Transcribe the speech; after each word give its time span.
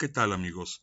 ¿Qué 0.00 0.08
tal 0.08 0.32
amigos? 0.32 0.82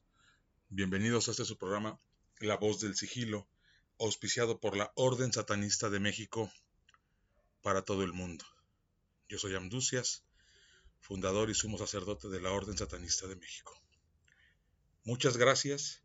Bienvenidos 0.70 1.27
a 1.27 1.31
este 1.31 1.44
su 1.44 1.58
programa 1.58 2.00
La 2.40 2.56
Voz 2.56 2.82
del 2.82 2.96
Sigilo, 2.96 3.50
auspiciado 3.97 4.59
por 4.59 4.78
la 4.78 4.92
Orden 4.93 5.33
Satanista 5.33 5.90
de 5.90 6.00
México 6.00 6.54
para 7.64 7.82
todo 7.82 8.04
el 8.04 8.14
mundo. 8.14 8.45
Yo 9.27 9.39
soy 9.39 9.55
Amducias, 9.55 10.23
fundador 11.00 11.50
y 11.50 11.55
sumo 11.55 11.80
sacerdote 11.80 12.27
de 12.27 12.39
la 12.41 12.52
Orden 12.52 12.77
Satanista 12.77 13.25
de 13.25 13.38
México. 13.38 13.73
Muchas 15.03 15.36
gracias 15.36 16.04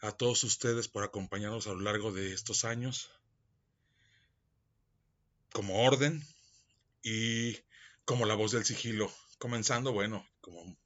a 0.00 0.12
todos 0.12 0.42
ustedes 0.42 0.88
por 0.88 1.04
acompañarnos 1.04 1.66
a 1.66 1.74
lo 1.74 1.80
largo 1.80 2.12
de 2.12 2.32
estos 2.32 2.64
años 2.64 3.10
como 5.52 5.84
orden 5.84 6.26
y 7.02 7.58
como 8.06 8.24
la 8.24 8.36
voz 8.36 8.52
del 8.52 8.64
sigilo. 8.64 9.12
Comenzando, 9.38 9.92
bueno, 9.92 10.26
como 10.40 10.78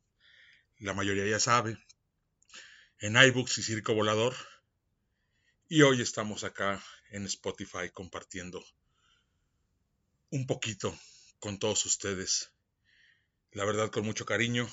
la 0.79 0.93
mayoría 0.93 1.27
ya 1.27 1.41
sabe, 1.41 1.79
en 2.99 3.17
iBooks 3.17 3.59
y 3.59 3.63
Circo 3.63 3.95
Volador. 3.95 4.35
Y 5.69 5.83
hoy 5.83 6.03
estamos 6.03 6.45
acá 6.45 6.83
en 7.11 7.25
Spotify 7.25 7.91
compartiendo 7.93 8.65
un 10.31 10.47
poquito 10.47 10.97
con 11.39 11.59
todos 11.59 11.87
ustedes. 11.87 12.53
La 13.53 13.65
verdad, 13.65 13.91
con 13.91 14.05
mucho 14.05 14.27
cariño, 14.27 14.69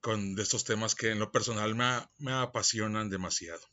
con 0.00 0.34
de 0.34 0.42
estos 0.42 0.64
temas 0.64 0.94
que 0.94 1.10
en 1.10 1.20
lo 1.20 1.30
personal 1.30 1.74
me, 1.74 2.04
me 2.18 2.32
apasionan 2.32 3.10
demasiado. 3.10 3.64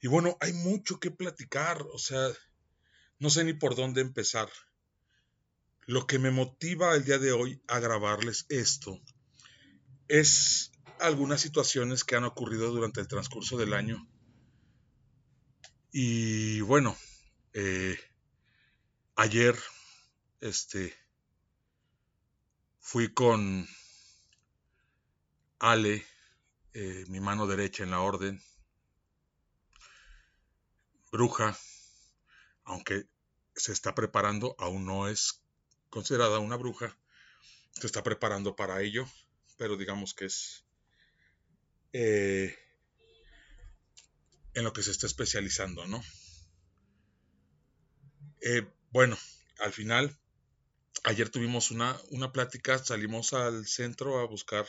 Y 0.00 0.08
bueno, 0.08 0.38
hay 0.40 0.54
mucho 0.54 0.98
que 0.98 1.10
platicar, 1.10 1.82
o 1.92 1.98
sea, 1.98 2.30
no 3.18 3.28
sé 3.28 3.44
ni 3.44 3.52
por 3.52 3.76
dónde 3.76 4.00
empezar. 4.00 4.48
Lo 5.86 6.06
que 6.06 6.18
me 6.18 6.30
motiva 6.30 6.94
el 6.94 7.04
día 7.04 7.18
de 7.18 7.32
hoy 7.32 7.62
a 7.66 7.80
grabarles 7.80 8.46
esto 8.48 9.00
es 10.08 10.72
algunas 11.00 11.40
situaciones 11.40 12.04
que 12.04 12.16
han 12.16 12.24
ocurrido 12.24 12.72
durante 12.72 13.00
el 13.00 13.08
transcurso 13.08 13.56
del 13.56 13.74
año. 13.74 14.08
Y 15.92 16.60
bueno, 16.62 16.96
eh, 17.52 17.98
ayer 19.16 19.56
este, 20.40 20.94
fui 22.80 23.12
con 23.12 23.66
Ale, 25.58 26.04
eh, 26.74 27.04
mi 27.08 27.20
mano 27.20 27.46
derecha 27.46 27.82
en 27.82 27.90
la 27.90 28.00
orden, 28.00 28.40
bruja, 31.10 31.58
aunque 32.64 33.08
se 33.54 33.72
está 33.72 33.94
preparando, 33.94 34.54
aún 34.58 34.84
no 34.84 35.08
es 35.08 35.42
considerada 35.90 36.38
una 36.38 36.56
bruja, 36.56 36.96
se 37.72 37.86
está 37.86 38.02
preparando 38.02 38.54
para 38.54 38.82
ello, 38.82 39.08
pero 39.58 39.76
digamos 39.76 40.14
que 40.14 40.26
es 40.26 40.64
eh, 41.92 42.56
en 44.54 44.64
lo 44.64 44.72
que 44.72 44.82
se 44.82 44.92
está 44.92 45.06
especializando, 45.06 45.86
¿no? 45.86 46.02
Eh, 48.40 48.66
bueno, 48.90 49.18
al 49.58 49.72
final, 49.72 50.16
ayer 51.04 51.28
tuvimos 51.28 51.70
una, 51.70 52.00
una 52.10 52.32
plática, 52.32 52.78
salimos 52.78 53.32
al 53.32 53.66
centro 53.66 54.20
a 54.20 54.26
buscar 54.26 54.66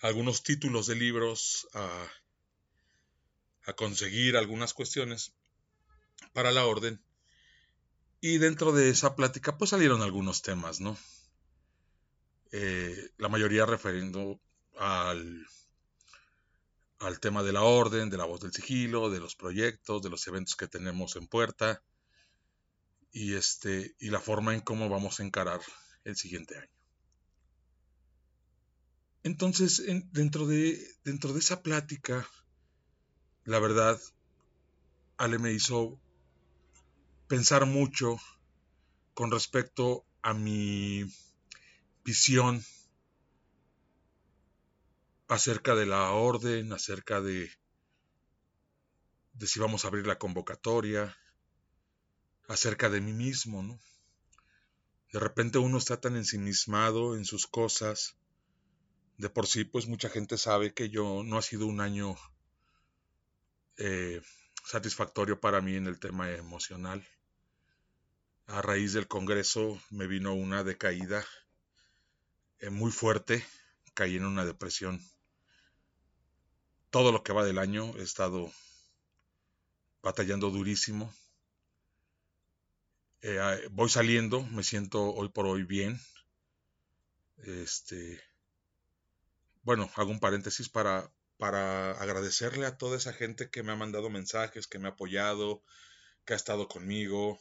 algunos 0.00 0.42
títulos 0.42 0.86
de 0.86 0.96
libros, 0.96 1.68
a, 1.74 2.08
a 3.66 3.72
conseguir 3.74 4.36
algunas 4.36 4.72
cuestiones 4.72 5.34
para 6.32 6.52
la 6.52 6.66
orden. 6.66 7.02
Y 8.22 8.38
dentro 8.38 8.72
de 8.72 8.90
esa 8.90 9.14
plática 9.14 9.58
pues 9.58 9.70
salieron 9.70 10.02
algunos 10.02 10.42
temas, 10.42 10.80
¿no? 10.80 10.96
Eh, 12.52 13.10
la 13.18 13.28
mayoría 13.28 13.64
referiendo 13.64 14.40
al, 14.76 15.46
al 16.98 17.20
tema 17.20 17.42
de 17.42 17.52
la 17.52 17.62
orden, 17.62 18.10
de 18.10 18.16
la 18.16 18.24
voz 18.24 18.40
del 18.40 18.52
sigilo, 18.52 19.10
de 19.10 19.20
los 19.20 19.36
proyectos, 19.36 20.02
de 20.02 20.10
los 20.10 20.26
eventos 20.26 20.56
que 20.56 20.66
tenemos 20.66 21.16
en 21.16 21.26
puerta 21.26 21.82
y, 23.12 23.34
este, 23.34 23.94
y 23.98 24.10
la 24.10 24.20
forma 24.20 24.54
en 24.54 24.60
cómo 24.60 24.88
vamos 24.88 25.20
a 25.20 25.24
encarar 25.24 25.60
el 26.04 26.16
siguiente 26.16 26.56
año. 26.58 26.70
Entonces, 29.22 29.82
dentro, 30.12 30.46
de, 30.46 30.78
dentro 31.04 31.32
de 31.32 31.40
esa 31.40 31.62
plática, 31.62 32.26
la 33.44 33.58
verdad, 33.58 34.00
Ale 35.18 35.38
me 35.38 35.52
hizo 35.52 36.00
pensar 37.28 37.66
mucho 37.66 38.16
con 39.12 39.30
respecto 39.30 40.06
a 40.22 40.32
mi 40.32 41.04
visión 42.04 42.64
acerca 45.28 45.74
de 45.74 45.86
la 45.86 46.10
orden, 46.10 46.72
acerca 46.72 47.20
de, 47.20 47.50
si 49.38 49.60
vamos 49.60 49.84
a 49.84 49.88
abrir 49.88 50.06
la 50.06 50.18
convocatoria, 50.18 51.16
acerca 52.48 52.88
de 52.88 53.00
mí 53.00 53.12
mismo, 53.12 53.62
¿no? 53.62 53.78
De 55.12 55.20
repente 55.20 55.58
uno 55.58 55.78
está 55.78 56.00
tan 56.00 56.16
ensimismado 56.16 57.16
en 57.16 57.24
sus 57.24 57.46
cosas. 57.46 58.16
De 59.18 59.28
por 59.28 59.46
sí, 59.46 59.64
pues 59.64 59.86
mucha 59.86 60.08
gente 60.08 60.38
sabe 60.38 60.72
que 60.72 60.88
yo 60.88 61.22
no 61.24 61.36
ha 61.36 61.42
sido 61.42 61.66
un 61.66 61.80
año 61.80 62.16
eh, 63.76 64.22
satisfactorio 64.64 65.40
para 65.40 65.60
mí 65.60 65.74
en 65.74 65.86
el 65.86 65.98
tema 65.98 66.30
emocional 66.30 67.06
a 68.50 68.62
raíz 68.62 68.92
del 68.92 69.06
Congreso 69.06 69.80
me 69.90 70.08
vino 70.08 70.34
una 70.34 70.64
decaída 70.64 71.24
eh, 72.60 72.70
muy 72.70 72.90
fuerte, 72.90 73.44
caí 73.94 74.16
en 74.16 74.24
una 74.24 74.44
depresión. 74.44 75.00
Todo 76.90 77.12
lo 77.12 77.22
que 77.22 77.32
va 77.32 77.44
del 77.44 77.58
año 77.58 77.94
he 77.96 78.02
estado 78.02 78.52
batallando 80.02 80.50
durísimo. 80.50 81.12
Eh, 83.22 83.68
voy 83.70 83.90
saliendo, 83.90 84.42
me 84.42 84.62
siento 84.62 85.12
hoy 85.14 85.28
por 85.28 85.46
hoy 85.46 85.64
bien. 85.64 86.00
Este, 87.38 88.20
bueno, 89.62 89.90
hago 89.96 90.10
un 90.10 90.20
paréntesis 90.20 90.68
para, 90.68 91.10
para 91.36 91.92
agradecerle 91.92 92.66
a 92.66 92.76
toda 92.76 92.96
esa 92.96 93.12
gente 93.12 93.50
que 93.50 93.62
me 93.62 93.72
ha 93.72 93.76
mandado 93.76 94.10
mensajes, 94.10 94.66
que 94.66 94.78
me 94.78 94.88
ha 94.88 94.92
apoyado, 94.92 95.62
que 96.24 96.32
ha 96.32 96.36
estado 96.36 96.68
conmigo, 96.68 97.40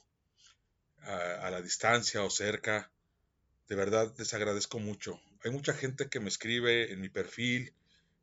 a, 1.02 1.50
la 1.50 1.62
distancia 1.62 2.24
o 2.24 2.30
cerca. 2.30 2.92
De 3.70 3.76
verdad 3.76 4.12
les 4.18 4.34
agradezco 4.34 4.80
mucho. 4.80 5.22
Hay 5.44 5.52
mucha 5.52 5.74
gente 5.74 6.10
que 6.10 6.20
me 6.20 6.30
escribe 6.30 6.92
en 6.92 7.00
mi 7.00 7.10
perfil, 7.10 7.72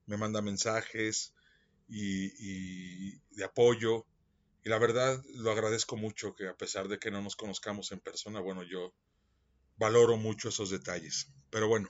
me 0.06 0.16
manda 0.16 0.42
mensajes 0.42 1.32
y, 1.88 3.12
de 3.36 3.44
apoyo. 3.44 4.04
Y 4.64 4.68
la 4.68 4.78
verdad 4.78 5.22
lo 5.36 5.52
agradezco 5.52 5.96
mucho 5.96 6.34
que 6.34 6.48
a 6.48 6.56
pesar 6.56 6.88
de 6.88 6.98
que 6.98 7.12
no 7.12 7.22
nos 7.22 7.36
conozcamos 7.36 7.92
en 7.92 8.00
persona, 8.00 8.40
bueno, 8.40 8.64
yo 8.64 8.92
valoro 9.76 10.16
mucho 10.16 10.48
esos 10.48 10.70
detalles. 10.70 11.28
Pero 11.50 11.68
bueno, 11.68 11.88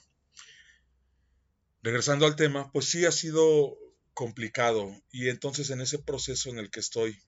regresando 1.83 2.27
al 2.27 2.37
tema, 2.37 2.71
pues 2.73 2.85
sí 2.85 3.07
ha 3.07 3.13
sido 3.13 3.79
complicado 4.13 4.91
y 5.11 5.31
entonces 5.31 5.71
en 5.71 5.81
ese 5.81 5.99
proceso 5.99 6.51
en 6.51 6.59
el 6.59 6.71
que 6.71 6.81
estoy, 6.81 7.19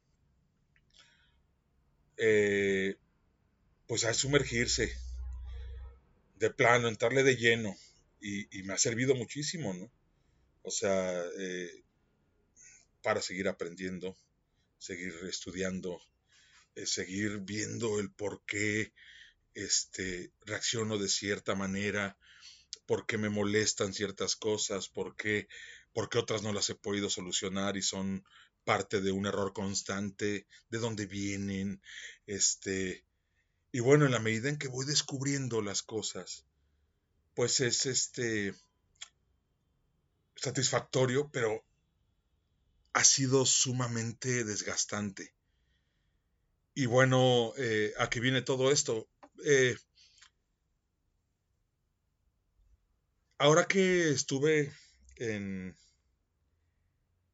eh, 2.19 2.97
pues 3.87 4.05
a 4.05 4.13
sumergirse 4.13 5.08
de 6.39 6.51
plano, 6.51 6.89
entrarle 6.89 7.23
de 7.23 7.37
lleno. 7.37 7.77
Y, 8.21 8.63
me 8.65 8.75
ha 8.75 8.79
servido 8.79 9.15
muchísimo, 9.15 9.73
¿no? 9.75 9.91
O 10.63 10.71
sea, 10.71 11.25
eh, 11.39 11.85
para 13.03 13.23
seguir 13.23 13.49
aprendiendo, 13.49 14.17
seguir 14.79 15.15
estudiando, 15.29 16.01
eh, 16.75 16.87
seguir 16.87 17.39
viendo 17.39 18.01
el 18.01 18.11
por 18.11 18.45
qué 18.45 18.93
este, 19.55 20.33
reacciono 20.45 20.99
de 20.99 21.09
cierta 21.09 21.55
manera, 21.55 22.19
por 22.87 23.07
qué 23.07 23.19
me 23.19 23.29
molestan 23.29 23.95
ciertas 23.95 24.35
cosas, 24.37 24.89
por 24.89 25.15
qué, 25.15 25.49
por 25.93 26.09
qué 26.09 26.19
otras 26.19 26.43
no 26.43 26.53
las 26.53 26.71
he 26.71 26.75
podido 26.75 27.09
solucionar 27.09 27.77
y 27.77 27.83
son 27.83 28.25
parte 28.65 29.01
de 29.01 29.13
un 29.13 29.27
error 29.27 29.53
constante, 29.53 30.47
de 30.69 30.79
dónde 30.79 31.07
vienen, 31.07 31.81
este, 32.27 33.05
y 33.79 33.81
bueno, 33.81 34.07
en 34.07 34.11
la 34.11 34.19
medida 34.19 34.49
en 34.49 34.59
que 34.59 34.67
voy 34.67 34.85
descubriendo 34.85 35.63
las 35.63 35.85
cosas, 35.85 36.45
pues 37.35 37.61
es 37.61 37.87
este 37.87 38.53
satisfactorio, 40.35 41.31
pero 41.31 41.65
ha 42.93 43.05
sido 43.05 43.47
sumamente 43.47 44.43
desgastante. 44.43 45.33
Y 46.75 46.87
bueno, 46.87 47.53
eh, 47.57 47.95
aquí 48.01 48.19
viene 48.19 48.43
todo 48.43 48.73
esto. 48.73 49.09
Eh, 49.45 49.77
ahora 53.39 53.67
que 53.67 54.11
estuve 54.11 54.75
en... 55.19 55.79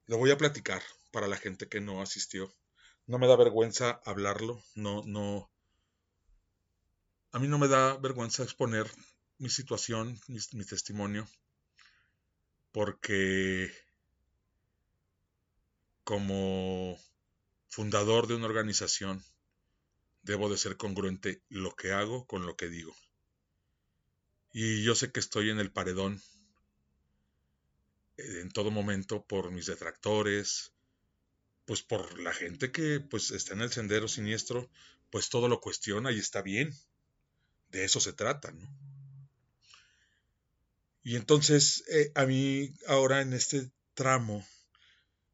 Lo 0.05 0.19
voy 0.19 0.31
a 0.31 0.37
platicar 0.37 0.82
para 1.11 1.26
la 1.26 1.38
gente 1.38 1.70
que 1.70 1.81
no 1.81 2.02
asistió. 2.02 2.55
No 3.06 3.19
me 3.19 3.29
da 3.29 3.37
vergüenza 3.37 4.02
hablarlo, 4.05 4.62
no, 4.75 5.02
no, 5.06 5.50
a 7.34 7.40
mí 7.40 7.48
no 7.48 7.58
me 7.58 7.66
da 7.66 7.96
vergüenza 7.96 8.44
exponer 8.44 8.86
mi 9.38 9.50
situación, 9.50 10.20
mi, 10.28 10.64
testimonio. 10.64 11.26
porque 12.70 13.72
como 16.04 16.96
fundador 17.69 18.28
de 18.28 18.36
una 18.36 18.46
organización 18.46 19.20
debo 20.22 20.48
de 20.48 20.58
ser 20.58 20.76
congruente 20.76 21.42
lo 21.48 21.75
que 21.75 21.90
hago 21.90 22.25
con 22.25 22.46
lo 22.46 22.54
que 22.54 22.69
digo. 22.69 22.94
Y 24.52 24.84
yo 24.84 24.94
sé 24.94 25.10
que 25.10 25.19
estoy 25.19 25.50
en 25.50 25.58
el 25.58 25.72
paredón 25.72 26.22
eh, 28.16 28.42
en 28.42 28.50
todo 28.52 28.70
momento 28.70 29.25
por 29.26 29.50
mis 29.50 29.66
detractores, 29.66 30.72
pues 31.64 31.82
por 31.82 32.16
la 32.20 32.32
gente 32.32 32.70
que 32.70 33.00
pues 33.00 33.32
está 33.32 33.54
en 33.54 33.62
el 33.62 33.72
sendero 33.72 34.06
siniestro, 34.06 34.70
pues 35.10 35.31
todo 35.31 35.48
lo 35.48 35.60
cuestiona 35.60 36.12
y 36.12 36.20
está 36.20 36.40
bien. 36.40 36.72
De 37.74 37.84
eso 37.84 37.98
se 37.98 38.12
trata, 38.12 38.52
¿no? 38.52 38.68
Y 41.02 41.16
entonces 41.16 41.82
eh, 41.88 42.12
a 42.14 42.24
mí 42.24 42.72
ahora 42.86 43.20
en 43.20 43.32
este 43.32 43.68
tramo 43.94 44.46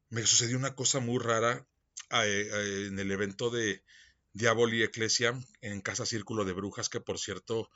me 0.09 0.25
sucedió 0.25 0.57
una 0.57 0.73
cosa 0.73 0.99
muy 0.99 1.19
rara 1.19 1.67
eh, 2.09 2.87
en 2.87 2.97
el 2.97 3.11
evento 3.11 3.51
de 3.51 3.83
Diaboli 4.33 4.81
Ecclesia 4.81 5.39
en 5.61 5.81
Casa 5.81 6.07
Círculo 6.07 6.43
de 6.43 6.53
Brujas, 6.53 6.89
que 6.89 6.99
por 6.99 7.19
cierto 7.19 7.69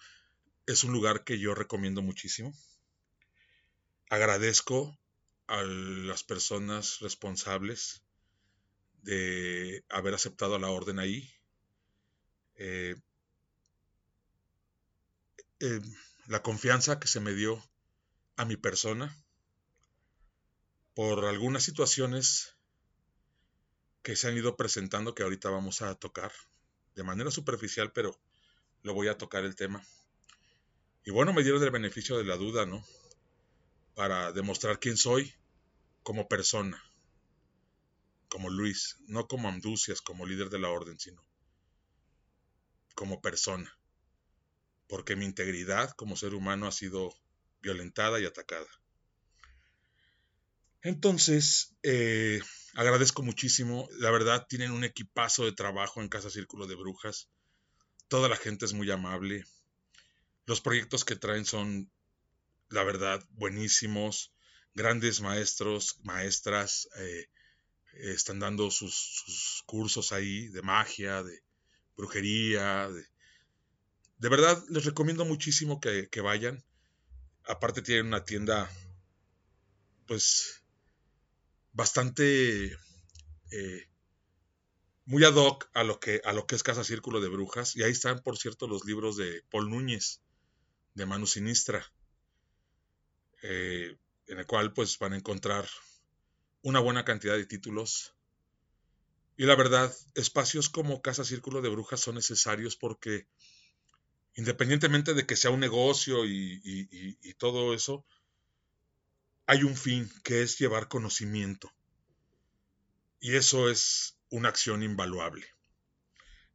es 0.66 0.84
un 0.84 0.94
lugar 0.94 1.24
que 1.24 1.38
yo 1.38 1.54
recomiendo 1.54 2.02
muchísimo. 2.02 2.52
Agradezco 4.10 4.98
a 5.46 5.62
las 5.62 6.24
personas 6.24 7.02
responsables 7.02 8.02
de 9.04 9.86
haber 9.90 10.16
aceptado 10.16 10.58
la 10.58 10.72
orden 10.72 10.98
ahí. 10.98 11.32
Eh, 12.56 12.96
eh, 15.60 15.82
la 16.28 16.42
confianza 16.42 17.00
que 17.00 17.08
se 17.08 17.20
me 17.20 17.34
dio 17.34 17.64
a 18.36 18.46
mi 18.46 18.58
persona 18.58 19.16
por 20.94 21.26
algunas 21.26 21.64
situaciones 21.64 22.56
que 24.02 24.16
se 24.16 24.28
han 24.28 24.38
ido 24.38 24.56
presentando 24.56 25.16
que 25.16 25.24
ahorita 25.24 25.50
vamos 25.50 25.82
a 25.82 25.96
tocar 25.96 26.32
de 26.96 27.04
manera 27.04 27.32
superficial, 27.32 27.92
pero 27.92 28.20
lo 28.84 28.94
voy 28.94 29.08
a 29.08 29.18
tocar 29.18 29.44
el 29.44 29.56
tema. 29.56 29.86
Y 31.04 31.12
bueno, 31.12 31.34
me 31.34 31.44
dieron 31.44 31.64
el 31.64 31.72
beneficio 31.72 32.18
de 32.18 32.24
la 32.24 32.38
duda, 32.38 32.66
¿no? 32.66 32.84
Para 33.96 34.32
demostrar 34.32 34.80
quién 34.80 34.98
soy 34.98 35.34
como 36.04 36.28
persona 36.28 36.82
como 38.36 38.50
Luis, 38.50 38.98
no 39.08 39.28
como 39.28 39.48
Amducias, 39.48 40.02
como 40.02 40.26
líder 40.26 40.50
de 40.50 40.60
la 40.60 40.70
orden, 40.70 41.00
sino 41.00 41.24
como 42.94 43.22
persona, 43.22 43.78
porque 44.88 45.16
mi 45.16 45.26
integridad 45.26 45.92
como 45.92 46.16
ser 46.16 46.34
humano 46.34 46.68
ha 46.68 46.72
sido 46.72 47.14
violentada 47.62 48.20
y 48.20 48.26
atacada. 48.26 48.68
Entonces, 50.82 51.76
eh, 51.82 52.40
agradezco 52.76 53.24
muchísimo, 53.24 53.90
la 53.98 54.12
verdad 54.12 54.46
tienen 54.48 54.72
un 54.72 54.84
equipazo 54.84 55.46
de 55.46 55.52
trabajo 55.52 56.02
en 56.02 56.10
Casa 56.10 56.30
Círculo 56.30 56.68
de 56.68 56.76
Brujas, 56.76 57.30
toda 58.08 58.30
la 58.30 58.36
gente 58.36 58.66
es 58.66 58.74
muy 58.74 58.92
amable, 58.92 59.46
los 60.46 60.62
proyectos 60.62 61.04
que 61.04 61.16
traen 61.16 61.46
son, 61.46 61.92
la 62.70 62.84
verdad, 62.84 63.26
buenísimos, 63.32 64.32
grandes 64.76 65.22
maestros, 65.22 66.00
maestras, 66.04 66.88
eh, 66.98 67.30
están 67.94 68.40
dando 68.40 68.70
sus, 68.70 69.64
cursos 69.66 70.12
ahí 70.12 70.50
de 70.50 70.62
magia, 70.62 71.24
de 71.24 71.42
brujería, 71.96 72.90
de, 72.90 73.06
de 74.18 74.30
verdad 74.30 74.64
les 74.70 74.86
recomiendo 74.86 75.26
muchísimo 75.26 75.80
que, 75.80 76.22
vayan. 76.22 76.64
Aparte 77.48 77.82
tienen 77.82 78.08
una 78.08 78.26
tienda, 78.26 78.70
pues, 80.08 80.64
bastante 81.74 82.78
eh, 83.52 83.88
muy 85.06 85.24
ad 85.24 85.36
hoc 85.36 85.70
a 85.74 85.84
lo 85.84 86.00
que 86.00 86.22
a 86.26 86.34
lo 86.34 86.48
que 86.48 86.56
es 86.56 86.64
Casa 86.64 86.84
Círculo 86.84 87.22
de 87.22 87.28
Brujas 87.28 87.76
y 87.76 87.84
ahí 87.84 87.92
están 87.92 88.24
por 88.24 88.38
cierto 88.38 88.68
los 88.68 88.86
libros 88.86 89.18
de 89.18 89.44
Paul 89.52 89.70
Núñez 89.70 90.22
de 90.96 91.06
Manu 91.06 91.28
Sinistra 91.28 91.86
eh, 93.44 93.96
en 94.28 94.40
el 94.40 94.48
cual 94.48 94.74
pues 94.74 94.98
van 94.98 95.14
a 95.14 95.18
encontrar 95.18 95.68
una 96.64 96.80
buena 96.80 97.06
cantidad 97.06 97.36
de 97.36 97.46
títulos. 97.46 98.16
Y 99.38 99.46
la 99.46 99.56
verdad, 99.56 99.96
espacios 100.16 100.70
como 100.70 101.04
Casa 101.04 101.24
Círculo 101.24 101.62
de 101.62 101.70
Brujas 101.70 102.00
son 102.00 102.16
necesarios 102.16 102.76
porque 102.76 103.28
independientemente 104.36 105.14
de 105.14 105.26
que 105.26 105.36
sea 105.36 105.52
un 105.52 105.60
negocio 105.60 106.26
y, 106.26 107.36
todo 107.38 107.74
eso, 107.74 108.06
hay 109.46 109.64
un 109.64 109.76
fin 109.76 110.10
que 110.24 110.42
es 110.42 110.58
llevar 110.58 110.88
conocimiento. 110.88 111.72
Y 113.20 113.36
eso 113.36 113.70
es 113.70 114.18
una 114.30 114.50
acción 114.50 114.84
invaluable. 114.84 115.48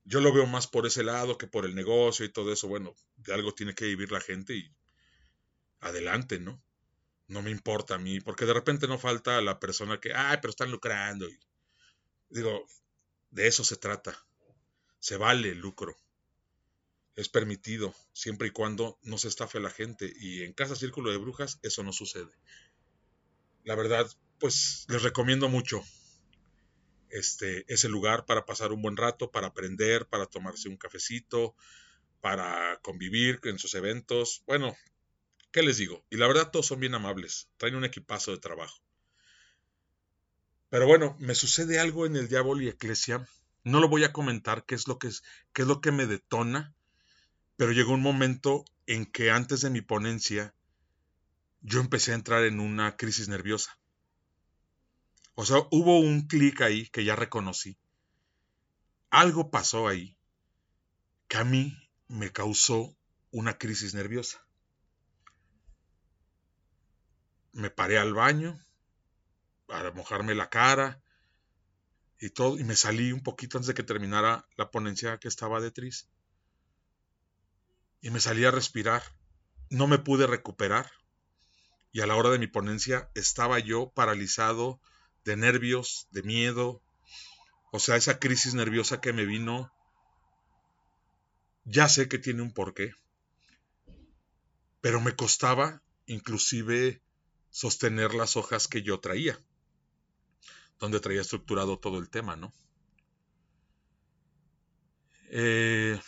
Yo 0.05 0.21
lo 0.21 0.33
veo 0.33 0.47
más 0.47 0.67
por 0.67 0.87
ese 0.87 1.05
lado 1.05 1.39
que 1.39 1.47
por 1.47 1.65
el 1.65 1.75
negocio 1.75 2.25
y 2.25 2.33
todo 2.33 2.53
eso. 2.53 2.69
Bueno, 2.69 2.95
de 3.17 3.35
algo 3.35 3.53
tiene 3.55 3.75
que 3.75 3.87
vivir 3.87 4.11
la 4.13 4.21
gente 4.21 4.55
y 4.55 4.75
adelante, 5.81 6.39
¿no? 6.39 6.63
no 7.31 7.43
me 7.43 7.51
importa 7.51 7.95
a 7.95 7.99
mí, 7.99 8.21
porque 8.21 8.45
de 8.45 8.53
repente 8.53 8.89
no 8.89 8.99
falta 8.99 9.41
la 9.41 9.61
persona 9.61 10.01
que, 10.01 10.13
ay, 10.13 10.39
pero 10.43 10.51
están 10.51 10.71
lucrando. 10.71 11.29
Digo, 12.29 12.67
de 13.31 13.47
eso 13.47 13.63
se 13.65 13.77
trata. 13.77 14.19
Se 14.99 15.17
vale 15.17 15.51
el 15.51 15.59
lucro. 15.59 15.97
Es 17.17 17.29
permitido, 17.29 17.95
siempre 18.13 18.49
y 18.49 18.51
cuando 18.51 18.99
no 19.03 19.19
se 19.19 19.29
estafe 19.29 19.61
la 19.61 19.71
gente. 19.71 20.13
Y 20.21 20.43
en 20.43 20.53
Casa 20.53 20.77
Círculo 20.77 21.11
de 21.11 21.19
Brujas 21.19 21.59
eso 21.63 21.83
no 21.83 21.93
sucede. 21.93 22.31
La 23.65 23.75
verdad, 23.75 24.11
pues 24.39 24.87
les 24.89 25.03
recomiendo 25.03 25.49
mucho 25.49 25.83
este, 27.11 27.65
ese 27.73 27.89
lugar 27.89 28.25
para 28.25 28.47
pasar 28.47 28.73
un 28.73 28.83
buen 28.83 28.97
rato, 28.97 29.31
para 29.31 29.49
aprender, 29.49 30.07
para 30.07 30.27
tomarse 30.27 30.69
un 30.69 30.77
cafecito, 30.77 31.55
para 32.21 32.79
convivir 32.83 33.41
en 33.45 33.59
sus 33.59 33.75
eventos. 33.75 34.43
Bueno, 34.47 34.77
¿Qué 35.53 35.63
les 35.63 35.79
digo? 35.79 36.05
Y 36.11 36.17
la 36.17 36.29
verdad 36.29 36.51
todos 36.51 36.67
son 36.67 36.79
bien 36.79 36.95
amables, 36.95 37.49
traen 37.57 37.75
un 37.75 37.85
equipazo 37.85 38.31
de 38.31 38.39
trabajo. 38.39 38.81
Pero 40.69 40.87
bueno, 40.87 41.17
me 41.19 41.35
sucede 41.35 41.81
algo 41.81 42.07
en 42.07 42.15
el 42.15 42.29
Diablo 42.29 42.61
y 42.61 42.69
Eclesia. 42.69 43.27
No 43.65 43.81
lo 43.81 43.89
voy 43.89 44.05
a 44.05 44.13
comentar 44.13 44.65
qué 44.65 44.77
es 44.77 44.87
lo 44.87 45.01
que 45.01 45.09
es, 45.09 45.25
qué 45.53 45.63
es 45.63 45.69
lo 45.69 45.81
que 45.81 45.91
me 45.91 46.07
detona, 46.07 46.73
pero 47.61 47.73
llegó 47.73 47.93
un 47.93 48.01
momento 48.01 48.65
en 48.87 49.05
que 49.05 49.31
antes 49.31 49.61
de 49.61 49.69
mi 49.69 49.83
ponencia 49.83 50.55
yo 51.61 51.81
empecé 51.81 52.13
a 52.13 52.15
entrar 52.15 52.45
en 52.45 52.59
una 52.59 52.97
crisis 52.97 53.29
nerviosa. 53.29 53.79
O 55.35 55.45
sea, 55.45 55.59
hubo 55.71 56.01
un 56.01 56.27
clic 56.27 56.63
ahí 56.63 56.89
que 56.89 57.05
ya 57.05 57.17
reconocí. 57.17 57.77
Algo 59.11 59.51
pasó 59.51 59.89
ahí 59.89 60.17
que 61.29 61.37
a 61.37 61.45
mí 61.45 61.77
me 62.09 62.33
causó 62.33 62.97
una 63.31 63.59
crisis 63.59 63.93
nerviosa 63.93 64.43
me 67.53 67.69
paré 67.69 67.99
al 67.99 68.15
baño 68.15 68.59
para 69.67 69.91
mojarme 69.91 70.35
la 70.35 70.49
cara 70.49 71.03
y 72.19 72.31
todo, 72.31 72.59
y 72.59 72.65
me 72.65 72.75
salí 72.75 73.13
un 73.13 73.23
poquito 73.23 73.59
antes 73.59 73.67
de 73.67 73.75
que 73.75 73.83
terminara 73.83 74.47
la 74.57 74.71
ponencia 74.71 75.19
que 75.19 75.29
estaba 75.29 75.61
de 75.61 75.71
Tris. 75.71 76.09
Y 78.01 78.11
me 78.11 78.21
salí 78.21 78.45
a 78.45 78.51
respirar. 78.51 79.03
No 79.69 79.87
me 79.87 79.99
pude 79.99 80.27
recuperar. 80.27 80.91
Y 81.93 82.01
a 82.01 82.07
la 82.07 82.17
hora 82.17 82.31
de 82.31 82.39
mi 82.39 82.47
ponencia 82.47 83.11
estaba 83.15 83.59
yo 83.59 83.91
paralizado 83.91 84.81
de 85.25 85.37
nervios, 85.37 86.09
de 86.11 86.23
miedo. 86.23 86.83
O 87.73 87.79
sea, 87.79 87.97
esa 87.97 88.19
crisis 88.19 88.55
nerviosa 88.55 89.01
que 89.01 89.13
me 89.13 89.25
vino, 89.25 89.73
ya 91.65 91.89
sé 91.89 92.09
que 92.09 92.19
tiene 92.19 92.43
un 92.43 92.53
porqué. 92.53 92.95
Pero 94.81 95.01
me 95.01 95.15
costaba 95.15 95.83
inclusive 96.07 97.03
sostener 97.51 98.15
las 98.15 98.37
hojas 98.37 98.69
que 98.69 98.83
yo 98.83 99.01
traía, 99.01 99.39
donde 100.79 101.01
traía 101.01 101.21
estructurado 101.21 101.79
todo 101.79 101.99
el 101.99 102.09
tema, 102.09 102.37
¿no? 102.37 102.53
Eh, 105.33 106.01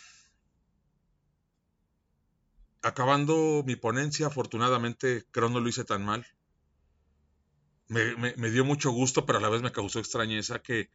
acabando 2.83 3.63
mi 3.65 3.75
ponencia, 3.75 4.27
afortunadamente 4.27 5.25
creo 5.31 5.49
no 5.49 5.59
lo 5.59 5.69
hice 5.69 5.85
tan 5.85 6.05
mal. 6.05 6.25
Me, 7.87 8.49
dio 8.49 8.65
mucho 8.65 8.91
gusto, 8.91 9.25
pero 9.25 9.39
a 9.39 9.41
la 9.41 9.49
vez 9.49 9.61
me 9.61 9.71
causó 9.71 9.99
extrañeza 9.99 10.59
que 10.59 10.89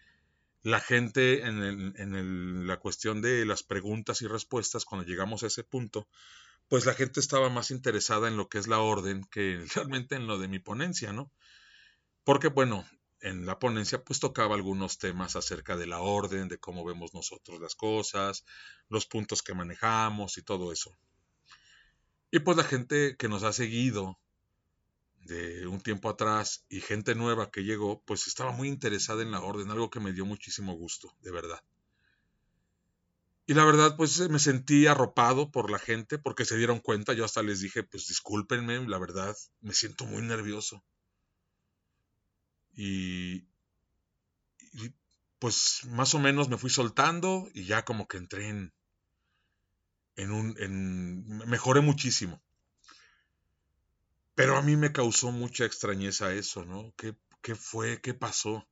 la 0.63 0.81
gente 0.81 1.47
en, 1.47 1.95
en 1.97 2.67
la 2.67 2.79
cuestión 2.79 3.21
de 3.23 3.45
las 3.47 3.63
preguntas 3.63 4.23
y 4.23 4.27
respuestas, 4.27 4.85
cuando 4.85 5.07
llegamos 5.07 5.43
a 5.43 5.47
ese 5.47 5.65
punto, 5.65 6.09
pues 6.69 6.85
la 6.87 6.95
gente 6.95 7.21
estaba 7.21 7.49
más 7.49 7.71
interesada 7.71 8.29
en 8.29 8.37
lo 8.37 8.49
que 8.49 8.59
es 8.59 8.67
la 8.67 8.81
orden 8.81 9.25
que 9.31 9.65
realmente 9.75 10.17
en 10.17 10.27
lo 10.27 10.39
de 10.39 10.49
mi 10.49 10.59
ponencia, 10.59 11.13
¿no? 11.13 11.33
Porque, 12.25 12.49
bueno, 12.49 12.85
en 13.21 13.47
la 13.47 13.59
ponencia 13.59 14.05
pues 14.05 14.21
tocaba 14.21 14.55
algunos 14.55 14.99
temas 14.99 15.35
acerca 15.37 15.77
de 15.77 15.87
la 15.87 16.01
orden, 16.01 16.49
de 16.49 16.59
cómo 16.59 16.85
vemos 16.85 17.15
nosotros 17.15 17.61
las 17.61 17.75
cosas, 17.75 18.45
los 18.89 19.07
puntos 19.07 19.43
que 19.43 19.55
manejamos 19.55 20.39
y 20.39 20.43
todo 20.43 20.73
eso. 20.73 20.97
Y 22.31 22.41
pues 22.41 22.57
la 22.57 22.65
gente 22.65 23.17
que 23.17 23.29
nos 23.29 23.43
ha 23.43 23.53
seguido 23.53 24.19
de 25.21 25.67
un 25.67 25.81
tiempo 25.81 26.09
atrás 26.09 26.65
y 26.69 26.81
gente 26.81 27.15
nueva 27.15 27.51
que 27.51 27.65
llegó, 27.65 28.03
pues 28.05 28.27
estaba 28.27 28.51
muy 28.51 28.69
interesada 28.69 29.23
en 29.23 29.31
la 29.31 29.41
orden, 29.41 29.71
algo 29.71 29.91
que 29.91 30.01
me 30.01 30.13
dio 30.13 30.25
muchísimo 30.25 30.75
gusto, 30.75 31.15
de 31.21 31.31
verdad. 31.31 31.61
Y 33.47 33.55
la 33.55 33.65
verdad, 33.65 33.97
pues 33.97 34.29
me 34.29 34.39
sentí 34.39 34.87
arropado 34.87 35.51
por 35.51 35.71
la 35.71 35.79
gente 35.79 36.19
porque 36.19 36.45
se 36.45 36.59
dieron 36.59 36.81
cuenta. 36.81 37.15
Yo 37.15 37.25
hasta 37.25 37.43
les 37.43 37.61
dije, 37.61 37.83
pues 37.83 38.07
discúlpenme, 38.07 38.87
la 38.87 38.99
verdad, 38.99 39.35
me 39.63 39.73
siento 39.73 40.05
muy 40.05 40.21
nervioso. 40.21 40.85
Y, 42.75 43.47
y 44.75 44.93
pues 45.39 45.81
más 45.87 46.15
o 46.15 46.19
menos 46.19 46.51
me 46.51 46.59
fui 46.59 46.69
soltando 46.69 47.49
y 47.55 47.65
ya 47.65 47.87
como 47.87 48.07
que 48.07 48.19
entré 48.19 48.49
en, 48.49 48.75
en 50.19 50.33
un, 50.33 50.57
en, 50.59 51.27
mejoré 51.49 51.81
muchísimo. 51.81 52.43
Pero 54.35 54.57
a 54.57 54.63
mí 54.63 54.77
me 54.77 54.93
causó 54.93 55.33
mucha 55.33 55.65
extrañeza 55.65 56.35
eso, 56.35 56.65
¿no? 56.65 56.93
¿Qué, 56.97 57.15
qué 57.41 57.55
fue? 57.55 58.01
¿Qué 58.01 58.15
pasó? 58.15 58.69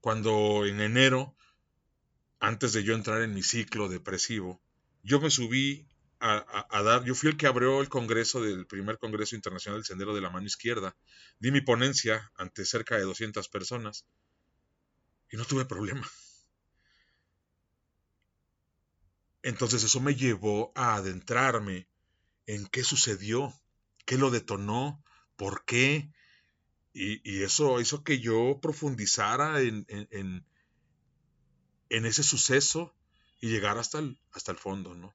Cuando 0.00 0.64
en 0.66 0.80
enero 0.80 1.34
antes 2.38 2.72
de 2.72 2.84
yo 2.84 2.94
entrar 2.94 3.22
en 3.22 3.34
mi 3.34 3.42
ciclo 3.42 3.88
depresivo, 3.88 4.60
yo 5.02 5.20
me 5.20 5.30
subí 5.30 5.86
a, 6.20 6.82
dar, 6.82 7.04
yo 7.04 7.14
fui 7.14 7.30
el 7.30 7.38
que 7.38 7.46
abrió 7.46 7.80
el 7.80 7.88
congreso 7.88 8.42
del 8.42 8.66
primer 8.66 8.98
Congreso 8.98 9.34
Internacional 9.34 9.80
del 9.80 9.86
Sendero 9.86 10.14
de 10.14 10.20
la 10.20 10.28
Mano 10.28 10.46
Izquierda, 10.46 10.94
di 11.38 11.50
mi 11.50 11.62
ponencia 11.62 12.30
ante 12.34 12.66
cerca 12.66 12.96
de 12.96 13.04
200 13.04 13.48
personas 13.48 14.04
y 15.30 15.38
no 15.38 15.46
tuve 15.46 15.64
problema. 15.64 16.06
Entonces 19.42 19.82
eso 19.84 20.00
me 20.00 20.14
llevó 20.14 20.72
a 20.74 20.96
adentrarme 20.96 21.88
en 22.46 22.66
qué 22.66 22.84
sucedió, 22.84 23.54
qué 24.04 24.18
lo 24.18 24.30
detonó, 24.30 25.02
por 25.36 25.64
qué, 25.64 26.10
y, 26.92 27.42
eso 27.42 27.80
hizo 27.80 28.02
que 28.02 28.18
yo 28.18 28.58
profundizara 28.60 29.60
en, 29.60 29.86
en 31.90 32.06
ese 32.06 32.22
suceso 32.22 32.94
y 33.40 33.48
llegar 33.48 33.78
hasta 33.78 33.98
el, 33.98 34.18
hasta 34.32 34.52
el 34.52 34.58
fondo, 34.58 34.94
¿no? 34.94 35.14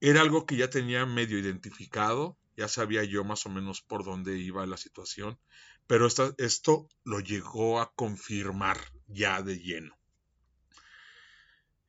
Era 0.00 0.20
algo 0.20 0.46
que 0.46 0.56
ya 0.56 0.70
tenía 0.70 1.04
medio 1.06 1.38
identificado, 1.38 2.38
ya 2.56 2.68
sabía 2.68 3.04
yo 3.04 3.24
más 3.24 3.44
o 3.46 3.50
menos 3.50 3.82
por 3.82 4.04
dónde 4.04 4.38
iba 4.38 4.64
la 4.66 4.76
situación, 4.76 5.38
pero 5.86 6.06
esto 6.38 6.88
lo 7.04 7.20
llegó 7.20 7.80
a 7.80 7.92
confirmar 7.94 8.78
ya 9.08 9.42
de 9.42 9.58
lleno. 9.58 9.99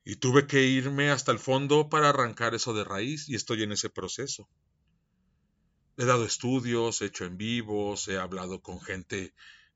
Y 0.04 0.16
tuve 0.16 0.46
que 0.46 0.62
irme 0.64 1.10
hasta 1.10 1.30
el 1.30 1.38
fondo 1.38 1.88
para 1.88 2.08
arrancar 2.08 2.54
eso 2.54 2.74
de 2.74 2.84
raíz 2.84 3.28
y 3.28 3.36
estoy 3.36 3.62
en 3.62 3.72
ese 3.72 3.88
proceso. 3.88 4.48
He 5.96 6.04
dado 6.04 6.24
estudios, 6.24 7.00
he 7.00 7.06
hecho 7.06 7.24
en 7.24 7.36
vivos, 7.36 8.08
he 8.08 8.18
hablado 8.18 8.60
con 8.60 8.80
gente, 8.80 9.34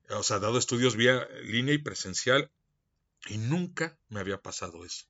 o 0.09 0.23
sea, 0.23 0.37
he 0.37 0.39
dado 0.39 0.57
estudios 0.57 0.95
vía 0.95 1.27
línea 1.43 1.73
y 1.73 1.77
presencial 1.77 2.51
y 3.27 3.37
nunca 3.37 3.97
me 4.09 4.19
había 4.19 4.41
pasado 4.41 4.83
eso. 4.83 5.05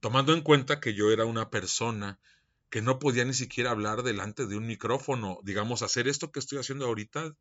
Tomando 0.00 0.32
en 0.32 0.42
cuenta 0.42 0.80
que 0.80 0.94
yo 0.94 1.10
era 1.10 1.24
una 1.24 1.50
persona 1.50 2.18
que 2.70 2.82
no 2.82 2.98
podía 2.98 3.24
ni 3.24 3.34
siquiera 3.34 3.70
hablar 3.70 4.02
delante 4.02 4.46
de 4.46 4.56
un 4.56 4.66
micrófono, 4.66 5.38
digamos, 5.42 5.82
hacer 5.82 6.08
esto 6.08 6.32
que 6.32 6.40
estoy 6.40 6.58
haciendo 6.58 6.86
ahorita, 6.86 7.34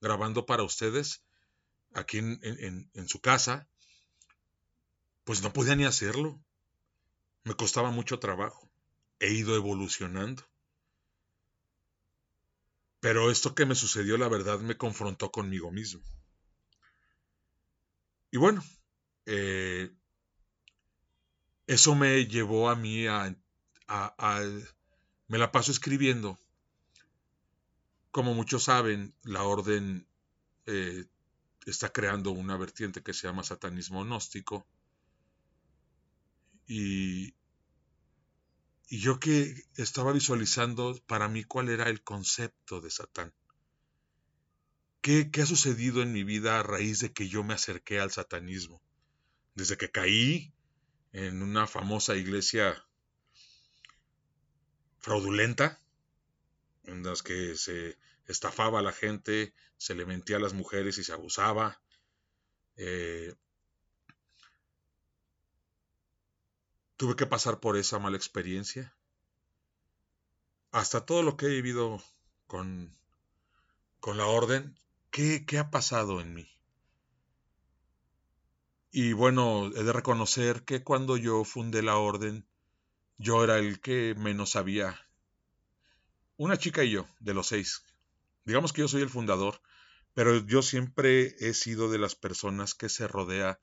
grabando 0.00 0.46
para 0.46 0.62
ustedes 0.62 1.22
aquí 1.94 2.18
en, 2.18 2.90
en 2.92 3.08
su 3.08 3.20
casa, 3.20 3.68
pues 5.24 5.42
no 5.42 5.52
podía 5.52 5.76
ni 5.76 5.84
hacerlo. 5.84 6.40
Me 7.44 7.54
costaba 7.54 7.90
mucho 7.90 8.18
trabajo. 8.18 8.70
He 9.18 9.32
ido 9.32 9.56
evolucionando. 9.56 10.42
Pero 13.00 13.30
esto 13.30 13.54
que 13.54 13.64
me 13.64 13.74
sucedió, 13.74 14.18
la 14.18 14.28
verdad, 14.28 14.60
me 14.60 14.76
confrontó 14.76 15.30
conmigo 15.30 15.70
mismo. 15.70 16.02
Y 18.30 18.36
bueno, 18.36 18.62
eh, 19.26 19.90
eso 21.66 21.94
me 21.94 22.26
llevó 22.26 22.68
a 22.68 22.76
mí 22.76 23.06
a, 23.06 23.34
Me 25.28 25.38
la 25.38 25.50
paso 25.50 25.72
escribiendo. 25.72 26.38
Como 28.10 28.34
muchos 28.34 28.64
saben, 28.64 29.14
la 29.22 29.44
orden 29.44 30.06
eh, 30.66 31.06
está 31.64 31.92
creando 31.92 32.32
una 32.32 32.56
vertiente 32.56 33.02
que 33.02 33.14
se 33.14 33.26
llama 33.26 33.44
satanismo 33.44 34.04
gnóstico. 34.04 34.66
Y, 36.70 37.34
y 38.88 39.00
yo 39.00 39.18
que 39.18 39.64
estaba 39.76 40.12
visualizando 40.12 40.96
para 41.06 41.28
mí 41.28 41.42
cuál 41.42 41.68
era 41.68 41.88
el 41.88 42.02
concepto 42.02 42.80
de 42.80 42.90
Satán. 42.90 43.34
¿Qué, 45.00 45.30
¿Qué, 45.30 45.42
ha 45.42 45.46
sucedido 45.46 46.02
en 46.02 46.12
mi 46.12 46.22
vida 46.22 46.60
a 46.60 46.62
raíz 46.62 47.00
de 47.00 47.12
que 47.12 47.28
yo 47.28 47.42
me 47.42 47.54
acerqué 47.54 47.98
al 47.98 48.12
satanismo? 48.12 48.80
desde 49.54 49.76
que 49.76 49.90
caí 49.90 50.52
en 51.12 51.42
una 51.42 51.66
famosa 51.66 52.16
iglesia 52.16 52.82
fraudulenta, 54.98 55.80
en 56.84 57.02
las 57.02 57.22
que 57.22 57.56
se 57.56 57.98
estafaba 58.26 58.78
a 58.78 58.82
la 58.82 58.92
gente, 58.92 59.52
se 59.76 59.94
le 59.94 60.06
mentía 60.06 60.36
a 60.36 60.40
las 60.40 60.54
mujeres 60.54 60.98
y 60.98 61.04
se 61.04 61.12
abusaba. 61.12 61.80
Eh, 62.76 63.34
tuve 67.00 67.16
que 67.16 67.24
pasar 67.24 67.60
por 67.60 67.78
esa 67.78 67.98
mala 67.98 68.18
experiencia. 68.18 68.94
Hasta 70.70 71.06
todo 71.06 71.22
lo 71.22 71.34
que 71.38 71.46
he 71.46 71.48
vivido 71.48 71.98
con, 72.46 72.94
con 74.00 74.18
la 74.18 74.26
orden, 74.26 74.78
¿qué, 75.10 75.46
¿qué 75.46 75.56
ha 75.56 75.70
pasado 75.70 76.20
en 76.20 76.34
mí? 76.34 76.46
Y 78.90 79.14
bueno, 79.14 79.68
he 79.74 79.82
de 79.82 79.94
reconocer 79.94 80.62
que 80.66 80.84
cuando 80.84 81.16
yo 81.16 81.42
fundé 81.44 81.80
la 81.80 81.96
orden, 81.96 82.46
yo 83.16 83.44
era 83.44 83.56
el 83.56 83.80
que 83.80 84.14
menos 84.18 84.50
sabía. 84.50 85.00
Una 86.36 86.58
chica 86.58 86.84
y 86.84 86.90
yo, 86.90 87.08
de 87.18 87.32
los 87.32 87.46
seis. 87.46 87.82
Digamos 88.44 88.74
que 88.74 88.82
yo 88.82 88.88
soy 88.88 89.00
el 89.00 89.08
fundador, 89.08 89.62
pero 90.12 90.36
yo 90.36 90.60
siempre 90.60 91.34
he 91.38 91.54
sido 91.54 91.90
de 91.90 91.96
las 91.96 92.14
personas 92.14 92.74
que 92.74 92.90
se 92.90 93.08
rodea 93.08 93.58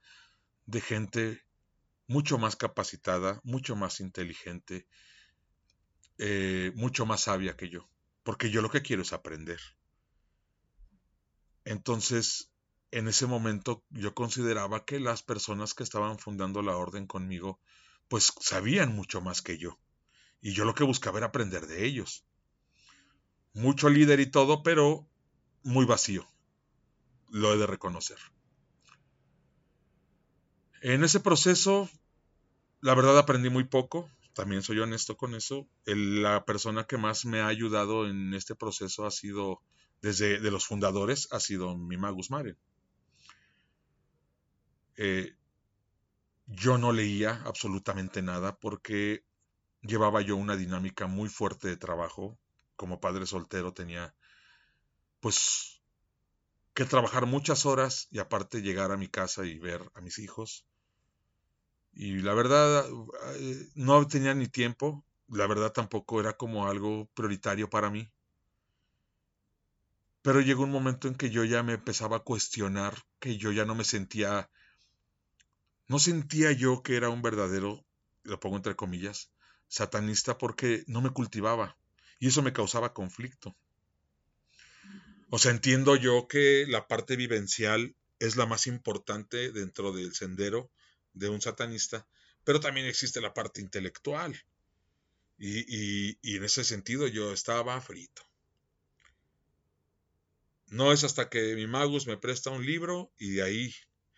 de 0.65 0.81
gente 0.81 1.46
mucho 2.07 2.37
más 2.37 2.55
capacitada, 2.55 3.39
mucho 3.43 3.75
más 3.75 3.99
inteligente, 3.99 4.87
eh, 6.17 6.71
mucho 6.75 7.05
más 7.05 7.21
sabia 7.21 7.55
que 7.55 7.69
yo, 7.69 7.87
porque 8.23 8.49
yo 8.49 8.61
lo 8.61 8.69
que 8.69 8.81
quiero 8.81 9.01
es 9.01 9.13
aprender. 9.13 9.59
Entonces, 11.65 12.49
en 12.91 13.07
ese 13.07 13.27
momento 13.27 13.83
yo 13.89 14.13
consideraba 14.13 14.85
que 14.85 14.99
las 14.99 15.21
personas 15.21 15.73
que 15.73 15.83
estaban 15.83 16.17
fundando 16.17 16.61
la 16.61 16.77
orden 16.77 17.05
conmigo, 17.07 17.59
pues 18.07 18.33
sabían 18.39 18.95
mucho 18.95 19.21
más 19.21 19.41
que 19.41 19.57
yo. 19.57 19.77
Y 20.41 20.53
yo 20.53 20.63
lo 20.63 20.73
que 20.73 20.85
buscaba 20.85 21.17
era 21.17 21.27
aprender 21.27 21.67
de 21.67 21.85
ellos. 21.85 22.25
Mucho 23.53 23.89
líder 23.89 24.19
y 24.19 24.31
todo, 24.31 24.63
pero 24.63 25.07
muy 25.63 25.85
vacío. 25.85 26.25
Lo 27.29 27.53
he 27.53 27.57
de 27.57 27.67
reconocer. 27.67 28.17
En 30.81 31.03
ese 31.03 31.19
proceso, 31.19 31.89
la 32.81 32.93
verdad 32.93 33.17
aprendí 33.17 33.49
muy 33.49 33.63
poco. 33.63 34.09
También 34.33 34.61
soy 34.61 34.79
honesto 34.79 35.17
con 35.17 35.33
eso. 35.33 35.67
la 35.85 36.45
persona 36.45 36.85
que 36.85 36.97
más 36.97 37.25
me 37.25 37.41
ha 37.41 37.47
ayudado 37.47 38.07
en 38.07 38.33
este 38.33 38.55
proceso 38.55 39.05
ha 39.05 39.11
sido, 39.11 39.61
desde 40.01 40.39
de 40.39 40.51
los 40.51 40.65
fundadores, 40.65 41.27
ha 41.31 41.39
sido 41.39 41.75
mi 41.75 41.97
Magus 41.97 42.29
Mare. 42.29 42.55
Eh, 44.95 45.35
yo 46.45 46.77
no 46.77 46.91
leía 46.91 47.41
absolutamente 47.45 48.21
nada 48.21 48.57
porque 48.57 49.23
llevaba 49.81 50.21
yo 50.21 50.35
una 50.35 50.55
dinámica 50.55 51.07
muy 51.07 51.29
fuerte 51.29 51.67
de 51.67 51.77
trabajo. 51.77 52.37
Como 52.75 52.99
padre 52.99 53.25
soltero 53.25 53.73
tenía 53.73 54.13
pues 55.19 55.81
que 56.75 56.85
trabajar 56.85 57.25
muchas 57.25 57.65
horas 57.65 58.07
y 58.11 58.19
aparte 58.19 58.61
llegar 58.61 58.91
a 58.91 58.97
mi 58.97 59.07
casa 59.07 59.45
y 59.45 59.57
ver 59.57 59.81
a 59.95 60.01
mis 60.01 60.19
hijos. 60.19 60.66
Y 61.99 62.19
la 62.19 62.35
verdad 62.35 62.85
eh, 63.39 63.69
no 63.73 64.05
tenía 64.05 64.35
ni 64.35 64.47
tiempo, 64.47 65.03
la 65.29 65.47
verdad 65.47 65.71
tampoco 65.71 66.19
era 66.19 66.33
como 66.33 66.67
algo 66.67 67.09
prioritario 67.15 67.71
para 67.71 67.89
mí. 67.89 68.11
Pero 70.21 70.41
llegó 70.41 70.63
un 70.63 70.71
momento 70.71 71.07
en 71.07 71.15
que 71.15 71.31
yo 71.31 71.43
ya 71.43 71.63
me 71.63 71.73
empezaba 71.73 72.17
a 72.17 72.23
cuestionar, 72.23 72.93
que 73.19 73.37
yo 73.37 73.51
ya 73.51 73.65
no 73.65 73.73
me 73.73 73.83
sentía 73.83 74.47
no 75.87 75.97
sentía 75.97 76.51
yo 76.51 76.83
que 76.83 76.97
era 76.97 77.09
un 77.09 77.23
verdadero, 77.23 77.83
lo 78.21 78.39
pongo 78.39 78.57
entre 78.57 78.75
comillas, 78.75 79.31
satanista 79.67 80.37
porque 80.37 80.83
no 80.85 81.01
me 81.01 81.09
cultivaba 81.09 81.79
y 82.19 82.27
eso 82.27 82.43
me 82.43 82.53
causaba 82.53 82.93
conflicto. 82.93 83.55
O 85.31 85.39
sea, 85.39 85.49
entiendo 85.49 85.95
yo 85.95 86.27
que 86.27 86.65
la 86.67 86.87
parte 86.87 87.15
vivencial 87.15 87.95
es 88.19 88.35
la 88.35 88.45
más 88.45 88.67
importante 88.67 89.51
dentro 89.51 89.93
del 89.93 90.13
sendero 90.13 90.69
de 91.17 91.29
un 91.29 91.41
satanista, 91.41 92.07
pero 92.43 92.59
también 92.59 92.87
existe 92.87 93.21
la 93.21 93.33
parte 93.33 93.61
intelectual. 93.61 94.35
Y, 95.39 96.17
y 96.21 96.37
en 96.37 96.43
ese 96.43 96.63
sentido 96.63 97.07
yo 97.07 97.31
estaba 97.31 97.79
frito. 97.81 98.23
No 100.69 100.91
es 100.91 101.03
hasta 101.03 101.29
que 101.29 101.55
mi 101.55 101.65
magus 101.65 102.07
me 102.07 102.17
presta 102.17 102.49
un 102.49 102.65
libro 102.65 103.11
y 103.17 103.31
de 103.31 103.43
ahí, 103.43 103.73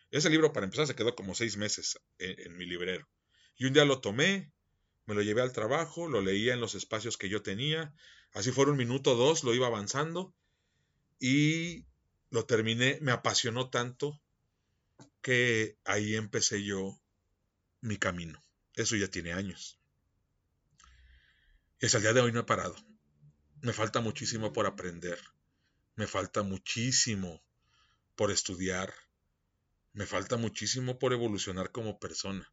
ese 0.09 0.31
libro 0.31 0.51
para 0.51 0.65
empezar 0.65 0.87
se 0.87 0.95
quedó 0.95 1.15
como 1.15 1.35
seis 1.35 1.57
meses 1.57 1.99
en, 2.17 2.57
mi 2.57 2.65
librero. 2.65 3.07
Y 3.55 3.65
un 3.65 3.73
día 3.73 3.85
lo 3.85 4.01
tomé, 4.01 4.51
me 5.05 5.13
lo 5.13 5.21
llevé 5.21 5.41
al 5.41 5.53
trabajo, 5.53 6.07
lo 6.07 6.21
leía 6.21 6.53
en 6.53 6.59
los 6.59 6.73
espacios 6.73 7.17
que 7.17 7.29
yo 7.29 7.43
tenía, 7.43 7.93
así 8.33 8.51
fuera 8.51 8.71
un 8.71 8.77
minuto 8.77 9.11
o 9.11 9.15
dos, 9.15 9.43
lo 9.43 9.53
iba 9.53 9.67
avanzando 9.67 10.33
y 11.19 11.85
lo 12.31 12.45
terminé, 12.45 12.97
me 13.01 13.11
apasionó 13.11 13.69
tanto 13.69 14.19
que 15.21 15.77
ahí 15.85 16.15
empecé 16.15 16.63
yo 16.63 17.01
mi 17.81 17.97
camino. 17.97 18.43
Eso 18.75 18.95
ya 18.95 19.07
tiene 19.07 19.33
años. 19.33 19.79
Y 21.79 21.85
hasta 21.85 21.97
el 21.97 22.03
día 22.03 22.13
de 22.13 22.21
hoy 22.21 22.31
no 22.31 22.41
he 22.41 22.45
parado. 22.45 22.75
Me 23.61 23.73
falta 23.73 24.01
muchísimo 24.01 24.53
por 24.53 24.65
aprender. 24.65 25.19
Me 25.95 26.07
falta 26.07 26.43
muchísimo 26.43 27.43
por 28.15 28.31
estudiar. 28.31 28.93
Me 29.93 30.05
falta 30.05 30.37
muchísimo 30.37 30.99
por 30.99 31.13
evolucionar 31.13 31.71
como 31.71 31.99
persona. 31.99 32.51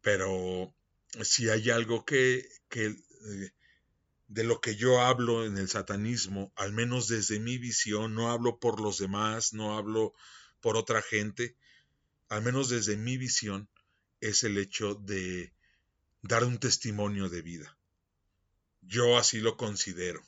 Pero 0.00 0.74
si 1.22 1.48
hay 1.48 1.70
algo 1.70 2.04
que, 2.04 2.48
que 2.68 2.86
eh, 2.86 3.52
de 4.28 4.44
lo 4.44 4.60
que 4.60 4.76
yo 4.76 5.00
hablo 5.00 5.44
en 5.44 5.58
el 5.58 5.68
satanismo, 5.68 6.52
al 6.56 6.72
menos 6.72 7.06
desde 7.06 7.38
mi 7.38 7.58
visión, 7.58 8.14
no 8.14 8.30
hablo 8.30 8.58
por 8.58 8.80
los 8.80 8.98
demás, 8.98 9.52
no 9.52 9.76
hablo 9.76 10.14
por 10.62 10.78
otra 10.78 11.02
gente, 11.02 11.54
al 12.28 12.42
menos 12.42 12.70
desde 12.70 12.96
mi 12.96 13.18
visión, 13.18 13.68
es 14.20 14.44
el 14.44 14.56
hecho 14.56 14.94
de 14.94 15.52
dar 16.22 16.44
un 16.44 16.58
testimonio 16.58 17.28
de 17.28 17.42
vida. 17.42 17.76
Yo 18.80 19.18
así 19.18 19.40
lo 19.40 19.56
considero, 19.56 20.22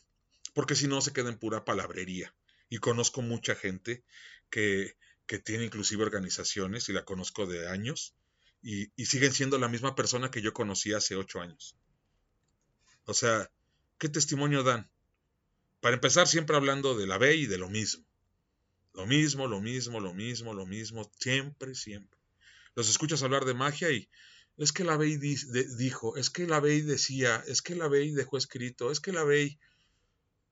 porque 0.53 0.75
si 0.75 0.89
no 0.89 1.01
se 1.01 1.13
queda 1.13 1.31
en 1.31 1.39
pura 1.39 1.65
palabrería. 1.65 2.35
Y 2.69 2.79
conozco 2.79 3.23
mucha 3.23 3.55
gente 3.55 4.03
que, 4.51 4.97
que 5.27 5.39
tiene 5.39 5.65
inclusive 5.65 6.03
organizaciones, 6.03 6.89
y 6.89 6.93
la 6.93 7.05
conozco 7.05 7.47
de 7.47 7.69
años, 7.69 8.15
y, 8.63 8.91
y 8.97 9.07
siguen 9.07 9.33
siendo 9.33 9.59
la 9.59 9.69
misma 9.69 9.95
persona 9.95 10.31
que 10.31 10.43
yo 10.43 10.53
conocí 10.53 10.93
hace 10.93 11.15
ocho 11.15 11.41
años. 11.41 11.77
O 13.05 13.15
sea, 13.15 13.51
¿qué 13.99 14.09
testimonio 14.09 14.63
dan? 14.65 14.91
Para 15.81 15.95
empezar, 15.95 16.27
siempre 16.27 16.57
hablando 16.57 16.97
de 16.97 17.07
la 17.07 17.19
B 17.19 17.37
y 17.37 17.47
de 17.47 17.59
lo 17.59 17.69
mismo. 17.69 18.05
Lo 18.95 19.07
mismo, 19.07 19.47
lo 19.47 19.61
mismo, 19.61 20.01
lo 20.01 20.15
mismo, 20.15 20.55
lo 20.55 20.67
mismo, 20.67 21.11
siempre, 21.19 21.75
siempre 21.75 22.19
los 22.75 22.89
escuchas 22.89 23.23
hablar 23.23 23.45
de 23.45 23.55
magia 23.55 23.91
y 23.91 24.09
es 24.57 24.73
que 24.73 24.85
la 24.85 24.97
Bey 24.97 25.17
dijo, 25.17 26.17
es 26.17 26.31
que 26.31 26.47
la 26.47 26.61
Bey 26.61 26.83
decía, 26.83 27.43
es 27.47 27.61
que 27.63 27.75
la 27.75 27.89
Bey 27.89 28.13
dejó 28.13 28.37
escrito, 28.37 28.91
es 28.91 29.01
que 29.01 29.13
la 29.13 29.25
Bey 29.25 29.59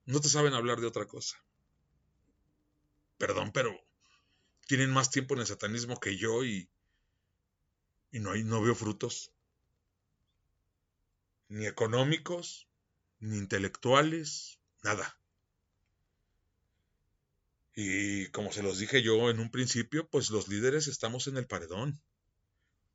no 0.07 0.21
te 0.21 0.29
saben 0.29 0.55
hablar 0.55 0.81
de 0.81 0.87
otra 0.87 1.07
cosa. 1.07 1.37
Perdón, 3.17 3.53
pero 3.53 3.73
tienen 4.67 4.91
más 4.91 5.11
tiempo 5.11 5.35
en 5.35 5.41
el 5.41 5.47
satanismo 5.47 6.01
que 6.01 6.17
yo 6.17 6.45
y, 6.45 6.69
y 8.11 8.19
no, 8.19 8.33
hay, 8.33 8.43
no 8.43 8.61
veo 8.61 8.75
frutos. 8.75 9.31
Ni 11.49 11.67
económicos, 11.67 12.67
ni 13.21 13.39
intelectuales, 13.39 14.59
nada. 14.83 15.17
Y 17.75 18.27
como 18.29 18.53
se 18.53 18.63
los 18.63 18.79
dije 18.79 19.03
yo 19.03 19.31
en 19.31 19.41
un 19.41 19.51
principio, 19.51 20.09
pues 20.09 20.31
los 20.31 20.49
líderes 20.49 20.89
estamos 20.89 21.27
en 21.27 21.37
el 21.37 21.47
paredón. 21.47 22.01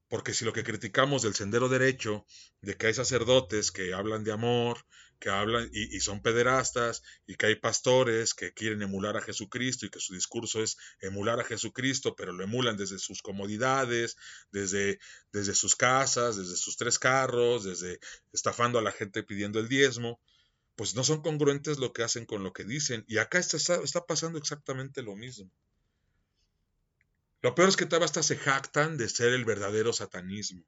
Porque 0.07 0.33
si 0.33 0.45
lo 0.45 0.53
que 0.53 0.63
criticamos 0.63 1.23
del 1.23 1.35
sendero 1.35 1.67
derecho, 1.67 2.25
de 2.61 2.75
que 2.77 2.87
hay 2.87 2.93
sacerdotes 2.93 3.71
que 3.71 3.93
hablan 3.93 4.23
de 4.23 4.31
amor, 4.31 4.85
que 5.19 5.29
hablan 5.29 5.69
y, 5.73 5.99
son 5.99 6.21
pederastas, 6.21 7.01
y 7.25 7.35
que 7.35 7.47
hay 7.47 7.55
pastores 7.55 8.33
que 8.33 8.53
quieren 8.53 8.81
emular 8.81 9.17
a 9.17 9.21
Jesucristo 9.21 9.85
y 9.85 9.89
que 9.89 9.99
su 9.99 10.13
discurso 10.13 10.61
es 10.61 10.77
emular 11.01 11.39
a 11.39 11.43
Jesucristo, 11.43 12.15
pero 12.15 12.31
lo 12.31 12.43
emulan 12.43 12.77
desde 12.77 12.99
sus 12.99 13.21
comodidades, 13.21 14.15
desde, 14.51 14.99
desde 15.33 15.55
sus 15.55 15.75
casas, 15.75 16.37
desde 16.37 16.55
sus 16.55 16.77
tres 16.77 16.99
carros, 16.99 17.63
desde 17.63 17.99
estafando 18.31 18.79
a 18.79 18.83
la 18.83 18.91
gente 18.91 19.23
pidiendo 19.23 19.59
el 19.59 19.67
diezmo, 19.67 20.21
pues 20.77 20.95
no 20.95 21.03
son 21.03 21.21
congruentes 21.21 21.79
lo 21.79 21.91
que 21.91 22.03
hacen 22.03 22.27
con 22.27 22.43
lo 22.43 22.53
que 22.53 22.63
dicen. 22.63 23.03
Y 23.07 23.17
acá 23.17 23.39
está, 23.39 23.57
está 23.57 24.05
pasando 24.05 24.37
exactamente 24.37 25.01
lo 25.01 25.15
mismo. 25.15 25.51
Lo 27.41 27.55
peor 27.55 27.69
es 27.69 27.75
que 27.75 27.87
todavía 27.87 28.07
se 28.07 28.37
jactan 28.37 28.95
de 28.95 29.09
ser 29.09 29.33
el 29.33 29.43
verdadero 29.43 29.91
satanismo. 29.91 30.63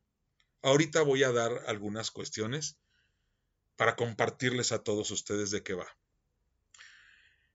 Ahorita 0.64 1.04
voy 1.04 1.24
a 1.24 1.32
dar 1.32 1.64
algunas 1.68 2.10
cuestiones 2.10 2.76
para 3.76 3.96
compartirles 3.96 4.72
a 4.72 4.84
todos 4.84 5.12
ustedes 5.12 5.52
de 5.52 5.62
qué 5.62 5.76
va. 5.76 5.88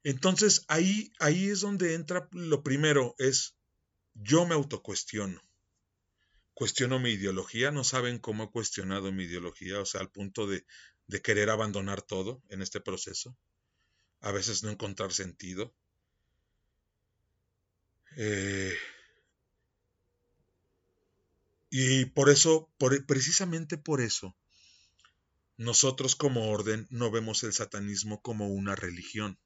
Entonces 0.04 0.64
ahí, 0.68 1.12
ahí 1.18 1.48
es 1.48 1.60
donde 1.60 1.94
entra 1.94 2.28
lo 2.30 2.62
primero, 2.62 3.16
es 3.18 3.56
yo 4.14 4.46
me 4.46 4.54
autocuestiono. 4.54 5.42
Cuestiono 6.54 7.00
mi 7.00 7.10
ideología, 7.10 7.72
no 7.72 7.82
saben 7.82 8.20
cómo 8.20 8.44
he 8.44 8.50
cuestionado 8.50 9.10
mi 9.10 9.24
ideología, 9.24 9.80
o 9.80 9.86
sea, 9.86 10.02
al 10.02 10.10
punto 10.10 10.46
de, 10.46 10.64
de 11.06 11.20
querer 11.20 11.50
abandonar 11.50 12.02
todo 12.02 12.42
en 12.48 12.62
este 12.62 12.80
proceso, 12.80 13.36
a 14.20 14.32
veces 14.32 14.62
no 14.62 14.70
encontrar 14.70 15.12
sentido. 15.12 15.74
Eh, 18.16 18.74
y 21.70 22.06
por 22.06 22.30
eso, 22.30 22.70
precisamente 23.06 23.76
por 23.76 24.00
eso, 24.00 24.36
nosotros 25.56 26.16
como 26.16 26.50
orden 26.50 26.86
no 26.90 27.10
vemos 27.10 27.42
el 27.42 27.52
satanismo 27.52 28.22
como 28.22 28.48
una 28.48 28.74
religión. 28.74 29.38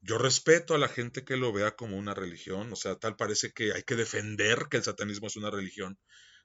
Yo 0.00 0.18
respeto 0.18 0.74
a 0.74 0.78
la 0.78 0.88
gente 0.88 1.24
que 1.24 1.36
lo 1.36 1.52
vea 1.52 1.76
como 1.76 1.96
una 1.96 2.14
religión, 2.14 2.72
o 2.72 2.76
sea, 2.76 2.96
tal 2.96 3.16
parece 3.16 3.52
que 3.52 3.72
hay 3.72 3.84
que 3.84 3.94
defender 3.94 4.66
que 4.68 4.78
el 4.78 4.82
satanismo 4.82 5.28
es 5.28 5.36
una 5.36 5.50
religión, 5.50 5.98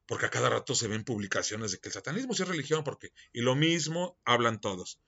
porque 0.08 0.26
a 0.26 0.30
cada 0.30 0.50
rato 0.50 0.74
se 0.74 0.88
ven 0.88 1.04
publicaciones 1.04 1.72
de 1.72 1.80
que 1.80 1.90
el 1.90 1.94
satanismo 1.94 2.34
es 2.34 2.48
religión, 2.48 2.84
porque 2.84 3.12
y 3.34 3.42
lo 3.42 3.56
mismo 3.56 4.18
hablan 4.24 4.62
todos, 4.62 5.00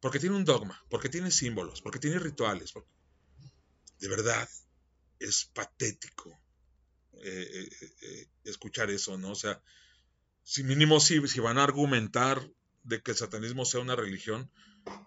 porque 0.00 0.20
tiene 0.20 0.36
un 0.36 0.44
dogma, 0.44 0.82
porque 0.88 1.08
tiene 1.08 1.30
símbolos, 1.30 1.82
porque 1.82 1.98
tiene 1.98 2.18
rituales, 2.18 2.72
de 3.98 4.08
verdad 4.08 4.48
es 5.18 5.44
patético 5.52 6.40
eh, 7.22 7.68
eh, 7.70 7.94
eh, 8.02 8.28
escuchar 8.44 8.90
eso, 8.90 9.16
¿no? 9.18 9.30
O 9.30 9.34
sea, 9.34 9.62
si 10.42 10.64
mínimo 10.64 10.98
si, 10.98 11.20
van 11.40 11.58
a 11.58 11.64
argumentar 11.64 12.50
de 12.82 13.00
que 13.00 13.12
el 13.12 13.16
satanismo 13.16 13.64
sea 13.64 13.80
una 13.80 13.94
religión, 13.94 14.50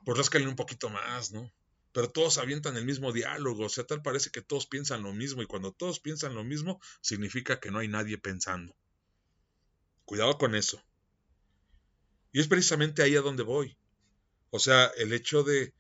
pues 0.05 0.17
rascalen 0.17 0.47
un 0.47 0.55
poquito 0.55 0.89
más, 0.89 1.31
¿no? 1.31 1.51
Pero 1.91 2.09
todos 2.09 2.37
avientan 2.37 2.77
el 2.77 2.85
mismo 2.85 3.11
diálogo, 3.11 3.65
o 3.65 3.69
sea, 3.69 3.85
tal 3.85 4.01
parece 4.01 4.29
que 4.29 4.41
todos 4.41 4.67
piensan 4.67 5.03
lo 5.03 5.13
mismo, 5.13 5.41
y 5.41 5.45
cuando 5.45 5.73
todos 5.73 5.99
piensan 5.99 6.35
lo 6.35 6.43
mismo, 6.43 6.79
significa 7.01 7.59
que 7.59 7.71
no 7.71 7.79
hay 7.79 7.87
nadie 7.87 8.17
pensando. 8.17 8.75
Cuidado 10.05 10.37
con 10.37 10.55
eso. 10.55 10.81
Y 12.31 12.39
es 12.39 12.47
precisamente 12.47 13.01
ahí 13.01 13.15
a 13.15 13.21
donde 13.21 13.43
voy. 13.43 13.77
O 14.51 14.59
sea, 14.59 14.85
el 14.97 15.13
hecho 15.13 15.43
de, 15.43 15.73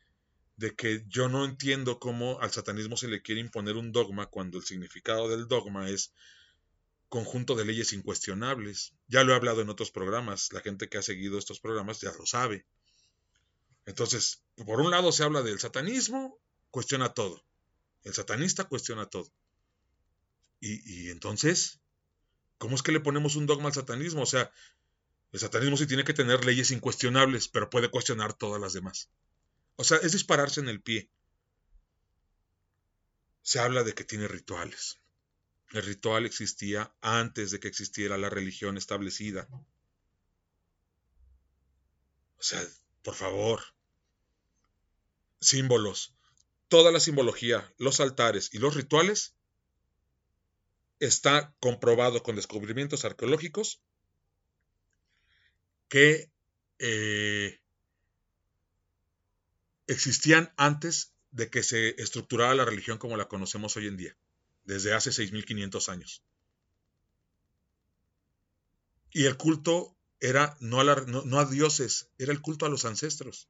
que 0.77 1.05
yo 1.07 1.29
no 1.29 1.45
entiendo 1.45 1.99
cómo 1.99 2.39
al 2.41 2.51
satanismo 2.51 2.97
se 2.97 3.07
le 3.07 3.21
quiere 3.21 3.41
imponer 3.41 3.75
un 3.75 3.91
dogma 3.91 4.25
cuando 4.25 4.57
el 4.57 4.65
significado 4.65 5.29
del 5.29 5.47
dogma 5.47 5.89
es 5.89 6.13
conjunto 7.07 7.55
de 7.55 7.65
leyes 7.65 7.93
incuestionables. 7.93 8.93
Ya 9.07 9.23
lo 9.23 9.33
he 9.33 9.35
hablado 9.35 9.61
en 9.61 9.69
otros 9.69 9.91
programas, 9.91 10.51
la 10.53 10.61
gente 10.61 10.89
que 10.89 10.97
ha 10.97 11.03
seguido 11.03 11.37
estos 11.37 11.59
programas 11.59 12.01
ya 12.01 12.11
lo 12.13 12.25
sabe. 12.25 12.65
Entonces, 13.85 14.43
por 14.65 14.81
un 14.81 14.89
lado 14.89 15.11
se 15.11 15.23
habla 15.23 15.43
del 15.43 15.59
satanismo, 15.59 16.39
cuestiona 16.71 17.13
todo. 17.13 17.45
El 18.03 18.13
satanista 18.13 18.63
cuestiona 18.63 19.05
todo. 19.05 19.31
Y 20.59 21.09
entonces, 21.11 21.79
¿cómo 22.57 22.75
es 22.75 22.83
que 22.83 22.91
le 22.91 22.99
ponemos 22.99 23.35
un 23.35 23.45
dogma 23.45 23.67
al 23.67 23.73
satanismo? 23.73 24.21
O 24.21 24.25
sea, 24.25 24.51
el 25.31 25.39
satanismo 25.39 25.77
sí 25.77 25.87
tiene 25.87 26.03
que 26.03 26.13
tener 26.13 26.45
leyes 26.45 26.71
incuestionables, 26.71 27.47
pero 27.47 27.69
puede 27.69 27.89
cuestionar 27.89 28.33
todas 28.33 28.61
las 28.61 28.73
demás. 28.73 29.09
O 29.75 29.83
sea, 29.83 29.97
es 29.97 30.13
dispararse 30.13 30.61
en 30.61 30.69
el 30.69 30.81
pie. 30.81 31.09
Se 33.41 33.59
habla 33.59 33.83
de 33.83 33.93
que 33.93 34.03
tiene 34.03 34.27
rituales. 34.27 34.99
El 35.71 35.83
ritual 35.83 36.25
existía 36.25 36.95
antes 37.01 37.51
de 37.51 37.59
que 37.59 37.67
existiera 37.67 38.17
la 38.17 38.29
religión 38.29 38.77
establecida. 38.77 39.47
O 42.37 42.43
sea, 42.43 42.65
por 43.03 43.15
favor. 43.15 43.61
Símbolos. 45.41 46.13
Toda 46.69 46.91
la 46.91 46.99
simbología, 46.99 47.73
los 47.77 47.99
altares 47.99 48.53
y 48.53 48.59
los 48.59 48.75
rituales 48.75 49.35
está 50.99 51.53
comprobado 51.59 52.23
con 52.23 52.35
descubrimientos 52.35 53.05
arqueológicos 53.05 53.81
que 55.87 56.31
eh, 56.79 57.59
existían 59.87 60.53
antes 60.57 61.13
de 61.31 61.49
que 61.49 61.63
se 61.63 62.01
estructurara 62.01 62.55
la 62.55 62.65
religión 62.65 62.97
como 62.97 63.17
la 63.17 63.27
conocemos 63.27 63.75
hoy 63.77 63.87
en 63.87 63.97
día, 63.97 64.17
desde 64.63 64.93
hace 64.93 65.11
6.500 65.11 65.89
años. 65.89 66.23
Y 69.11 69.25
el 69.25 69.37
culto 69.37 69.95
era 70.19 70.57
no 70.59 70.79
a, 70.79 70.83
no 70.83 71.39
a 71.39 71.45
dioses, 71.45 72.09
era 72.17 72.31
el 72.31 72.41
culto 72.41 72.65
a 72.65 72.69
los 72.69 72.85
ancestros. 72.85 73.49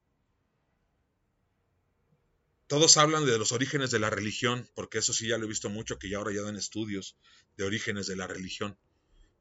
Todos 2.67 2.97
hablan 2.97 3.25
de 3.25 3.37
los 3.37 3.51
orígenes 3.51 3.91
de 3.91 3.99
la 3.99 4.09
religión, 4.09 4.69
porque 4.73 4.97
eso 4.97 5.13
sí 5.13 5.27
ya 5.27 5.37
lo 5.37 5.45
he 5.45 5.49
visto 5.49 5.69
mucho, 5.69 5.99
que 5.99 6.09
ya 6.09 6.17
ahora 6.17 6.33
ya 6.33 6.41
dan 6.41 6.55
estudios 6.55 7.17
de 7.57 7.63
orígenes 7.63 8.07
de 8.07 8.15
la 8.15 8.27
religión. 8.27 8.77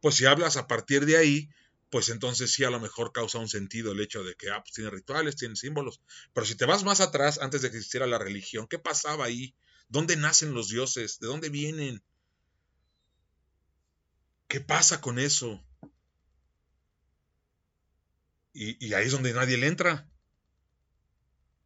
Pues 0.01 0.17
si 0.17 0.27
hablas 0.27 0.57
a 0.57 0.67
partir 0.67 1.07
de 1.07 1.17
ahí, 1.17 1.49
pues 1.89 2.11
entonces 2.11 2.53
sí 2.53 2.65
a 2.65 2.71
lo 2.71 2.81
mejor 2.81 3.13
causa 3.13 3.39
un 3.39 3.49
sentido 3.49 3.93
el 3.93 4.01
hecho 4.01 4.23
de 4.23 4.35
que, 4.35 4.51
ah, 4.51 4.63
pues 4.63 4.75
tiene 4.75 4.91
rituales, 4.91 5.37
tiene 5.37 5.57
símbolos. 5.57 6.03
Pero 6.33 6.45
si 6.47 6.55
te 6.57 6.67
vas 6.67 6.85
más 6.85 7.01
atrás, 7.01 7.39
antes 7.41 7.63
de 7.63 7.71
que 7.71 7.79
existiera 7.79 8.07
la 8.07 8.19
religión, 8.19 8.67
¿qué 8.69 8.79
pasaba 8.79 9.25
ahí? 9.25 9.55
¿Dónde 9.89 10.17
nacen 10.17 10.53
los 10.53 10.69
dioses? 10.69 11.19
¿De 11.19 11.27
dónde 11.27 11.49
vienen? 11.49 12.03
¿Qué 14.49 14.61
pasa 14.61 15.01
con 15.01 15.19
eso? 15.19 15.65
Y, 18.53 18.87
y 18.87 18.93
ahí 18.95 19.07
es 19.07 19.13
donde 19.13 19.33
nadie 19.33 19.57
le 19.57 19.67
entra. 19.67 20.09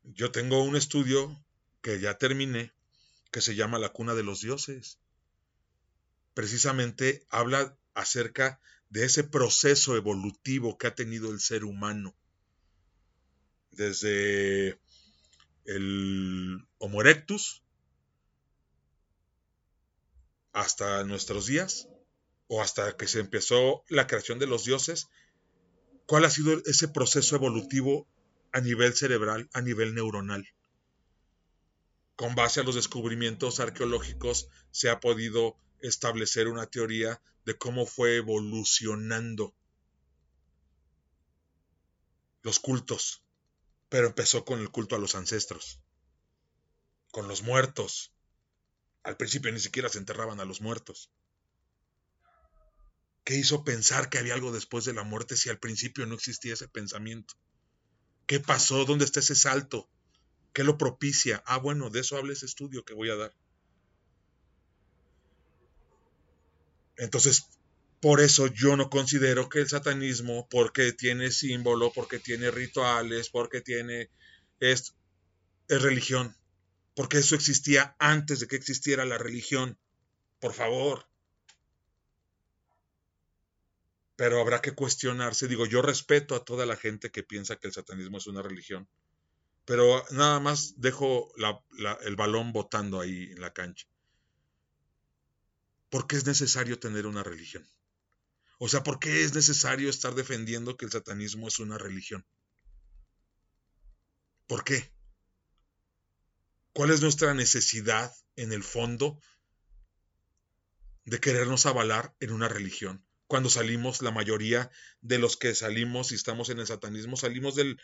Yo 0.05 0.31
tengo 0.31 0.63
un 0.63 0.77
estudio 0.77 1.45
que 1.89 2.01
ya 2.01 2.19
terminé, 2.19 2.75
que 3.33 3.41
se 3.41 3.55
llama 3.55 3.79
La 3.79 3.89
cuna 3.89 4.15
de 4.15 4.23
los 4.23 4.43
dioses. 4.43 4.99
Precisamente 6.35 7.27
habla 7.31 7.79
acerca 7.95 8.61
de 8.91 9.07
ese 9.07 9.25
proceso 9.25 9.97
evolutivo 9.97 10.77
que 10.77 10.89
ha 10.89 10.95
tenido 10.95 11.33
el 11.33 11.41
ser 11.41 11.65
humano. 11.65 12.15
Desde 13.71 14.79
el 15.65 16.69
Homo 16.77 17.01
erectus 17.01 17.63
hasta 20.53 21.05
nuestros 21.05 21.47
días, 21.47 21.89
o 22.49 22.61
hasta 22.61 22.99
que 22.99 23.09
se 23.09 23.21
empezó 23.21 23.83
la 23.89 24.07
creación 24.07 24.39
de 24.39 24.47
los 24.47 24.67
dioses, 24.67 25.07
¿cuál 26.05 26.27
ha 26.27 26.31
sido 26.31 26.61
ese 26.67 26.89
proceso 26.89 27.35
evolutivo 27.35 28.07
a 28.53 28.61
nivel 28.61 28.93
cerebral, 28.93 29.49
a 29.55 29.63
nivel 29.63 29.95
neuronal? 29.95 30.47
Con 32.19 32.35
base 32.35 32.59
a 32.59 32.65
los 32.65 32.75
descubrimientos 32.75 33.61
arqueológicos 33.61 34.49
se 34.73 34.91
ha 34.91 34.99
podido 34.99 35.57
establecer 35.79 36.49
una 36.49 36.67
teoría 36.67 37.23
de 37.45 37.57
cómo 37.57 37.87
fue 37.87 38.17
evolucionando 38.17 39.55
los 42.43 42.59
cultos, 42.59 43.23
pero 43.89 44.09
empezó 44.09 44.45
con 44.45 44.59
el 44.59 44.69
culto 44.73 44.97
a 44.97 44.99
los 44.99 45.15
ancestros, 45.15 45.81
con 47.13 47.29
los 47.29 47.43
muertos. 47.45 48.13
Al 49.05 49.17
principio 49.17 49.53
ni 49.53 49.61
siquiera 49.61 49.89
se 49.89 49.99
enterraban 49.99 50.41
a 50.41 50.45
los 50.45 50.61
muertos. 50.61 51.13
¿Qué 53.23 53.37
hizo 53.37 53.63
pensar 53.63 54.11
que 54.11 54.19
había 54.19 54.35
algo 54.35 54.51
después 54.51 54.85
de 54.85 54.93
la 54.93 55.05
muerte 55.05 55.37
si 55.37 55.51
al 55.51 55.61
principio 55.61 56.05
no 56.05 56.17
existía 56.17 56.55
ese 56.55 56.67
pensamiento? 56.67 57.35
¿Qué 58.27 58.41
pasó? 58.41 58.85
¿Dónde 58.87 59.05
está 59.05 59.21
ese 59.21 59.37
salto? 59.37 59.89
¿Qué 60.53 60.65
lo 60.65 60.79
propicia? 60.79 61.43
Ah, 61.47 61.59
bueno, 61.59 61.91
de 61.91 62.01
eso 62.01 62.17
habla 62.17 62.33
ese 62.33 62.47
estudio 62.47 62.85
que 62.85 62.95
voy 62.95 63.11
a 63.11 63.17
dar. 63.17 63.33
Entonces, 66.97 67.49
por 68.01 68.21
eso 68.21 68.47
yo 68.49 68.77
no 68.77 68.91
considero 68.91 69.49
que 69.49 69.61
el 69.61 69.69
satanismo, 69.69 70.49
porque 70.51 70.93
tiene 70.93 71.31
símbolo, 71.31 71.93
porque 71.93 72.19
tiene 72.19 72.51
rituales, 72.51 73.29
porque 73.31 73.61
tiene... 73.61 74.11
es, 74.61 74.95
es 75.69 75.83
religión. 75.83 76.37
Porque 76.95 77.19
eso 77.19 77.35
existía 77.35 77.95
antes 77.99 78.41
de 78.41 78.49
que 78.49 78.57
existiera 78.57 79.05
la 79.05 79.19
religión. 79.19 79.79
Por 80.41 80.53
favor. 80.55 81.07
Pero 84.17 84.41
habrá 84.41 84.61
que 84.61 84.73
cuestionarse. 84.73 85.47
Digo, 85.47 85.67
yo 85.67 85.83
respeto 85.83 86.35
a 86.35 86.45
toda 86.45 86.67
la 86.67 86.77
gente 86.77 87.11
que 87.11 87.23
piensa 87.23 87.57
que 87.57 87.69
el 87.69 87.73
satanismo 87.73 88.19
es 88.19 88.27
una 88.27 88.43
religión 88.43 88.89
pero 89.69 90.03
nada 90.13 90.41
más 90.41 90.81
dejo 90.81 91.31
el 92.07 92.17
balón 92.17 92.55
botando 92.55 93.01
ahí 93.01 93.25
en 93.25 93.43
la 93.43 93.53
cancha. 93.53 93.87
¿Por 95.91 96.07
qué 96.07 96.17
es 96.17 96.25
necesario 96.25 96.79
tener 96.79 97.07
una 97.07 97.23
religión? 97.23 97.69
O 98.59 98.71
sea, 98.71 98.83
¿por 98.83 98.99
qué 98.99 99.25
es 99.25 99.35
necesario 99.35 99.91
estar 99.91 100.15
defendiendo 100.15 100.79
que 100.79 100.87
el 100.87 100.91
satanismo 100.91 101.49
es 101.49 101.59
una 101.59 101.77
religión? 101.77 102.25
¿Por 104.47 104.65
qué? 104.65 104.91
¿Cuál 106.73 106.91
es 106.91 107.03
nuestra 107.03 107.35
necesidad 107.35 108.11
en 108.37 108.55
el 108.55 108.63
fondo 108.63 109.21
de 111.05 111.21
querernos 111.21 111.67
avalar 111.67 112.17
en 112.21 112.33
una 112.33 112.49
religión? 112.49 113.05
Cuando 113.27 113.51
salimos, 113.51 114.01
la 114.01 114.13
mayoría 114.13 114.71
de 115.03 115.19
los 115.19 115.37
que 115.37 115.55
salimos 115.55 116.11
y 116.11 116.15
estamos 116.15 116.49
en 116.49 116.59
el 116.59 116.67
satanismo, 116.67 117.19
salimos 117.19 117.55
del 117.55 117.79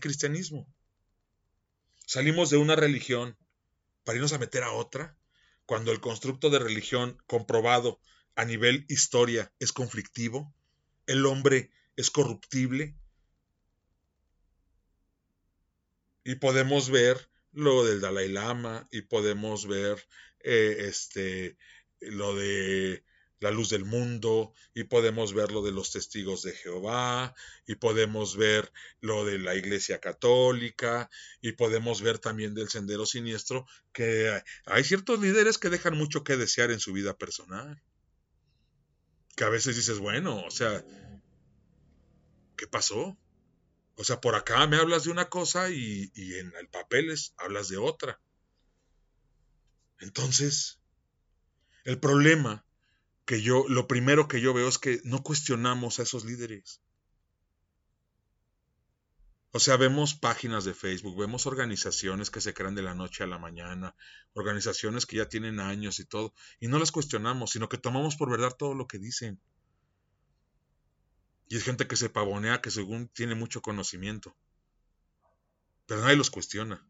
cristianismo. 0.00 0.70
Salimos 2.12 2.50
de 2.50 2.56
una 2.56 2.74
religión 2.74 3.38
para 4.02 4.16
irnos 4.16 4.32
a 4.32 4.38
meter 4.40 4.64
a 4.64 4.72
otra, 4.72 5.16
cuando 5.64 5.92
el 5.92 6.00
constructo 6.00 6.50
de 6.50 6.58
religión 6.58 7.16
comprobado 7.28 8.00
a 8.34 8.44
nivel 8.44 8.84
historia 8.88 9.52
es 9.60 9.70
conflictivo, 9.70 10.52
el 11.06 11.24
hombre 11.24 11.70
es 11.94 12.10
corruptible. 12.10 12.96
Y 16.24 16.34
podemos 16.34 16.90
ver 16.90 17.30
lo 17.52 17.84
del 17.84 18.00
Dalai 18.00 18.28
Lama 18.28 18.88
y 18.90 19.02
podemos 19.02 19.68
ver 19.68 20.04
eh, 20.40 20.78
este, 20.88 21.56
lo 22.00 22.34
de 22.34 23.04
la 23.40 23.50
luz 23.50 23.70
del 23.70 23.86
mundo 23.86 24.52
y 24.74 24.84
podemos 24.84 25.32
ver 25.32 25.50
lo 25.50 25.62
de 25.62 25.72
los 25.72 25.90
testigos 25.90 26.42
de 26.42 26.52
Jehová 26.52 27.34
y 27.66 27.74
podemos 27.74 28.36
ver 28.36 28.70
lo 29.00 29.24
de 29.24 29.38
la 29.38 29.54
Iglesia 29.54 29.98
Católica 29.98 31.10
y 31.40 31.52
podemos 31.52 32.02
ver 32.02 32.18
también 32.18 32.54
del 32.54 32.68
Sendero 32.68 33.06
Siniestro 33.06 33.66
que 33.92 34.42
hay 34.66 34.84
ciertos 34.84 35.20
líderes 35.20 35.56
que 35.56 35.70
dejan 35.70 35.96
mucho 35.96 36.22
que 36.22 36.36
desear 36.36 36.70
en 36.70 36.80
su 36.80 36.92
vida 36.92 37.16
personal. 37.16 37.82
Que 39.36 39.44
a 39.44 39.48
veces 39.48 39.74
dices, 39.74 39.98
bueno, 39.98 40.44
o 40.44 40.50
sea, 40.50 40.84
¿qué 42.56 42.66
pasó? 42.66 43.16
O 43.94 44.04
sea, 44.04 44.20
por 44.20 44.34
acá 44.34 44.66
me 44.66 44.76
hablas 44.76 45.04
de 45.04 45.10
una 45.10 45.30
cosa 45.30 45.70
y, 45.70 46.10
y 46.14 46.34
en 46.34 46.52
el 46.60 46.68
papeles 46.68 47.32
hablas 47.38 47.68
de 47.68 47.78
otra. 47.78 48.20
Entonces, 49.98 50.78
el 51.84 51.98
problema 51.98 52.66
que 53.24 53.42
yo, 53.42 53.64
lo 53.68 53.86
primero 53.86 54.28
que 54.28 54.40
yo 54.40 54.52
veo 54.54 54.68
es 54.68 54.78
que 54.78 55.00
no 55.04 55.22
cuestionamos 55.22 55.98
a 55.98 56.02
esos 56.02 56.24
líderes. 56.24 56.80
O 59.52 59.58
sea, 59.58 59.76
vemos 59.76 60.14
páginas 60.14 60.64
de 60.64 60.74
Facebook, 60.74 61.18
vemos 61.18 61.46
organizaciones 61.46 62.30
que 62.30 62.40
se 62.40 62.54
crean 62.54 62.76
de 62.76 62.82
la 62.82 62.94
noche 62.94 63.24
a 63.24 63.26
la 63.26 63.38
mañana, 63.38 63.96
organizaciones 64.32 65.06
que 65.06 65.16
ya 65.16 65.28
tienen 65.28 65.58
años 65.58 65.98
y 65.98 66.04
todo, 66.04 66.32
y 66.60 66.68
no 66.68 66.78
las 66.78 66.92
cuestionamos, 66.92 67.50
sino 67.50 67.68
que 67.68 67.76
tomamos 67.76 68.14
por 68.14 68.30
verdad 68.30 68.54
todo 68.56 68.74
lo 68.74 68.86
que 68.86 68.98
dicen. 68.98 69.40
Y 71.48 71.56
es 71.56 71.64
gente 71.64 71.88
que 71.88 71.96
se 71.96 72.08
pavonea, 72.08 72.60
que 72.60 72.70
según 72.70 73.08
tiene 73.08 73.34
mucho 73.34 73.60
conocimiento. 73.60 74.36
Pero 75.86 76.02
nadie 76.02 76.14
los 76.14 76.30
cuestiona. 76.30 76.86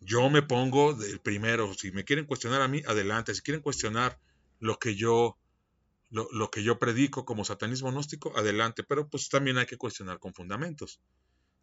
Yo 0.00 0.30
me 0.30 0.42
pongo 0.42 0.94
del 0.94 1.20
primero. 1.20 1.74
Si 1.74 1.90
me 1.92 2.04
quieren 2.04 2.24
cuestionar 2.24 2.62
a 2.62 2.68
mí, 2.68 2.82
adelante. 2.86 3.34
Si 3.34 3.42
quieren 3.42 3.62
cuestionar 3.62 4.18
lo 4.60 4.78
que 4.78 4.94
yo, 4.94 5.38
lo, 6.10 6.50
que 6.50 6.62
yo 6.62 6.78
predico 6.78 7.24
como 7.24 7.44
satanismo 7.44 7.90
gnóstico, 7.90 8.36
adelante. 8.36 8.84
Pero 8.84 9.08
pues 9.08 9.28
también 9.28 9.58
hay 9.58 9.66
que 9.66 9.76
cuestionar 9.76 10.18
con 10.18 10.34
fundamentos. 10.34 11.00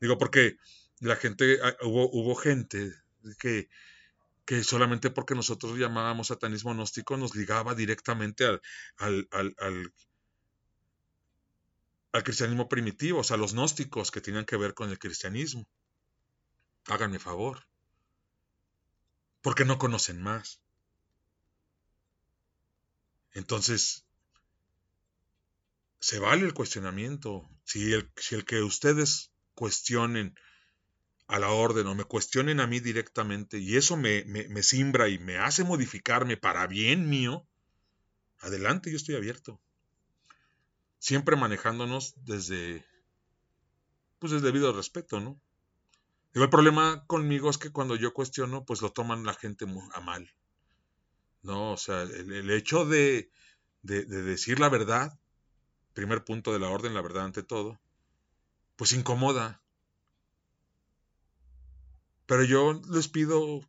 Digo, 0.01 0.17
porque 0.17 0.57
la 0.99 1.15
gente, 1.15 1.59
ah, 1.63 1.75
hubo, 1.83 2.09
hubo 2.11 2.35
gente 2.35 2.91
que, 3.39 3.69
que 4.45 4.63
solamente 4.63 5.09
porque 5.09 5.35
nosotros 5.35 5.77
llamábamos 5.77 6.27
satanismo 6.27 6.73
gnóstico 6.73 7.17
nos 7.17 7.35
ligaba 7.35 7.73
directamente 7.73 8.45
al, 8.45 8.61
al, 8.97 9.27
al, 9.31 9.55
al, 9.59 9.93
al 12.11 12.23
cristianismo 12.23 12.67
primitivo, 12.67 13.19
o 13.19 13.23
sea, 13.23 13.37
los 13.37 13.53
gnósticos 13.53 14.11
que 14.11 14.21
tenían 14.21 14.45
que 14.45 14.57
ver 14.57 14.73
con 14.73 14.89
el 14.89 14.99
cristianismo. 14.99 15.65
Háganme 16.87 17.19
favor 17.19 17.65
porque 19.45 19.63
no 19.63 19.77
conocen 19.77 20.23
más. 20.23 20.59
Entonces, 23.31 24.03
se 25.99 26.17
vale 26.17 26.47
el 26.47 26.55
cuestionamiento. 26.55 27.47
Si 27.63 27.93
el, 27.93 28.11
que 28.47 28.63
ustedes 28.63 29.31
cuestionen 29.53 30.33
a 31.27 31.37
la 31.37 31.51
orden 31.51 31.85
o 31.85 31.93
me 31.93 32.05
cuestionen 32.05 32.59
a 32.59 32.65
mí 32.65 32.79
directamente 32.79 33.59
y 33.59 33.75
eso 33.75 33.97
me, 33.97 34.25
me, 34.25 34.63
simbra 34.63 35.09
y 35.09 35.19
me 35.19 35.37
hace 35.37 35.63
modificarme 35.63 36.37
para 36.37 36.65
bien 36.65 37.07
mío, 37.07 37.47
adelante, 38.39 38.89
yo 38.89 38.97
estoy 38.97 39.13
abierto. 39.13 39.61
Siempre 40.97 41.35
manejándonos 41.35 42.15
desde, 42.25 42.83
pues 44.17 44.31
desde 44.31 44.47
debido 44.47 44.73
respeto, 44.73 45.19
¿no? 45.19 45.39
El 46.43 46.49
problema 46.49 47.05
conmigo 47.07 47.49
es 47.49 47.57
que 47.57 47.71
cuando 47.71 47.95
yo 47.95 48.13
cuestiono, 48.13 48.65
pues 48.65 48.81
lo 48.81 48.91
toman 48.91 49.23
la 49.23 49.33
gente 49.33 49.65
a 49.93 50.01
mal. 50.01 50.33
¿No? 51.41 51.71
O 51.71 51.77
sea, 51.77 52.01
el, 52.01 52.51
hecho 52.51 52.85
de, 52.85 53.31
de, 53.83 54.03
decir 54.05 54.59
la 54.59 54.67
verdad, 54.67 55.17
primer 55.93 56.25
punto 56.25 56.51
de 56.51 56.59
la 56.59 56.69
orden, 56.69 56.93
la 56.93 57.01
verdad 57.01 57.25
ante 57.25 57.43
todo, 57.43 57.79
pues 58.75 58.93
incomoda. 58.93 59.61
Pero 62.25 62.43
yo 62.43 62.81
les 62.91 63.07
pido, 63.07 63.61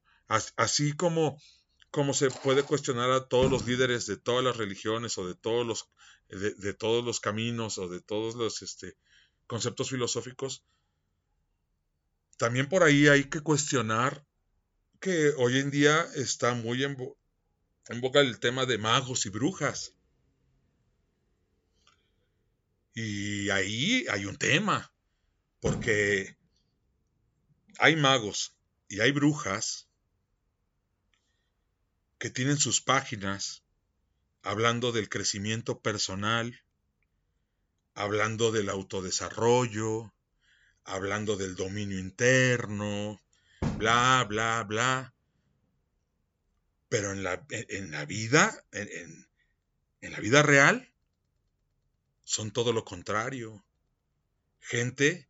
así 0.57 0.95
como, 0.95 1.39
como 1.91 2.15
se 2.15 2.31
puede 2.31 2.63
cuestionar 2.63 3.11
a 3.11 3.29
todos 3.29 3.51
los 3.51 3.67
líderes 3.67 4.07
de 4.07 4.17
todas 4.17 4.43
las 4.43 4.57
religiones 4.57 5.19
o 5.19 5.27
de 5.27 5.35
todos 5.35 5.67
los, 5.67 5.89
de, 6.29 6.75
todos 6.75 7.05
los 7.05 7.21
caminos 7.21 7.79
o 7.79 7.89
de 7.89 8.01
todos 8.01 8.35
los 8.35 8.63
este, 8.63 8.97
conceptos 9.47 9.91
filosóficos, 9.91 10.65
también 12.37 12.69
por 12.69 12.83
ahí 12.83 13.09
hay 13.09 13.25
que 13.25 13.41
cuestionar 13.41 14.27
que 15.01 15.31
hoy 15.37 15.59
en 15.59 15.71
día 15.71 16.07
está 16.15 16.55
muy 16.55 16.85
en, 16.85 16.97
boca 18.01 18.21
el 18.21 18.39
tema 18.41 18.67
de 18.67 18.79
magos 18.79 19.27
y 19.27 19.31
brujas. 19.31 19.95
Y 22.95 23.51
ahí 23.51 24.07
hay 24.11 24.25
un 24.25 24.37
tema, 24.37 24.93
porque 25.61 26.37
hay 27.79 27.97
magos 27.97 28.57
y 28.89 29.01
hay 29.01 29.13
brujas 29.13 29.89
que 32.19 32.31
tienen 32.31 32.57
sus 32.57 32.81
páginas 32.81 33.63
hablando 34.43 34.93
del 34.93 35.09
crecimiento 35.09 35.81
personal, 35.81 36.59
hablando 37.95 38.53
del 38.53 38.71
autodesarrollo, 38.71 40.16
hablando 40.87 41.37
del 41.37 41.57
dominio 41.57 41.99
interno, 41.99 43.21
bla, 43.77 44.25
bla, 44.29 44.63
bla. 44.63 45.15
Pero 46.89 47.13
en 47.13 47.23
la, 47.23 47.45
en 47.51 47.91
la 47.91 48.05
vida, 48.05 48.65
en, 48.71 49.29
en 50.01 50.13
la 50.13 50.21
vida 50.21 50.43
real, 50.43 50.93
son 52.25 52.53
todo 52.53 52.73
lo 52.73 52.85
contrario. 52.85 53.65
Gente 54.61 55.29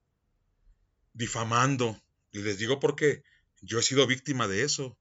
difamando. 1.14 2.01
Y 2.31 2.40
les 2.40 2.59
digo 2.59 2.79
porque 2.79 3.25
yo 3.62 3.79
he 3.79 3.83
sido 3.83 4.07
víctima 4.07 4.49
de 4.49 4.62
eso. 4.62 4.99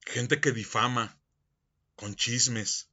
Gente 0.00 0.40
que 0.40 0.50
difama 0.50 1.20
con 1.94 2.16
chismes. 2.16 2.90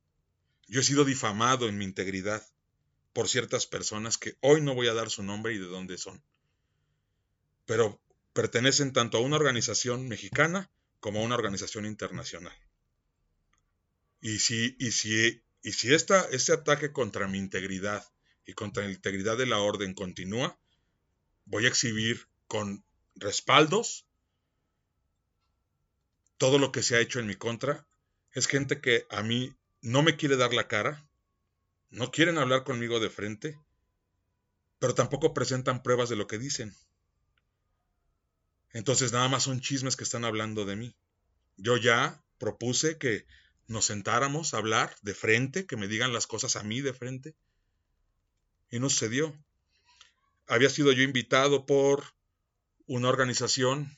Yo 0.68 0.82
he 0.82 0.84
sido 0.84 1.06
difamado 1.06 1.68
en 1.68 1.78
mi 1.78 1.86
integridad 1.86 2.46
por 3.16 3.30
ciertas 3.30 3.66
personas 3.66 4.18
que 4.18 4.36
hoy 4.42 4.60
no 4.60 4.76
voy 4.76 4.90
a 4.90 4.94
dar 4.94 5.10
su 5.10 5.24
nombre 5.24 5.54
y 5.54 5.58
de 5.58 5.68
dónde 5.68 5.98
son. 5.98 6.22
Pero 7.66 7.98
pertenecen 8.34 8.92
tanto 8.92 9.18
a 9.18 9.22
una 9.22 9.38
organización 9.38 10.10
mexicana 10.10 10.70
como 11.00 11.22
a 11.22 11.24
una 11.24 11.36
organización 11.36 11.86
internacional. 11.86 12.54
Y 14.20 14.40
si, 14.40 14.76
y 14.80 14.92
si, 14.92 15.42
y 15.64 15.72
si 15.72 15.94
esta, 15.94 16.28
este 16.32 16.52
ataque 16.52 16.92
contra 16.92 17.30
mi 17.30 17.38
integridad 17.38 18.06
y 18.46 18.52
contra 18.52 18.84
la 18.84 18.92
integridad 18.92 19.38
de 19.38 19.46
la 19.46 19.60
orden 19.60 19.94
continúa, 19.94 20.60
voy 21.46 21.64
a 21.64 21.70
exhibir 21.70 22.28
con 22.48 22.84
respaldos 23.16 24.06
todo 26.38 26.60
lo 26.60 26.74
que 26.74 26.84
se 26.84 26.98
ha 26.98 27.00
hecho 27.00 27.22
en 27.22 27.28
mi 27.28 27.36
contra. 27.36 27.88
Es 28.34 28.48
gente 28.48 28.82
que 28.82 29.08
a 29.10 29.24
mí 29.24 29.56
no 29.80 30.04
me 30.04 30.18
quiere 30.18 30.36
dar 30.36 30.54
la 30.54 30.68
cara, 30.68 31.05
no 31.96 32.12
quieren 32.12 32.38
hablar 32.38 32.66
conmigo 32.66 33.00
de 33.00 33.10
frente, 33.10 33.58
pero 34.80 34.94
tampoco 34.94 35.34
presentan 35.34 35.82
pruebas 35.82 36.10
de 36.10 36.18
lo 36.18 36.28
que 36.28 36.38
dicen. 36.38 36.76
Entonces 38.74 39.14
nada 39.14 39.30
más 39.30 39.44
son 39.44 39.62
chismes 39.62 39.96
que 39.96 40.04
están 40.04 40.26
hablando 40.26 40.66
de 40.66 40.76
mí. 40.76 40.96
Yo 41.56 41.78
ya 41.78 42.22
propuse 42.38 42.98
que 42.98 43.26
nos 43.68 43.86
sentáramos 43.86 44.54
a 44.54 44.58
hablar 44.58 44.94
de 45.04 45.14
frente, 45.14 45.66
que 45.66 45.78
me 45.78 45.88
digan 45.88 46.12
las 46.12 46.28
cosas 46.28 46.58
a 46.58 46.64
mí 46.64 46.82
de 46.82 46.94
frente. 46.94 47.34
Y 48.70 48.80
no 48.80 48.90
sucedió. 48.90 49.34
Había 50.48 50.70
sido 50.70 50.92
yo 50.92 51.02
invitado 51.02 51.66
por 51.66 52.14
una 52.88 53.08
organización 53.08 53.98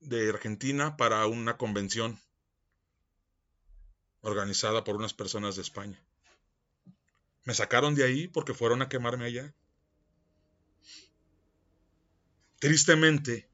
de 0.00 0.30
Argentina 0.30 0.96
para 0.96 1.26
una 1.26 1.58
convención 1.58 2.18
organizada 4.22 4.84
por 4.84 4.96
unas 4.96 5.12
personas 5.12 5.56
de 5.56 5.62
España. 5.62 6.05
Me 7.46 7.54
sacaron 7.54 7.94
de 7.94 8.04
ahí 8.04 8.28
porque 8.28 8.52
fueron 8.52 8.82
a 8.82 8.90
quemarme 8.90 9.24
allá. 9.24 9.54
Tristemente, 12.58 13.48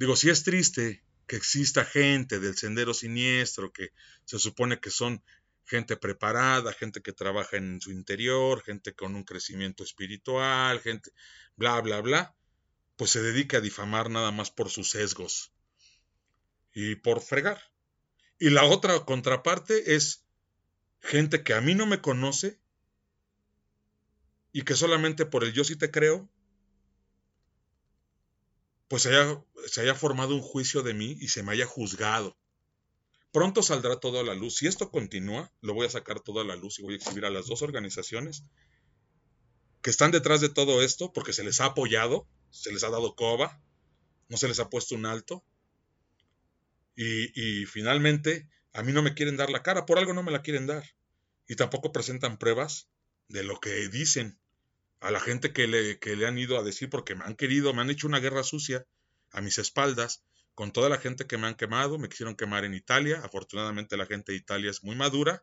Digo, 0.00 0.16
si 0.16 0.30
es 0.30 0.44
triste 0.44 1.04
que 1.26 1.36
exista 1.36 1.84
gente 1.84 2.40
del 2.40 2.56
sendero 2.56 2.94
siniestro, 2.94 3.70
que 3.70 3.92
se 4.24 4.38
supone 4.38 4.80
que 4.80 4.88
son 4.88 5.22
gente 5.66 5.94
preparada, 5.98 6.72
gente 6.72 7.02
que 7.02 7.12
trabaja 7.12 7.58
en 7.58 7.82
su 7.82 7.90
interior, 7.90 8.62
gente 8.62 8.94
con 8.94 9.14
un 9.14 9.24
crecimiento 9.24 9.84
espiritual, 9.84 10.80
gente 10.80 11.10
bla, 11.54 11.78
bla, 11.82 12.00
bla, 12.00 12.34
pues 12.96 13.10
se 13.10 13.20
dedica 13.20 13.58
a 13.58 13.60
difamar 13.60 14.08
nada 14.08 14.30
más 14.30 14.50
por 14.50 14.70
sus 14.70 14.88
sesgos 14.88 15.52
y 16.72 16.94
por 16.94 17.20
fregar. 17.20 17.60
Y 18.38 18.48
la 18.48 18.64
otra 18.64 19.04
contraparte 19.04 19.96
es 19.96 20.24
gente 21.00 21.42
que 21.42 21.54
a 21.54 21.60
mí 21.60 21.74
no 21.74 21.86
me 21.86 22.00
conoce 22.00 22.58
y 24.52 24.62
que 24.62 24.74
solamente 24.74 25.26
por 25.26 25.44
el 25.44 25.52
yo 25.52 25.64
sí 25.64 25.76
te 25.76 25.90
creo 25.90 26.28
pues 28.90 29.04
se 29.04 29.80
haya, 29.82 29.94
formado 29.94 30.34
un 30.34 30.42
juicio 30.42 30.82
de 30.82 30.94
mí 30.94 31.16
y 31.20 31.28
se 31.28 31.44
me 31.44 31.52
haya 31.52 31.64
juzgado. 31.64 32.36
Pronto 33.30 33.62
saldrá 33.62 34.00
todo 34.00 34.18
a 34.18 34.24
la 34.24 34.34
luz. 34.34 34.56
Si 34.56 34.66
esto 34.66 34.90
continúa, 34.90 35.52
lo 35.60 35.74
voy 35.74 35.86
a 35.86 35.90
sacar 35.90 36.18
todo 36.18 36.40
a 36.40 36.44
la 36.44 36.56
luz 36.56 36.80
y 36.80 36.82
voy 36.82 36.94
a 36.94 36.96
exhibir 36.96 37.24
a 37.24 37.30
las 37.30 37.46
dos 37.46 37.62
organizaciones 37.62 38.42
que 39.80 39.90
están 39.90 40.10
detrás 40.10 40.40
de 40.40 40.48
todo 40.48 40.82
esto 40.82 41.12
porque 41.12 41.32
se 41.32 41.44
les 41.44 41.60
ha 41.60 41.66
apoyado, 41.66 42.26
se 42.50 42.72
les 42.72 42.82
ha 42.82 42.90
dado 42.90 43.14
coba, 43.14 43.62
no 44.28 44.36
se 44.36 44.48
les 44.48 44.58
ha 44.58 44.68
puesto 44.68 44.96
un 44.96 45.06
alto. 45.06 45.44
Y, 46.96 47.30
y 47.40 47.66
finalmente, 47.66 48.48
a 48.72 48.82
mí 48.82 48.92
no 48.92 49.02
me 49.02 49.14
quieren 49.14 49.36
dar 49.36 49.50
la 49.50 49.62
cara, 49.62 49.86
por 49.86 49.98
algo 49.98 50.12
no 50.12 50.22
me 50.22 50.32
la 50.32 50.42
quieren 50.42 50.66
dar. 50.66 50.84
Y 51.46 51.56
tampoco 51.56 51.92
presentan 51.92 52.38
pruebas 52.38 52.88
de 53.28 53.42
lo 53.42 53.58
que 53.60 53.88
dicen 53.88 54.38
a 55.00 55.10
la 55.10 55.20
gente 55.20 55.52
que 55.52 55.66
le, 55.66 55.98
que 55.98 56.14
le 56.14 56.26
han 56.26 56.38
ido 56.38 56.58
a 56.58 56.62
decir 56.62 56.90
porque 56.90 57.14
me 57.14 57.24
han 57.24 57.34
querido, 57.34 57.72
me 57.72 57.82
han 57.82 57.90
hecho 57.90 58.06
una 58.06 58.20
guerra 58.20 58.44
sucia 58.44 58.86
a 59.32 59.40
mis 59.40 59.58
espaldas, 59.58 60.22
con 60.54 60.72
toda 60.72 60.88
la 60.88 60.98
gente 60.98 61.26
que 61.26 61.38
me 61.38 61.46
han 61.46 61.54
quemado, 61.54 61.98
me 61.98 62.08
quisieron 62.08 62.36
quemar 62.36 62.64
en 62.64 62.74
Italia, 62.74 63.22
afortunadamente 63.24 63.96
la 63.96 64.06
gente 64.06 64.32
de 64.32 64.38
Italia 64.38 64.70
es 64.70 64.84
muy 64.84 64.94
madura 64.94 65.42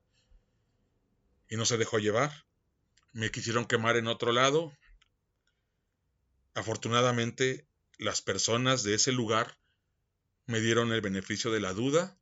y 1.49 1.55
no 1.55 1.65
se 1.65 1.77
dejó 1.77 1.97
llevar, 1.97 2.45
me 3.13 3.31
quisieron 3.31 3.65
quemar 3.65 3.97
en 3.97 4.07
otro 4.07 4.31
lado, 4.31 4.71
afortunadamente 6.53 7.65
las 7.97 8.21
personas 8.21 8.83
de 8.83 8.93
ese 8.93 9.11
lugar 9.11 9.57
me 10.45 10.59
dieron 10.59 10.91
el 10.91 11.01
beneficio 11.01 11.51
de 11.51 11.61
la 11.61 11.73
duda 11.73 12.17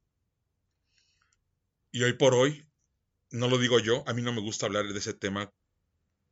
y 1.95 2.03
hoy 2.03 2.11
por 2.11 2.33
hoy, 2.33 2.67
no 3.31 3.47
lo 3.47 3.57
digo 3.57 3.79
yo, 3.79 4.03
a 4.05 4.13
mí 4.13 4.21
no 4.21 4.33
me 4.33 4.41
gusta 4.41 4.65
hablar 4.65 4.85
de 4.85 4.99
ese 4.99 5.13
tema 5.13 5.53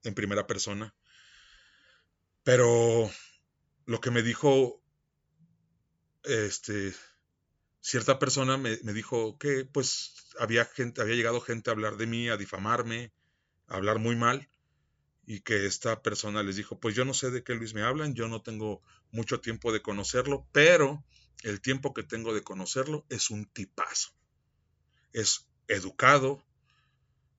en 0.04 0.14
primera 0.14 0.46
persona. 0.46 0.94
Pero 2.44 3.10
lo 3.86 4.02
que 4.02 4.12
me 4.12 4.24
dijo 4.24 4.84
este 6.26 6.94
cierta 7.80 8.20
persona 8.20 8.58
me, 8.58 8.76
dijo 8.76 9.38
que 9.38 9.64
pues 9.64 10.16
había 10.38 10.66
gente, 10.66 11.02
había 11.02 11.16
llegado 11.16 11.40
gente 11.40 11.70
a 11.70 11.74
hablar 11.74 11.96
de 11.96 12.08
mí, 12.08 12.28
a 12.28 12.36
difamarme, 12.36 13.14
a 13.68 13.78
hablar 13.78 14.00
muy 14.00 14.18
mal, 14.18 14.50
y 15.26 15.40
que 15.40 15.66
esta 15.66 16.02
persona 16.02 16.44
les 16.44 16.58
dijo, 16.58 16.78
pues 16.78 16.94
yo 16.94 17.06
no 17.06 17.14
sé 17.14 17.32
de 17.32 17.42
qué 17.42 17.56
Luis 17.56 17.74
me 17.74 17.84
hablan, 17.84 18.16
yo 18.16 18.28
no 18.28 18.42
tengo 18.42 18.82
mucho 19.12 19.40
tiempo 19.40 19.72
de 19.72 19.82
conocerlo, 19.82 20.46
pero 20.52 21.06
el 21.42 21.62
tiempo 21.62 21.94
que 21.94 22.04
tengo 22.04 22.34
de 22.34 22.44
conocerlo 22.44 23.06
es 23.08 23.30
un 23.30 23.46
tipazo. 23.46 24.12
Es 25.14 25.48
educado, 25.68 26.44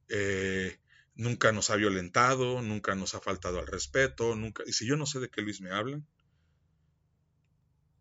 eh, 0.08 0.78
nunca 1.14 1.52
nos 1.52 1.70
ha 1.70 1.76
violentado, 1.76 2.62
nunca 2.62 2.94
nos 2.94 3.14
ha 3.14 3.20
faltado 3.20 3.58
al 3.58 3.66
respeto, 3.66 4.34
nunca... 4.34 4.62
Y 4.66 4.72
si 4.72 4.86
yo 4.86 4.96
no 4.96 5.06
sé 5.06 5.20
de 5.20 5.28
qué 5.28 5.42
Luis 5.42 5.60
me 5.60 5.70
hablan, 5.70 6.06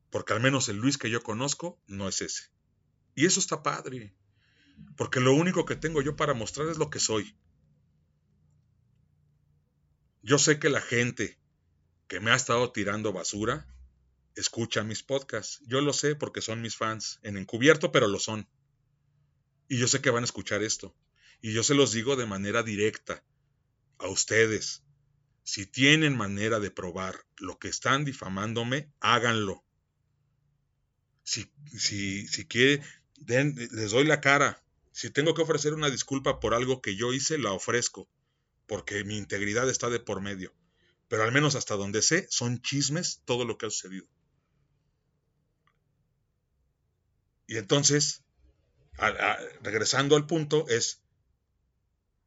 porque 0.10 0.34
al 0.34 0.42
menos 0.42 0.70
el 0.70 0.78
Luis 0.78 0.98
que 0.98 1.10
yo 1.10 1.24
conozco 1.24 1.82
no 1.88 2.08
es 2.08 2.22
ese. 2.22 2.44
Y 3.16 3.26
eso 3.26 3.40
está 3.40 3.64
padre, 3.64 4.14
porque 4.96 5.20
lo 5.20 5.34
único 5.34 5.66
que 5.66 5.76
tengo 5.76 6.02
yo 6.02 6.16
para 6.16 6.34
mostrar 6.34 6.68
es 6.68 6.78
lo 6.78 6.90
que 6.90 7.00
soy. 7.00 7.36
Yo 10.22 10.40
sé 10.40 10.60
que 10.60 10.70
la 10.70 10.82
gente 10.82 11.38
que 12.08 12.20
me 12.20 12.32
ha 12.32 12.36
estado 12.36 12.72
tirando 12.72 13.12
basura 13.12 13.68
escucha 14.36 14.84
mis 14.84 15.04
podcasts. 15.04 15.62
Yo 15.66 15.82
lo 15.82 15.94
sé 15.94 16.16
porque 16.16 16.42
son 16.42 16.62
mis 16.62 16.76
fans, 16.78 17.20
en 17.24 17.38
encubierto, 17.38 17.92
pero 17.92 18.08
lo 18.08 18.20
son. 18.20 18.48
Y 19.68 19.78
yo 19.78 19.88
sé 19.88 20.02
que 20.02 20.10
van 20.10 20.24
a 20.24 20.26
escuchar 20.26 20.64
esto. 20.64 20.96
Y 21.42 21.54
yo 21.54 21.64
se 21.64 21.76
los 21.76 21.92
digo 21.92 22.16
de 22.16 22.26
manera 22.26 22.64
directa 22.64 23.24
a 23.98 24.08
ustedes. 24.08 24.84
Si 25.44 25.66
tienen 25.66 26.16
manera 26.16 26.60
de 26.60 26.72
probar 26.72 27.26
lo 27.38 27.60
que 27.60 27.68
están 27.68 28.06
difamándome, 28.06 28.92
háganlo. 29.02 29.64
Si, 31.24 31.52
si, 31.78 32.28
si 32.28 32.46
quieren, 32.46 32.84
les 33.26 33.92
doy 33.92 34.06
la 34.06 34.22
cara. 34.22 34.64
Si 34.92 35.10
tengo 35.10 35.34
que 35.34 35.42
ofrecer 35.42 35.74
una 35.74 35.90
disculpa 35.90 36.40
por 36.40 36.54
algo 36.54 36.82
que 36.82 36.96
yo 36.96 37.14
hice, 37.14 37.38
la 37.38 37.52
ofrezco, 37.52 38.08
porque 38.68 39.04
mi 39.04 39.18
integridad 39.18 39.70
está 39.70 39.90
de 39.90 40.00
por 40.00 40.22
medio. 40.22 40.54
pero 41.08 41.24
al 41.24 41.32
menos 41.32 41.56
hasta 41.56 41.76
donde 41.76 42.02
sé, 42.02 42.28
son 42.30 42.62
chismes 42.62 43.22
todo 43.26 43.46
lo 43.46 43.58
que 43.58 43.68
ha 43.68 43.70
sucedido. 43.70 44.08
Y 47.48 47.58
entonces, 47.58 48.23
regresando 49.62 50.16
al 50.16 50.28
punto, 50.28 50.68
es, 50.70 51.02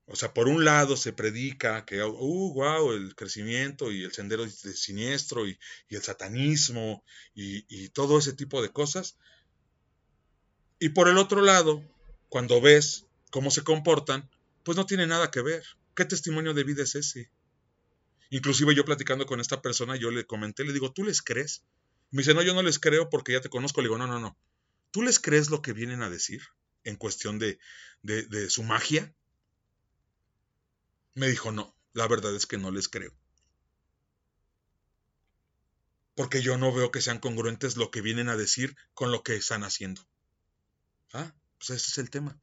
o 0.06 0.16
sea, 0.16 0.34
por 0.34 0.48
un 0.48 0.64
lado 0.64 0.96
se 0.96 1.12
predica 1.12 1.84
que, 1.84 2.02
uh, 2.02 2.54
wow, 2.54 2.92
el 2.92 3.14
crecimiento 3.14 3.92
y 3.92 4.04
el 4.04 4.12
sendero 4.12 4.48
siniestro 4.48 5.46
y, 5.46 5.58
el 5.88 6.02
satanismo 6.02 7.04
y, 7.34 7.64
y 7.68 7.88
todo 7.90 8.18
ese 8.18 8.32
tipo 8.32 8.62
de 8.62 8.70
cosas. 8.70 9.16
Y 10.78 10.90
por 10.90 11.08
el 11.08 11.18
otro 11.18 11.40
lado, 11.40 11.82
cuando 12.28 12.60
ves 12.60 13.06
cómo 13.30 13.50
se 13.50 13.64
comportan, 13.64 14.28
pues 14.62 14.76
no 14.76 14.86
tiene 14.86 15.06
nada 15.06 15.30
que 15.30 15.42
ver. 15.42 15.64
¿Qué 15.94 16.04
testimonio 16.04 16.52
de 16.52 16.64
vida 16.64 16.82
es 16.82 16.94
ese? 16.94 17.30
Inclusive 18.30 18.74
yo 18.74 18.84
platicando 18.84 19.26
con 19.26 19.40
esta 19.40 19.62
persona, 19.62 19.96
yo 19.96 20.10
le 20.10 20.26
comenté, 20.26 20.64
le 20.64 20.72
digo, 20.72 20.92
¿tú 20.92 21.04
les 21.04 21.22
crees? 21.22 21.62
Me 22.10 22.22
dice, 22.22 22.34
no, 22.34 22.42
yo 22.42 22.54
no 22.54 22.62
les 22.62 22.78
creo 22.78 23.08
porque 23.08 23.32
ya 23.32 23.40
te 23.40 23.48
conozco. 23.48 23.80
Le 23.80 23.88
digo, 23.88 23.98
no, 23.98 24.06
no, 24.06 24.18
no. 24.18 24.36
¿Tú 24.90 25.02
les 25.02 25.18
crees 25.18 25.50
lo 25.50 25.62
que 25.62 25.72
vienen 25.72 26.02
a 26.02 26.10
decir 26.10 26.42
en 26.84 26.96
cuestión 26.96 27.38
de, 27.38 27.58
de, 28.02 28.50
su 28.50 28.62
magia? 28.62 29.14
Me 31.14 31.28
dijo, 31.28 31.52
no, 31.52 31.76
la 31.92 32.06
verdad 32.06 32.34
es 32.34 32.46
que 32.46 32.58
no 32.58 32.70
les 32.70 32.88
creo. 32.88 33.12
Porque 36.14 36.42
yo 36.42 36.56
no 36.56 36.72
veo 36.72 36.90
que 36.90 37.02
sean 37.02 37.18
congruentes 37.18 37.76
lo 37.76 37.90
que 37.90 38.00
vienen 38.00 38.28
a 38.28 38.36
decir 38.36 38.76
con 38.94 39.10
lo 39.10 39.22
que 39.22 39.36
están 39.36 39.64
haciendo. 39.64 40.06
Ah, 41.12 41.34
pues 41.58 41.70
ese 41.70 41.90
es 41.90 41.98
el 41.98 42.10
tema. 42.10 42.40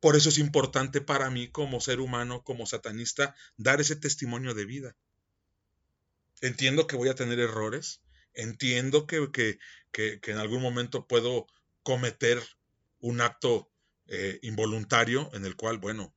Por 0.00 0.16
eso 0.16 0.28
es 0.28 0.38
importante 0.38 1.00
para 1.00 1.30
mí 1.30 1.48
como 1.48 1.80
ser 1.80 2.00
humano, 2.00 2.42
como 2.42 2.66
satanista, 2.66 3.34
dar 3.56 3.80
ese 3.80 3.96
testimonio 3.96 4.52
de 4.52 4.66
vida. 4.66 4.96
Entiendo 6.42 6.86
que 6.86 6.96
voy 6.96 7.08
a 7.08 7.14
tener 7.14 7.38
errores, 7.38 8.02
entiendo 8.34 9.06
que, 9.06 9.28
que, 9.92 10.20
en 10.22 10.38
algún 10.38 10.62
momento 10.62 11.06
puedo 11.06 11.46
cometer 11.82 12.42
un 13.00 13.20
acto 13.20 13.70
eh, 14.06 14.38
involuntario 14.42 15.30
en 15.34 15.44
el 15.44 15.56
cual, 15.56 15.78
bueno, 15.78 16.14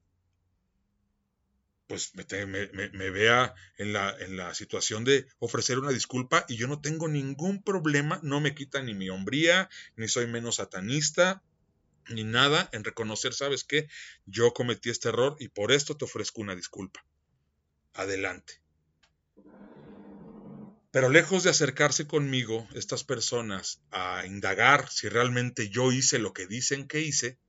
pues 1.88 2.12
me, 2.16 2.68
me, 2.92 3.10
vea 3.10 3.56
en 3.78 3.94
la, 3.94 4.16
en 4.20 4.36
la, 4.36 4.54
situación 4.54 5.06
de 5.06 5.26
ofrecer 5.40 5.80
una 5.80 5.92
disculpa 5.92 6.46
y 6.50 6.58
yo 6.58 6.68
no 6.68 6.82
tengo 6.82 7.08
ningún 7.08 7.64
problema, 7.64 8.20
no 8.24 8.42
me 8.42 8.54
quita 8.54 8.82
ni 8.82 8.94
mi 8.94 9.10
hombría, 9.10 9.70
ni 9.96 10.10
soy 10.10 10.28
menos 10.28 10.56
satanista, 10.56 11.42
ni 12.10 12.26
nada 12.26 12.70
en 12.74 12.84
reconocer, 12.84 13.34
sabes 13.34 13.64
qué, 13.64 13.88
yo 14.26 14.54
cometí 14.54 14.90
este 14.90 15.10
error 15.10 15.38
y 15.40 15.48
por 15.48 15.72
esto 15.72 15.96
te 15.96 16.06
ofrezco 16.06 16.42
una 16.42 16.56
disculpa. 16.56 17.06
Adelante. 17.94 18.62
Pero 20.92 21.10
lejos 21.10 21.44
de 21.44 21.50
acercarse 21.50 22.08
conmigo, 22.08 22.68
estas 22.74 23.04
personas, 23.04 23.82
a 23.92 24.26
indagar 24.26 24.90
si 24.90 25.10
realmente 25.10 25.70
yo 25.70 25.92
hice 25.92 26.18
lo 26.18 26.34
que 26.34 26.48
dicen 26.48 26.88
que 26.88 27.02
hice, 27.02 27.40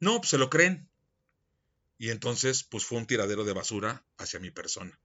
no, 0.00 0.18
pues 0.18 0.30
se 0.30 0.38
lo 0.38 0.50
creen. 0.50 0.88
Y 1.98 2.10
entonces, 2.10 2.62
pues 2.62 2.84
fue 2.84 2.98
un 2.98 3.06
tiradero 3.06 3.44
de 3.44 3.54
basura 3.54 4.04
hacia 4.18 4.38
mi 4.38 4.50
persona. 4.50 5.00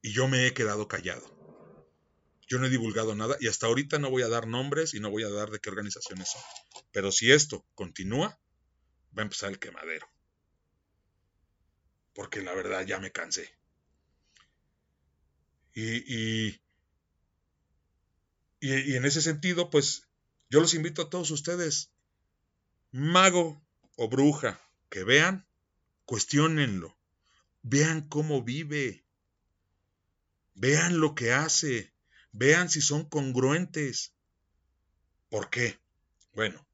Y 0.00 0.12
yo 0.12 0.28
me 0.28 0.46
he 0.46 0.54
quedado 0.54 0.88
callado. 0.88 1.36
Yo 2.48 2.58
no 2.58 2.66
he 2.66 2.70
divulgado 2.70 3.14
nada 3.14 3.36
y 3.40 3.48
hasta 3.48 3.66
ahorita 3.66 3.98
no 3.98 4.08
voy 4.08 4.22
a 4.22 4.28
dar 4.28 4.46
nombres 4.46 4.94
y 4.94 5.00
no 5.00 5.10
voy 5.10 5.24
a 5.24 5.30
dar 5.30 5.50
de 5.50 5.58
qué 5.58 5.68
organizaciones 5.68 6.30
son. 6.30 6.42
Pero 6.92 7.10
si 7.10 7.32
esto 7.32 7.66
continúa, 7.74 8.38
va 9.16 9.22
a 9.22 9.24
empezar 9.24 9.50
el 9.50 9.58
quemadero. 9.58 10.08
Porque 12.14 12.40
la 12.42 12.54
verdad 12.54 12.86
ya 12.86 13.00
me 13.00 13.10
cansé. 13.10 13.58
Y, 15.76 15.96
y, 16.06 16.60
y, 18.60 18.96
en 18.96 19.04
ese 19.04 19.20
sentido, 19.20 19.68
pues 19.68 20.08
yo 20.48 20.60
los 20.60 20.72
invito 20.72 21.02
a 21.02 21.10
todos 21.10 21.30
ustedes, 21.30 21.92
mago 22.92 23.62
o 23.96 24.08
bruja, 24.08 24.58
que 24.88 25.04
vean, 25.04 25.46
cuestionenlo, 26.06 26.96
vean 27.60 28.08
cómo 28.08 28.42
vive, 28.42 29.04
vean 30.54 30.98
lo 30.98 31.14
que 31.14 31.34
hace, 31.34 31.92
vean 32.32 32.70
si 32.70 32.80
son 32.80 33.04
congruentes. 33.04 34.14
¿Por 35.28 35.50
qué? 35.50 35.78
Bueno, 36.32 36.66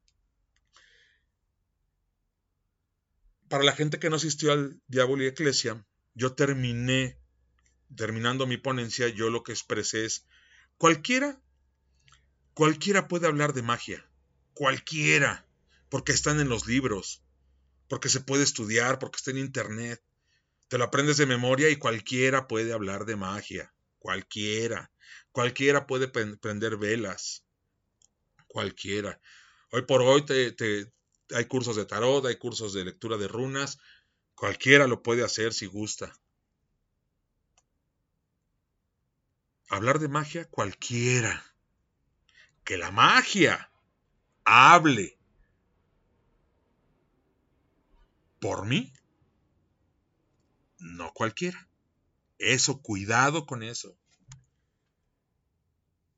para 3.49 3.65
la 3.65 3.73
gente 3.73 3.99
que 3.99 4.11
no 4.11 4.15
asistió 4.15 4.53
al 4.53 4.81
Diablo 4.87 5.25
y 5.25 5.27
Eclesia, 5.27 5.85
yo 6.15 6.35
terminé 6.35 7.19
terminando 7.97 8.47
mi 8.47 8.57
ponencia, 8.57 9.09
yo 9.09 9.31
lo 9.31 9.43
que 9.43 9.53
expresé 9.53 10.05
es, 10.05 10.27
cualquiera, 10.79 11.41
cualquiera 12.55 13.09
puede 13.09 13.27
hablar 13.27 13.53
de 13.53 13.63
magia, 13.63 14.07
cualquiera, 14.55 15.47
porque 15.89 16.13
están 16.13 16.41
en 16.41 16.49
los 16.49 16.67
libros, 16.67 17.23
porque 17.89 18.09
se 18.09 18.21
puede 18.21 18.45
estudiar, 18.45 18.99
porque 18.99 19.17
está 19.17 19.31
en 19.31 19.39
internet, 19.39 20.03
te 20.69 20.79
lo 20.79 20.85
aprendes 20.85 21.19
de 21.19 21.27
memoria 21.27 21.69
y 21.69 21.77
cualquiera 21.77 22.49
puede 22.49 22.73
hablar 22.73 23.05
de 23.05 23.17
magia, 23.17 23.75
cualquiera, 23.99 24.91
cualquiera 25.31 25.87
puede 25.87 26.09
prender 26.09 26.77
velas, 26.79 27.45
cualquiera. 28.47 29.21
Hoy 29.71 29.83
por 29.83 30.03
hoy 30.03 30.25
te, 30.25 30.55
hay 31.35 31.45
cursos 31.47 31.77
de 31.77 31.85
tarot, 31.85 32.25
hay 32.27 32.37
cursos 32.37 32.73
de 32.73 32.85
lectura 32.85 33.17
de 33.17 33.29
runas, 33.29 33.79
cualquiera 34.35 34.87
lo 34.87 35.03
puede 35.03 35.25
hacer 35.25 35.53
si 35.53 35.67
gusta. 35.67 36.13
Hablar 39.73 39.99
de 39.99 40.09
magia 40.09 40.45
cualquiera. 40.45 41.43
Que 42.63 42.77
la 42.77 42.91
magia 42.91 43.71
hable 44.45 45.19
por 48.39 48.67
mí, 48.67 48.93
no 50.79 51.13
cualquiera. 51.15 51.69
Eso, 52.39 52.83
cuidado 52.83 53.47
con 53.47 53.63
eso. 53.63 53.97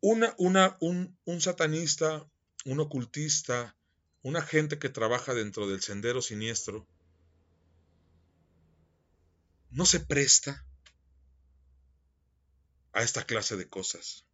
Una, 0.00 0.34
una, 0.36 0.76
un, 0.80 1.16
un 1.24 1.40
satanista, 1.40 2.28
un 2.64 2.80
ocultista, 2.80 3.76
una 4.22 4.42
gente 4.42 4.78
que 4.78 4.88
trabaja 4.88 5.32
dentro 5.32 5.68
del 5.68 5.80
sendero 5.80 6.20
siniestro, 6.20 6.86
no 9.70 9.86
se 9.86 10.00
presta 10.00 10.66
a 12.94 13.02
esta 13.02 13.24
clase 13.24 13.56
de 13.56 13.68
cosas. 13.68 14.24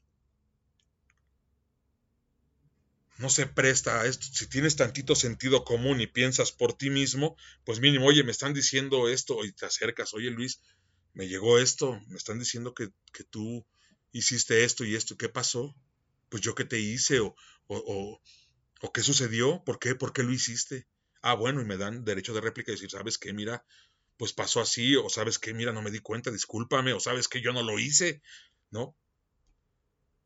No 3.19 3.29
se 3.29 3.47
presta 3.47 4.01
a 4.01 4.07
esto. 4.07 4.27
Si 4.33 4.49
tienes 4.49 4.77
tantito 4.77 5.15
sentido 5.15 5.65
común 5.65 6.01
y 6.01 6.07
piensas 6.07 6.53
por 6.53 6.73
ti 6.73 6.91
mismo, 6.91 7.37
pues 7.65 7.79
mínimo, 7.81 8.07
oye, 8.07 8.25
me 8.25 8.33
están 8.33 8.55
diciendo 8.55 9.09
esto 9.09 9.45
y 9.45 9.53
te 9.53 9.67
acercas, 9.67 10.15
oye 10.15 10.31
Luis, 10.31 10.61
me 11.13 11.29
llegó 11.29 11.59
esto, 11.59 12.01
me 12.09 12.17
están 12.17 12.39
diciendo 12.39 12.73
que, 12.75 12.89
que 13.13 13.25
tú 13.25 13.67
hiciste 14.13 14.65
esto 14.65 14.85
y 14.85 14.97
esto, 14.97 15.17
¿qué 15.17 15.29
pasó? 15.29 15.75
Pues 16.31 16.43
yo 16.43 16.55
qué 16.55 16.65
te 16.65 16.79
hice 16.81 17.21
o, 17.21 17.35
o, 17.67 18.21
o, 18.81 18.93
qué 18.93 19.03
sucedió, 19.03 19.63
¿por 19.65 19.79
qué? 19.79 19.95
¿Por 19.95 20.13
qué 20.13 20.23
lo 20.23 20.33
hiciste? 20.33 20.87
Ah, 21.23 21.35
bueno, 21.35 21.61
y 21.61 21.65
me 21.67 21.77
dan 21.77 22.05
derecho 22.05 22.33
de 22.35 22.41
réplica 22.41 22.73
y 22.73 22.75
decir, 22.77 22.91
¿sabes 22.91 23.19
qué? 23.19 23.33
Mira, 23.33 23.65
pues 24.17 24.33
pasó 24.33 24.61
así, 24.61 24.97
o 24.97 25.09
sabes 25.11 25.39
qué, 25.39 25.55
mira, 25.55 25.73
no 25.73 25.83
me 25.83 25.91
di 25.91 26.01
cuenta, 26.01 26.31
discúlpame, 26.31 26.93
o 26.93 27.01
sabes 27.01 27.29
que 27.29 27.43
yo 27.43 27.53
no 27.53 27.63
lo 27.63 27.79
hice, 27.79 28.23
¿no? 28.71 28.97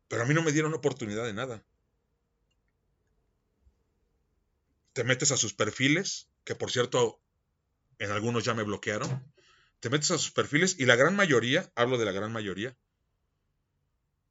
Pero 0.08 0.22
a 0.22 0.26
mí 0.26 0.34
no 0.34 0.42
me 0.42 0.52
dieron 0.52 0.74
oportunidad 0.74 1.24
de 1.24 1.32
nada. 1.32 1.64
Te 4.92 5.04
metes 5.04 5.32
a 5.32 5.36
sus 5.36 5.54
perfiles, 5.54 6.28
que 6.44 6.54
por 6.54 6.70
cierto, 6.70 7.20
en 7.98 8.10
algunos 8.10 8.44
ya 8.44 8.54
me 8.54 8.62
bloquearon. 8.62 9.32
Te 9.80 9.90
metes 9.90 10.10
a 10.12 10.18
sus 10.18 10.30
perfiles 10.30 10.76
y 10.78 10.86
la 10.86 10.96
gran 10.96 11.16
mayoría, 11.16 11.70
hablo 11.74 11.98
de 11.98 12.04
la 12.04 12.12
gran 12.12 12.32
mayoría, 12.32 12.76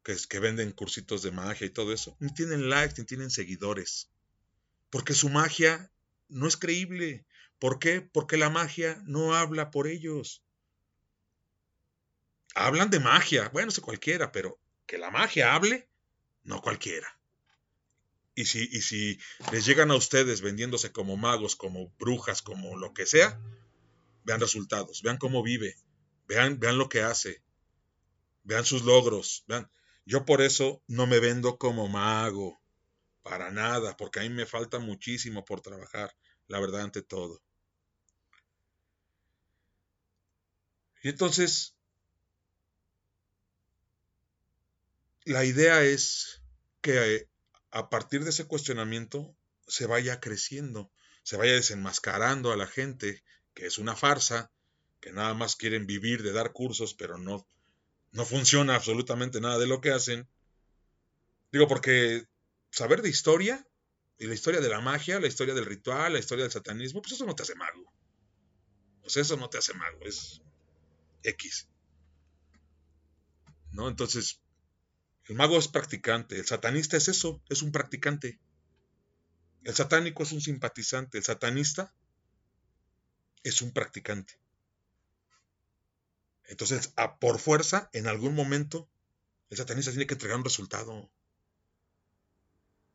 que, 0.04 0.14
es, 0.14 0.26
que 0.26 0.40
venden 0.40 0.72
cursitos 0.72 1.22
de 1.22 1.32
magia 1.32 1.68
y 1.68 1.70
todo 1.70 1.94
eso, 1.94 2.16
ni 2.20 2.34
tienen 2.34 2.70
likes, 2.70 2.96
ni 2.98 3.06
tienen 3.06 3.30
seguidores. 3.30 4.10
Porque 4.90 5.14
su 5.14 5.30
magia 5.30 5.92
no 6.30 6.48
es 6.48 6.58
creíble. 6.58 7.26
¿Por 7.60 7.80
qué? 7.80 8.02
Porque 8.02 8.38
la 8.38 8.50
magia 8.50 9.02
no 9.06 9.36
habla 9.36 9.72
por 9.72 9.88
ellos 9.88 10.44
hablan 12.56 12.90
de 12.90 13.00
magia, 13.00 13.50
bueno, 13.50 13.72
sé 13.72 13.82
cualquiera, 13.82 14.32
pero 14.32 14.60
que 14.86 14.98
la 14.98 15.12
magia 15.12 15.56
hable, 15.56 15.88
no 16.44 16.62
cualquiera. 16.62 17.20
Y 18.36 18.46
si, 18.46 18.64
y 18.72 18.82
si 18.82 19.20
les 19.52 19.66
llegan 19.66 19.92
a 19.92 19.96
ustedes 19.96 20.42
vendiéndose 20.42 20.92
como 20.92 21.18
magos, 21.18 21.56
como 21.56 21.94
brujas, 22.00 22.42
como 22.42 22.78
lo 22.78 22.94
que 22.94 23.06
sea, 23.06 23.40
vean 24.24 24.40
resultados, 24.40 25.02
vean 25.04 25.18
cómo 25.18 25.44
vive, 25.44 25.78
vean, 26.28 26.60
vean 26.60 26.78
lo 26.78 26.90
que 26.90 27.02
hace, 27.02 27.44
vean 28.44 28.66
sus 28.66 28.84
logros, 28.84 29.44
vean. 29.48 29.70
Yo 30.06 30.26
por 30.26 30.42
eso 30.42 30.82
no 30.88 31.08
me 31.08 31.20
vendo 31.20 31.58
como 31.58 31.88
mago, 31.88 32.60
para 33.24 33.52
nada, 33.52 33.96
porque 33.96 34.20
a 34.20 34.24
mí 34.24 34.30
me 34.30 34.46
falta 34.46 34.80
muchísimo 34.80 35.46
por 35.46 35.62
trabajar, 35.62 36.14
la 36.48 36.60
verdad 36.60 36.82
ante 36.82 37.02
todo. 37.02 37.42
Y 41.02 41.10
entonces, 41.10 41.73
la 45.26 45.46
idea 45.46 45.84
es 45.84 46.42
que 46.82 47.30
a 47.72 47.90
partir 47.90 48.24
de 48.24 48.32
ese 48.32 48.46
cuestionamiento 48.46 49.36
se 49.68 49.86
vaya 49.86 50.20
creciendo, 50.20 50.92
se 51.24 51.38
vaya 51.38 51.54
desenmascarando 51.54 52.52
a 52.52 52.58
la 52.58 52.68
gente 52.68 53.24
que 53.54 53.66
es 53.66 53.78
una 53.78 53.96
farsa, 53.96 54.52
que 55.00 55.12
nada 55.12 55.34
más 55.34 55.56
quieren 55.56 55.86
vivir 55.86 56.24
de 56.24 56.34
dar 56.34 56.52
cursos, 56.54 56.94
pero 56.94 57.18
no, 57.18 57.48
no 58.12 58.26
funciona 58.26 58.76
absolutamente 58.76 59.42
nada 59.42 59.60
de 59.60 59.68
lo 59.68 59.82
que 59.82 59.92
hacen. 59.92 60.28
Digo, 61.52 61.68
porque 61.68 62.28
saber 62.72 63.02
de 63.02 63.10
historia, 63.10 63.66
y 64.18 64.28
la 64.28 64.34
historia 64.34 64.62
de 64.62 64.70
la 64.70 64.80
magia, 64.80 65.20
la 65.20 65.28
historia 65.28 65.54
del 65.54 65.66
ritual, 65.66 66.14
la 66.14 66.20
historia 66.20 66.44
del 66.44 66.52
satanismo, 66.52 67.02
pues 67.02 67.14
eso 67.14 67.26
no 67.26 67.36
te 67.36 67.44
hace 67.44 67.56
mago. 67.56 67.92
Pues 69.02 69.18
eso 69.18 69.36
no 69.36 69.50
te 69.50 69.58
hace 69.58 69.74
mago, 69.74 70.00
es 70.06 70.42
X. 71.24 71.68
¿No? 73.72 73.90
Entonces, 73.90 74.40
el 75.26 75.36
mago 75.36 75.58
es 75.58 75.68
practicante, 75.68 76.38
el 76.38 76.46
satanista 76.46 76.98
es 76.98 77.08
eso, 77.08 77.42
es 77.50 77.62
un 77.62 77.72
practicante. 77.72 78.40
El 79.64 79.74
satánico 79.74 80.24
es 80.24 80.32
un 80.34 80.42
simpatizante, 80.42 81.18
el 81.18 81.24
satanista 81.24 81.94
es 83.44 83.62
un 83.62 83.72
practicante. 83.72 84.38
Entonces, 86.46 86.92
a, 86.98 87.20
por 87.20 87.40
fuerza, 87.40 87.90
en 87.94 88.08
algún 88.08 88.36
momento, 88.36 88.90
el 89.50 89.58
satanista 89.58 89.92
tiene 89.92 90.08
que 90.08 90.16
entregar 90.16 90.38
un 90.38 90.44
resultado. 90.44 91.10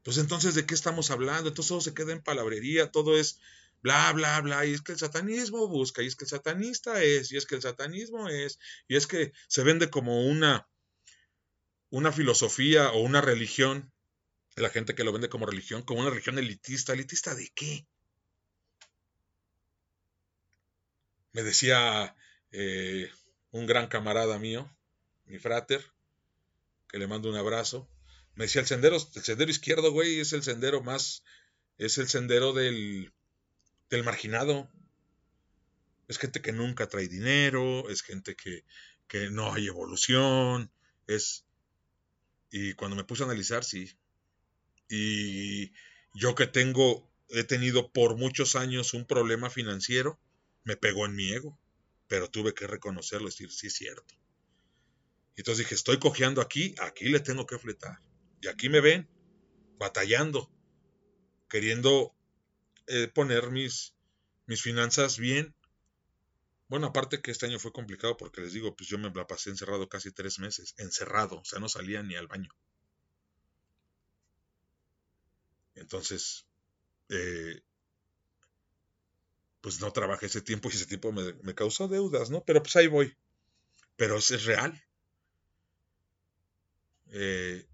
Pues 0.03 0.19
entonces, 0.19 0.55
¿de 0.55 0.67
qué 0.67 0.75
estamos 0.75 1.11
hablando? 1.11 1.49
Entonces 1.49 1.69
todo 1.69 1.81
se 1.81 1.95
queda 1.95 2.13
en 2.13 2.23
palabrería, 2.23 2.91
todo 2.91 3.19
es 3.19 3.41
bla, 3.83 4.13
bla, 4.13 4.41
bla, 4.41 4.67
y 4.67 4.75
es 4.75 4.83
que 4.83 4.93
el 4.93 4.99
satanismo 4.99 5.69
busca, 5.69 6.03
y 6.03 6.07
es 6.07 6.17
que 6.17 6.25
el 6.25 6.31
satanista 6.31 7.03
es, 7.03 7.33
y 7.33 7.37
es 7.37 7.47
que 7.47 7.55
el 7.55 7.63
satanismo 7.63 8.29
es, 8.29 8.59
y 8.89 8.97
es 8.97 9.07
que 9.07 9.33
se 9.47 9.63
vende 9.63 9.91
como 9.91 10.27
una, 10.27 10.69
una 11.91 12.13
filosofía 12.13 12.91
o 12.93 13.01
una 13.01 13.21
religión, 13.21 13.93
la 14.57 14.71
gente 14.71 14.95
que 14.95 15.05
lo 15.05 15.13
vende 15.13 15.29
como 15.29 15.47
religión, 15.47 15.83
como 15.83 16.01
una 16.01 16.11
religión 16.11 16.39
elitista, 16.39 16.93
elitista 16.93 17.35
de 17.35 17.51
qué? 17.55 17.87
Me 21.33 21.43
decía 21.43 22.17
eh, 22.51 23.11
un 23.51 23.67
gran 23.67 23.87
camarada 23.89 24.39
mío, 24.39 24.71
mi 25.27 25.39
frater, 25.39 25.85
que 26.89 26.99
le 26.99 27.07
mando 27.07 27.29
un 27.29 27.37
abrazo, 27.37 27.89
me 28.39 28.45
decía 28.45 28.61
el 28.61 28.69
sendero, 28.69 28.97
el 28.97 29.23
sendero 29.25 29.51
izquierdo, 29.51 29.91
güey, 29.91 30.21
es 30.21 30.33
el 30.33 30.45
sendero 30.45 30.81
más, 30.81 31.25
es 31.77 31.99
el 31.99 32.09
sendero 32.09 32.53
del, 32.53 33.13
del 33.91 34.05
marginado. 34.05 34.71
Es 36.07 36.19
gente 36.19 36.41
que 36.41 36.53
nunca 36.53 36.89
trae 36.89 37.09
dinero, 37.09 37.91
es 37.91 38.03
gente 38.03 38.37
que, 38.37 38.65
que 39.09 39.29
no 39.31 39.53
hay 39.53 39.67
evolución, 39.67 40.71
es... 41.09 41.45
Y 42.51 42.75
cuando 42.75 42.97
me 42.97 43.05
puse 43.05 43.23
a 43.23 43.27
analizar, 43.27 43.65
sí. 43.65 43.99
Y 44.89 45.73
yo 46.15 46.35
que 46.35 46.47
tengo, 46.47 47.11
he 47.31 47.45
tenido 47.45 47.93
por 47.93 48.17
muchos 48.17 48.57
años 48.57 48.95
un 48.95 49.07
problema 49.07 49.51
financiero, 49.51 50.19
me 50.65 50.77
pegó 50.77 51.07
en 51.07 51.15
mi 51.15 51.31
ego 51.33 51.59
pero 52.09 52.31
tuve 52.31 52.55
que 52.55 52.67
reconocerlo 52.67 53.29
decir, 53.29 53.53
sí 53.53 53.69
es 53.69 53.75
cierto. 53.75 54.15
Entonces 55.37 55.65
dije, 55.65 55.75
estoy 55.75 55.99
cojeando 55.99 56.41
aquí, 56.41 56.75
aquí 56.81 57.09
le 57.11 57.21
tengo 57.21 57.47
que 57.47 57.59
fletar. 57.59 58.01
Y 58.41 58.49
aquí 58.49 58.69
me 58.69 58.81
ven, 58.81 59.09
batallando, 59.79 60.51
queriendo 61.49 62.17
eh, 62.87 63.09
poner 63.09 63.51
mis, 63.51 63.95
mis 64.47 64.63
finanzas 64.63 65.19
bien. 65.19 65.55
Bueno, 66.69 66.89
aparte 66.89 67.23
que 67.23 67.31
este 67.31 67.47
año 67.47 67.59
fue 67.59 67.73
complicado 67.73 68.17
porque 68.17 68.43
les 68.43 68.53
digo, 68.53 68.77
pues 68.77 68.89
yo 68.89 68.99
me 68.99 69.11
la 69.11 69.27
pasé 69.27 69.51
encerrado 69.51 69.89
casi 69.89 70.13
tres 70.13 70.39
meses, 70.39 70.75
encerrado, 70.77 71.41
o 71.41 71.45
sea, 71.45 71.59
no 71.61 71.69
salía 71.69 72.03
ni 72.03 72.15
al 72.15 72.27
baño. 72.27 72.51
Entonces, 75.75 76.47
eh, 77.09 77.63
pues 79.61 79.81
no 79.81 79.93
trabajé 79.93 80.27
ese 80.27 80.43
tiempo 80.43 80.69
y 80.69 80.75
ese 80.75 80.87
tiempo 80.87 81.13
me, 81.13 81.55
causó 81.55 81.89
deudas, 81.89 82.31
¿no? 82.31 82.45
Pero 82.45 82.63
pues 82.63 82.77
ahí 82.77 82.87
voy. 82.87 83.17
Pero 83.97 84.19
eso 84.19 84.35
es 84.35 84.45
real. 84.45 84.85
Eh, 87.11 87.67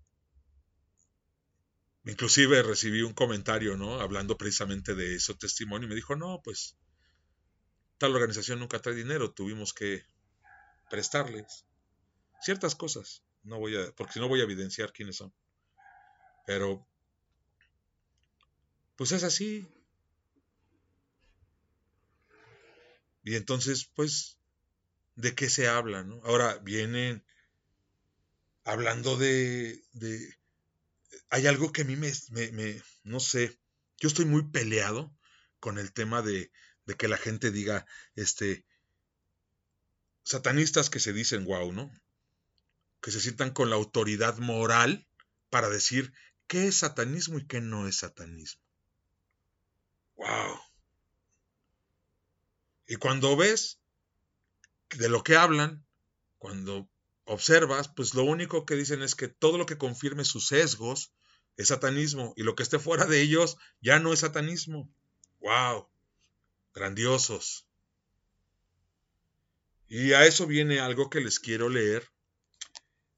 inclusive 2.05 2.63
recibí 2.63 3.03
un 3.03 3.15
comentario, 3.15 3.77
¿no? 3.77 4.01
Hablando 4.01 4.37
precisamente 4.39 4.95
de 4.95 5.17
ese 5.17 5.35
testimonio 5.35 5.87
y 5.87 5.89
me 5.91 5.97
dijo, 5.97 6.15
no, 6.17 6.41
pues 6.43 6.77
tal 7.99 8.15
organización 8.15 8.59
nunca 8.59 8.81
trae 8.81 8.95
dinero, 8.95 9.33
tuvimos 9.33 9.73
que 9.73 10.05
prestarles 10.91 11.65
ciertas 12.41 12.75
cosas. 12.75 13.23
No 13.43 13.59
voy 13.59 13.77
a, 13.77 13.93
porque 13.93 14.21
no 14.21 14.29
voy 14.29 14.41
a 14.41 14.45
evidenciar 14.45 14.93
quiénes 14.93 15.17
son. 15.17 15.33
Pero, 16.47 16.87
pues 18.97 19.13
es 19.13 19.23
así. 19.23 19.67
Y 23.23 23.37
entonces, 23.37 23.91
pues, 23.95 24.39
¿de 25.15 25.35
qué 25.35 25.49
se 25.49 25.69
habla? 25.69 26.05
No? 26.05 26.21
Ahora 26.25 26.59
vienen 26.59 27.25
hablando 28.65 29.17
de, 29.17 29.83
de... 29.93 30.37
Hay 31.31 31.47
algo 31.47 31.73
que 31.73 31.83
a 31.83 31.85
mí 31.85 31.97
me, 31.97 32.13
me, 32.31 32.83
no 33.03 33.21
sé, 33.21 33.59
yo 33.99 34.09
estoy 34.09 34.25
muy 34.25 34.43
peleado 34.51 35.17
con 35.61 35.79
el 35.79 35.93
tema 35.93 36.23
de, 36.23 36.51
de 36.87 36.95
que 36.95 37.09
la 37.09 37.17
gente 37.17 37.51
diga, 37.51 37.87
este, 38.15 38.65
satanistas 40.23 40.91
que 40.91 41.01
se 41.01 41.13
dicen 41.13 41.45
wow, 41.45 41.73
¿no? 41.73 41.91
Que 43.01 43.11
se 43.11 43.21
sientan 43.21 43.51
con 43.51 43.71
la 43.71 43.77
autoridad 43.77 44.39
moral 44.39 45.07
para 45.51 45.69
decir 45.69 46.13
qué 46.47 46.67
es 46.67 46.79
satanismo 46.79 47.39
y 47.39 47.47
qué 47.47 47.61
no 47.61 47.87
es 47.87 47.97
satanismo. 47.99 48.63
Wow. 50.17 50.61
Y 52.87 52.97
cuando 52.97 53.37
ves 53.37 53.81
de 54.91 55.09
lo 55.09 55.23
que 55.23 55.37
hablan, 55.37 55.85
cuando 56.39 56.89
observas, 57.25 57.89
pues 57.89 58.15
lo 58.15 58.25
único 58.25 58.67
que 58.67 58.75
dicen 58.75 59.03
es 59.03 59.15
que 59.15 59.29
todo 59.29 59.59
lo 59.59 59.67
que 59.67 59.79
confirme 59.79 60.25
sus 60.25 60.49
sesgos 60.49 61.13
es 61.57 61.69
satanismo 61.69 62.35
y 62.37 62.43
lo 62.43 62.55
que 62.55 62.63
esté 62.63 62.79
fuera 62.79 63.07
de 63.07 63.21
ellos 63.21 63.57
ya 63.81 63.99
no 63.99 64.13
es 64.13 64.21
satanismo. 64.21 64.91
¡Wow! 65.41 65.89
Grandiosos. 66.75 67.67
Y 69.89 70.13
a 70.13 70.27
eso 70.27 70.47
viene 70.47 70.81
algo 70.81 71.09
que 71.09 71.21
les 71.21 71.39
quiero 71.39 71.69
leer. 71.69 72.11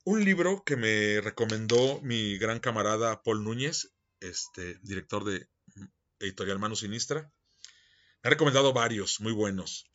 Un 0.05 0.25
libro 0.25 0.63
que 0.63 0.77
me 0.77 1.21
recomendó 1.23 2.01
mi 2.03 2.37
gran 2.37 2.61
camarada 2.61 3.23
Paul 3.23 3.45
Núñez, 3.45 3.93
este 4.21 4.79
director 4.83 5.25
de 5.25 5.49
Editorial 6.21 6.59
Mano 6.59 6.77
Sinistra. 6.77 7.31
Me 8.23 8.29
ha 8.29 8.31
recomendado 8.31 8.75
varios, 8.75 9.21
muy 9.21 9.33
buenos. 9.33 9.91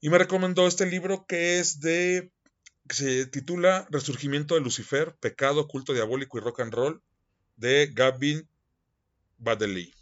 Y 0.00 0.10
me 0.10 0.18
recomendó 0.18 0.66
este 0.66 0.84
libro 0.84 1.26
que 1.26 1.58
es 1.58 1.80
de. 1.80 2.30
que 2.88 2.94
se 2.94 3.26
titula 3.26 3.86
Resurgimiento 3.90 4.54
de 4.54 4.60
Lucifer, 4.60 5.16
Pecado, 5.16 5.66
Culto 5.66 5.94
Diabólico 5.94 6.36
y 6.36 6.42
Rock 6.42 6.60
and 6.60 6.74
Roll, 6.74 7.02
de 7.56 7.90
Gavin 7.92 8.46
Baddeley. 9.38 9.94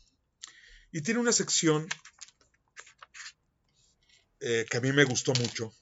Y 0.90 1.02
tiene 1.02 1.20
una 1.20 1.32
sección 1.32 1.88
eh, 4.40 4.66
que 4.68 4.76
a 4.76 4.80
mí 4.80 4.92
me 4.92 5.04
gustó 5.04 5.32
mucho, 5.34 5.72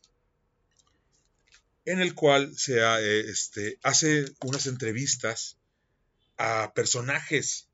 en 1.84 2.00
el 2.00 2.14
cual 2.14 2.56
se 2.56 2.78
eh, 2.80 3.20
este, 3.28 3.78
hace 3.82 4.26
unas 4.40 4.66
entrevistas 4.66 5.56
a 6.36 6.72
personajes 6.74 7.68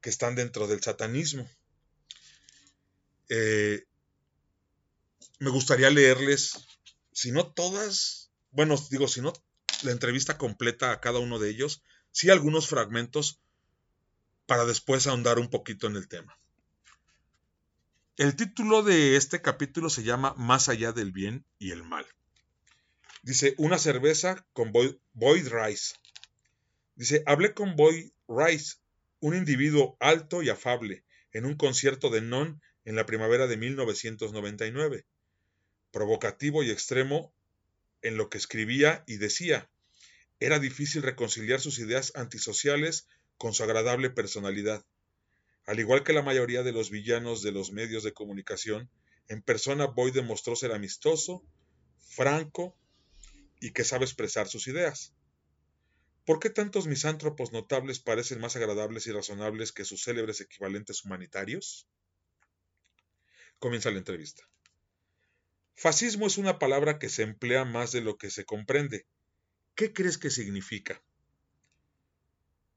que 0.00 0.10
están 0.10 0.34
dentro 0.34 0.66
del 0.66 0.82
satanismo. 0.82 1.48
Eh, 3.28 3.84
me 5.38 5.50
gustaría 5.50 5.90
leerles, 5.90 6.54
si 7.12 7.32
no 7.32 7.52
todas, 7.52 8.30
bueno, 8.50 8.76
digo, 8.90 9.08
si 9.08 9.20
no 9.20 9.32
la 9.82 9.90
entrevista 9.90 10.38
completa 10.38 10.92
a 10.92 11.00
cada 11.00 11.18
uno 11.18 11.38
de 11.38 11.50
ellos, 11.50 11.82
sí 12.12 12.30
algunos 12.30 12.68
fragmentos 12.68 13.40
para 14.46 14.64
después 14.64 15.06
ahondar 15.06 15.38
un 15.38 15.50
poquito 15.50 15.86
en 15.86 15.96
el 15.96 16.08
tema. 16.08 16.38
El 18.16 18.36
título 18.36 18.84
de 18.84 19.16
este 19.16 19.42
capítulo 19.42 19.90
se 19.90 20.04
llama 20.04 20.34
Más 20.36 20.68
allá 20.68 20.92
del 20.92 21.10
bien 21.10 21.44
y 21.58 21.72
el 21.72 21.82
mal. 21.82 22.06
Dice, 23.24 23.56
una 23.58 23.76
cerveza 23.76 24.46
con 24.52 24.70
Boyd 24.70 25.48
Rice. 25.48 25.96
Dice, 26.94 27.24
hablé 27.26 27.54
con 27.54 27.74
Boyd 27.74 28.12
Rice, 28.28 28.76
un 29.18 29.34
individuo 29.34 29.96
alto 29.98 30.44
y 30.44 30.48
afable, 30.48 31.02
en 31.32 31.44
un 31.44 31.56
concierto 31.56 32.08
de 32.08 32.20
Non 32.20 32.62
en 32.84 32.94
la 32.94 33.04
primavera 33.04 33.48
de 33.48 33.56
1999, 33.56 35.04
provocativo 35.90 36.62
y 36.62 36.70
extremo 36.70 37.34
en 38.00 38.16
lo 38.16 38.30
que 38.30 38.38
escribía 38.38 39.02
y 39.08 39.16
decía. 39.16 39.68
Era 40.38 40.60
difícil 40.60 41.02
reconciliar 41.02 41.60
sus 41.60 41.80
ideas 41.80 42.12
antisociales 42.14 43.08
con 43.38 43.54
su 43.54 43.64
agradable 43.64 44.08
personalidad. 44.08 44.84
Al 45.66 45.80
igual 45.80 46.04
que 46.04 46.12
la 46.12 46.22
mayoría 46.22 46.62
de 46.62 46.72
los 46.72 46.90
villanos 46.90 47.42
de 47.42 47.52
los 47.52 47.72
medios 47.72 48.02
de 48.02 48.12
comunicación, 48.12 48.90
en 49.28 49.42
persona 49.42 49.86
Boyd 49.86 50.12
demostró 50.12 50.56
ser 50.56 50.72
amistoso, 50.72 51.42
franco 51.98 52.76
y 53.60 53.72
que 53.72 53.84
sabe 53.84 54.04
expresar 54.04 54.46
sus 54.46 54.66
ideas. 54.66 55.14
¿Por 56.26 56.38
qué 56.38 56.50
tantos 56.50 56.86
misántropos 56.86 57.52
notables 57.52 57.98
parecen 58.00 58.40
más 58.40 58.56
agradables 58.56 59.06
y 59.06 59.12
razonables 59.12 59.72
que 59.72 59.84
sus 59.84 60.04
célebres 60.04 60.40
equivalentes 60.40 61.04
humanitarios? 61.04 61.86
Comienza 63.58 63.90
la 63.90 63.98
entrevista. 63.98 64.48
Fascismo 65.74 66.26
es 66.26 66.38
una 66.38 66.58
palabra 66.58 66.98
que 66.98 67.08
se 67.08 67.22
emplea 67.22 67.64
más 67.64 67.92
de 67.92 68.00
lo 68.00 68.16
que 68.16 68.30
se 68.30 68.44
comprende. 68.44 69.06
¿Qué 69.74 69.92
crees 69.92 70.18
que 70.18 70.30
significa? 70.30 71.02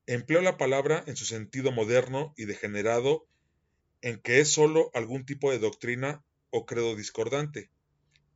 Empleo 0.10 0.40
la 0.40 0.58
palabra 0.58 1.04
en 1.06 1.18
su 1.18 1.26
sentido 1.26 1.74
moderno 1.74 2.34
y 2.38 2.46
degenerado 2.46 3.28
en 4.02 4.22
que 4.22 4.40
es 4.40 4.50
sólo 4.50 4.90
algún 4.94 5.26
tipo 5.26 5.52
de 5.52 5.60
doctrina 5.60 6.24
o 6.50 6.66
credo 6.66 6.96
discordante. 6.96 7.70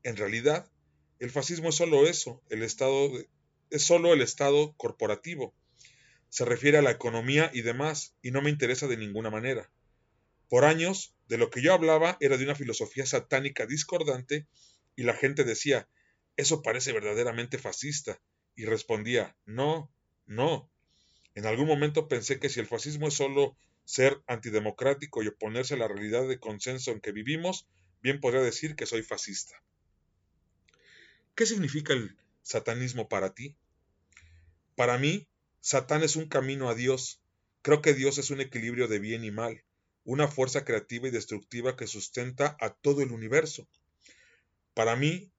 En 0.03 0.17
realidad, 0.17 0.69
el 1.19 1.31
fascismo 1.31 1.69
es 1.69 1.75
sólo 1.75 2.07
eso, 2.07 2.43
el 2.49 2.61
estado 2.61 3.09
es 3.69 3.83
sólo 3.83 4.11
el 4.11 4.21
estado 4.21 4.73
corporativo. 4.75 5.55
Se 6.27 6.43
refiere 6.43 6.77
a 6.77 6.81
la 6.81 6.91
economía 6.91 7.49
y 7.53 7.61
demás, 7.61 8.17
y 8.21 8.31
no 8.31 8.41
me 8.41 8.49
interesa 8.49 8.87
de 8.87 8.97
ninguna 8.97 9.29
manera. 9.29 9.71
Por 10.49 10.65
años, 10.65 11.15
de 11.29 11.37
lo 11.37 11.49
que 11.49 11.61
yo 11.61 11.73
hablaba 11.73 12.17
era 12.19 12.35
de 12.35 12.43
una 12.43 12.55
filosofía 12.55 13.05
satánica 13.05 13.65
discordante, 13.65 14.45
y 14.97 15.03
la 15.03 15.13
gente 15.13 15.45
decía, 15.45 15.87
eso 16.35 16.63
parece 16.63 16.91
verdaderamente 16.91 17.57
fascista, 17.57 18.21
y 18.57 18.65
respondía, 18.65 19.37
no, 19.45 19.89
no. 20.25 20.69
En 21.35 21.45
algún 21.45 21.67
momento 21.67 22.07
pensé 22.07 22.39
que 22.39 22.49
si 22.49 22.59
el 22.59 22.67
fascismo 22.67 23.07
es 23.07 23.13
sólo 23.13 23.55
ser 23.85 24.21
antidemocrático 24.27 25.23
y 25.23 25.27
oponerse 25.27 25.75
a 25.75 25.77
la 25.77 25.87
realidad 25.87 26.27
de 26.27 26.39
consenso 26.39 26.91
en 26.91 27.01
que 27.01 27.11
vivimos, 27.11 27.67
bien 28.01 28.19
podría 28.19 28.41
decir 28.41 28.75
que 28.75 28.85
soy 28.85 29.03
fascista. 29.03 29.61
¿Qué 31.35 31.45
significa 31.45 31.93
el 31.93 32.17
satanismo 32.41 33.07
para 33.07 33.33
ti? 33.33 33.55
Para 34.75 34.97
mí, 34.97 35.27
Satán 35.61 36.03
es 36.03 36.15
un 36.15 36.27
camino 36.27 36.69
a 36.69 36.75
Dios. 36.75 37.21
Creo 37.61 37.81
que 37.81 37.93
Dios 37.93 38.17
es 38.17 38.31
un 38.31 38.41
equilibrio 38.41 38.87
de 38.87 38.99
bien 38.99 39.23
y 39.23 39.31
mal, 39.31 39.63
una 40.03 40.27
fuerza 40.27 40.65
creativa 40.65 41.07
y 41.07 41.11
destructiva 41.11 41.77
que 41.77 41.87
sustenta 41.87 42.57
a 42.59 42.73
todo 42.73 43.01
el 43.01 43.11
universo. 43.11 43.67
Para 44.73 44.95
mí, 44.95 45.31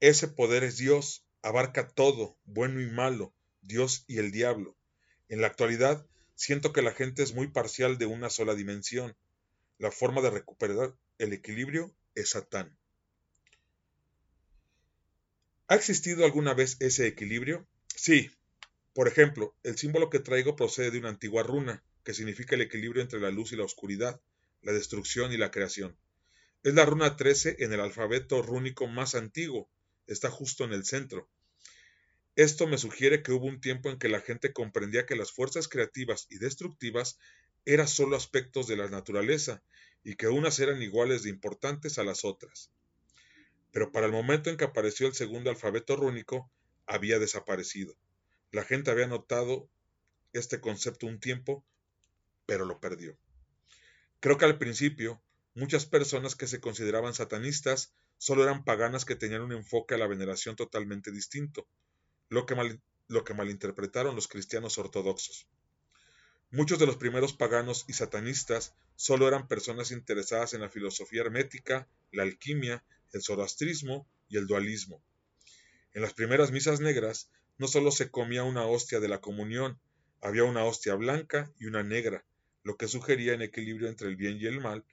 ese 0.00 0.28
poder 0.28 0.64
es 0.64 0.76
Dios, 0.76 1.24
abarca 1.42 1.88
todo, 1.88 2.36
bueno 2.44 2.80
y 2.80 2.86
malo, 2.86 3.32
Dios 3.62 4.04
y 4.06 4.18
el 4.18 4.30
diablo. 4.30 4.76
En 5.34 5.40
la 5.40 5.48
actualidad, 5.48 6.06
Siento 6.36 6.72
que 6.72 6.82
la 6.82 6.92
gente 6.92 7.22
es 7.24 7.34
muy 7.34 7.48
parcial 7.48 7.96
de 7.96 8.06
una 8.06 8.28
sola 8.28 8.54
dimensión. 8.54 9.16
La 9.78 9.90
forma 9.90 10.20
de 10.20 10.30
recuperar 10.30 10.94
el 11.18 11.32
equilibrio 11.32 11.94
es 12.14 12.30
Satán. 12.30 12.76
¿Ha 15.68 15.76
existido 15.76 16.24
alguna 16.24 16.54
vez 16.54 16.76
ese 16.80 17.06
equilibrio? 17.06 17.66
Sí. 17.94 18.30
Por 18.92 19.08
ejemplo, 19.08 19.56
el 19.62 19.78
símbolo 19.78 20.10
que 20.10 20.20
traigo 20.20 20.56
procede 20.56 20.90
de 20.90 20.98
una 20.98 21.08
antigua 21.08 21.42
runa, 21.42 21.82
que 22.04 22.14
significa 22.14 22.56
el 22.56 22.62
equilibrio 22.62 23.02
entre 23.02 23.20
la 23.20 23.30
luz 23.30 23.52
y 23.52 23.56
la 23.56 23.64
oscuridad, 23.64 24.20
la 24.62 24.72
destrucción 24.72 25.32
y 25.32 25.36
la 25.36 25.50
creación. 25.50 25.96
Es 26.62 26.74
la 26.74 26.84
runa 26.84 27.16
13 27.16 27.56
en 27.60 27.72
el 27.72 27.80
alfabeto 27.80 28.42
rúnico 28.42 28.86
más 28.86 29.14
antiguo. 29.14 29.68
Está 30.06 30.30
justo 30.30 30.64
en 30.64 30.72
el 30.72 30.84
centro. 30.84 31.28
Esto 32.36 32.66
me 32.66 32.78
sugiere 32.78 33.22
que 33.22 33.30
hubo 33.30 33.46
un 33.46 33.60
tiempo 33.60 33.90
en 33.90 33.98
que 33.98 34.08
la 34.08 34.20
gente 34.20 34.52
comprendía 34.52 35.06
que 35.06 35.14
las 35.14 35.30
fuerzas 35.30 35.68
creativas 35.68 36.26
y 36.30 36.38
destructivas 36.38 37.16
eran 37.64 37.86
solo 37.86 38.16
aspectos 38.16 38.66
de 38.66 38.76
la 38.76 38.88
naturaleza 38.88 39.62
y 40.02 40.16
que 40.16 40.26
unas 40.26 40.58
eran 40.58 40.82
iguales 40.82 41.22
de 41.22 41.30
importantes 41.30 41.96
a 41.96 42.02
las 42.02 42.24
otras. 42.24 42.72
Pero 43.70 43.92
para 43.92 44.06
el 44.06 44.12
momento 44.12 44.50
en 44.50 44.56
que 44.56 44.64
apareció 44.64 45.06
el 45.06 45.14
segundo 45.14 45.48
alfabeto 45.48 45.94
rúnico, 45.94 46.50
había 46.86 47.20
desaparecido. 47.20 47.96
La 48.50 48.64
gente 48.64 48.90
había 48.90 49.06
notado 49.06 49.70
este 50.32 50.60
concepto 50.60 51.06
un 51.06 51.20
tiempo, 51.20 51.64
pero 52.46 52.64
lo 52.64 52.80
perdió. 52.80 53.16
Creo 54.18 54.38
que 54.38 54.44
al 54.44 54.58
principio, 54.58 55.22
muchas 55.54 55.86
personas 55.86 56.34
que 56.34 56.48
se 56.48 56.60
consideraban 56.60 57.14
satanistas 57.14 57.94
solo 58.18 58.42
eran 58.42 58.64
paganas 58.64 59.04
que 59.04 59.14
tenían 59.14 59.42
un 59.42 59.52
enfoque 59.52 59.94
a 59.94 59.98
la 59.98 60.08
veneración 60.08 60.56
totalmente 60.56 61.12
distinto 61.12 61.68
lo 62.28 62.46
que, 62.46 62.54
que 63.24 63.34
malinterpretaron 63.34 64.14
los 64.14 64.28
cristianos 64.28 64.78
ortodoxos. 64.78 65.46
Muchos 66.50 66.78
de 66.78 66.86
los 66.86 66.96
primeros 66.96 67.32
paganos 67.32 67.84
y 67.88 67.94
satanistas 67.94 68.74
solo 68.96 69.26
eran 69.26 69.48
personas 69.48 69.90
interesadas 69.90 70.54
en 70.54 70.60
la 70.60 70.68
filosofía 70.68 71.22
hermética, 71.22 71.88
la 72.12 72.22
alquimia, 72.22 72.84
el 73.12 73.22
zoroastrismo 73.22 74.08
y 74.28 74.36
el 74.36 74.46
dualismo. 74.46 75.02
En 75.94 76.02
las 76.02 76.14
primeras 76.14 76.50
misas 76.52 76.80
negras 76.80 77.30
no 77.58 77.68
solo 77.68 77.90
se 77.90 78.10
comía 78.10 78.44
una 78.44 78.66
hostia 78.66 79.00
de 79.00 79.08
la 79.08 79.20
comunión, 79.20 79.78
había 80.20 80.44
una 80.44 80.64
hostia 80.64 80.94
blanca 80.94 81.52
y 81.58 81.66
una 81.66 81.82
negra, 81.82 82.24
lo 82.62 82.76
que 82.76 82.88
sugería 82.88 83.34
un 83.34 83.42
equilibrio 83.42 83.88
entre 83.88 84.08
el 84.08 84.16
bien 84.16 84.38
y 84.40 84.46
el 84.46 84.60
mal, 84.60 84.84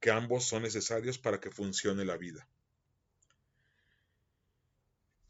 que 0.00 0.10
ambos 0.10 0.44
son 0.44 0.62
necesarios 0.62 1.18
para 1.18 1.40
que 1.40 1.50
funcione 1.50 2.04
la 2.04 2.16
vida. 2.16 2.46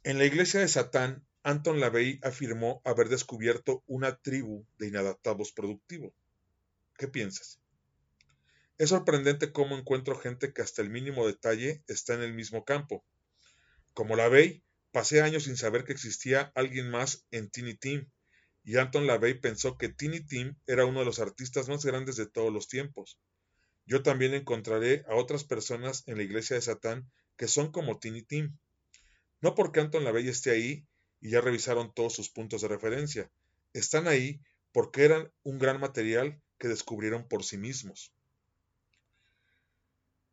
En 0.02 0.18
la 0.18 0.24
iglesia 0.24 0.60
de 0.60 0.68
Satán 0.68 1.24
Anton 1.46 1.78
LaVey 1.78 2.20
afirmó 2.22 2.80
haber 2.86 3.10
descubierto 3.10 3.84
una 3.86 4.16
tribu 4.16 4.66
de 4.78 4.88
inadaptados 4.88 5.52
productivos. 5.52 6.14
¿Qué 6.96 7.06
piensas? 7.06 7.60
Es 8.78 8.88
sorprendente 8.88 9.52
cómo 9.52 9.76
encuentro 9.76 10.18
gente 10.18 10.54
que 10.54 10.62
hasta 10.62 10.80
el 10.80 10.88
mínimo 10.88 11.26
detalle 11.26 11.84
está 11.86 12.14
en 12.14 12.22
el 12.22 12.32
mismo 12.32 12.64
campo. 12.64 13.04
Como 13.92 14.16
LaVey, 14.16 14.64
pasé 14.90 15.20
años 15.20 15.44
sin 15.44 15.58
saber 15.58 15.84
que 15.84 15.92
existía 15.92 16.50
alguien 16.54 16.90
más 16.90 17.26
en 17.30 17.50
Tiny 17.50 17.74
Team, 17.74 18.10
y 18.62 18.78
Anton 18.78 19.06
LaVey 19.06 19.34
pensó 19.34 19.76
que 19.76 19.90
Tiny 19.90 20.20
Team 20.20 20.56
era 20.66 20.86
uno 20.86 21.00
de 21.00 21.04
los 21.04 21.18
artistas 21.18 21.68
más 21.68 21.84
grandes 21.84 22.16
de 22.16 22.26
todos 22.26 22.50
los 22.50 22.68
tiempos. 22.68 23.20
Yo 23.84 24.02
también 24.02 24.32
encontraré 24.32 25.04
a 25.10 25.14
otras 25.14 25.44
personas 25.44 26.04
en 26.06 26.16
la 26.16 26.22
iglesia 26.22 26.56
de 26.56 26.62
Satán 26.62 27.12
que 27.36 27.48
son 27.48 27.70
como 27.70 27.98
Tiny 27.98 28.22
Team. 28.22 28.58
No 29.42 29.54
porque 29.54 29.80
Anton 29.80 30.04
LaVey 30.04 30.26
esté 30.28 30.50
ahí, 30.50 30.86
y 31.24 31.30
ya 31.30 31.40
revisaron 31.40 31.90
todos 31.94 32.12
sus 32.12 32.28
puntos 32.28 32.60
de 32.60 32.68
referencia. 32.68 33.30
Están 33.72 34.08
ahí 34.08 34.42
porque 34.72 35.06
eran 35.06 35.32
un 35.42 35.58
gran 35.58 35.80
material 35.80 36.38
que 36.58 36.68
descubrieron 36.68 37.26
por 37.26 37.44
sí 37.44 37.56
mismos. 37.56 38.12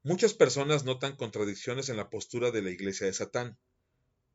Muchas 0.03 0.33
personas 0.33 0.83
notan 0.83 1.15
contradicciones 1.15 1.87
en 1.87 1.95
la 1.95 2.09
postura 2.09 2.51
de 2.51 2.61
la 2.61 2.71
Iglesia 2.71 3.07
de 3.07 3.13
Satán. 3.13 3.57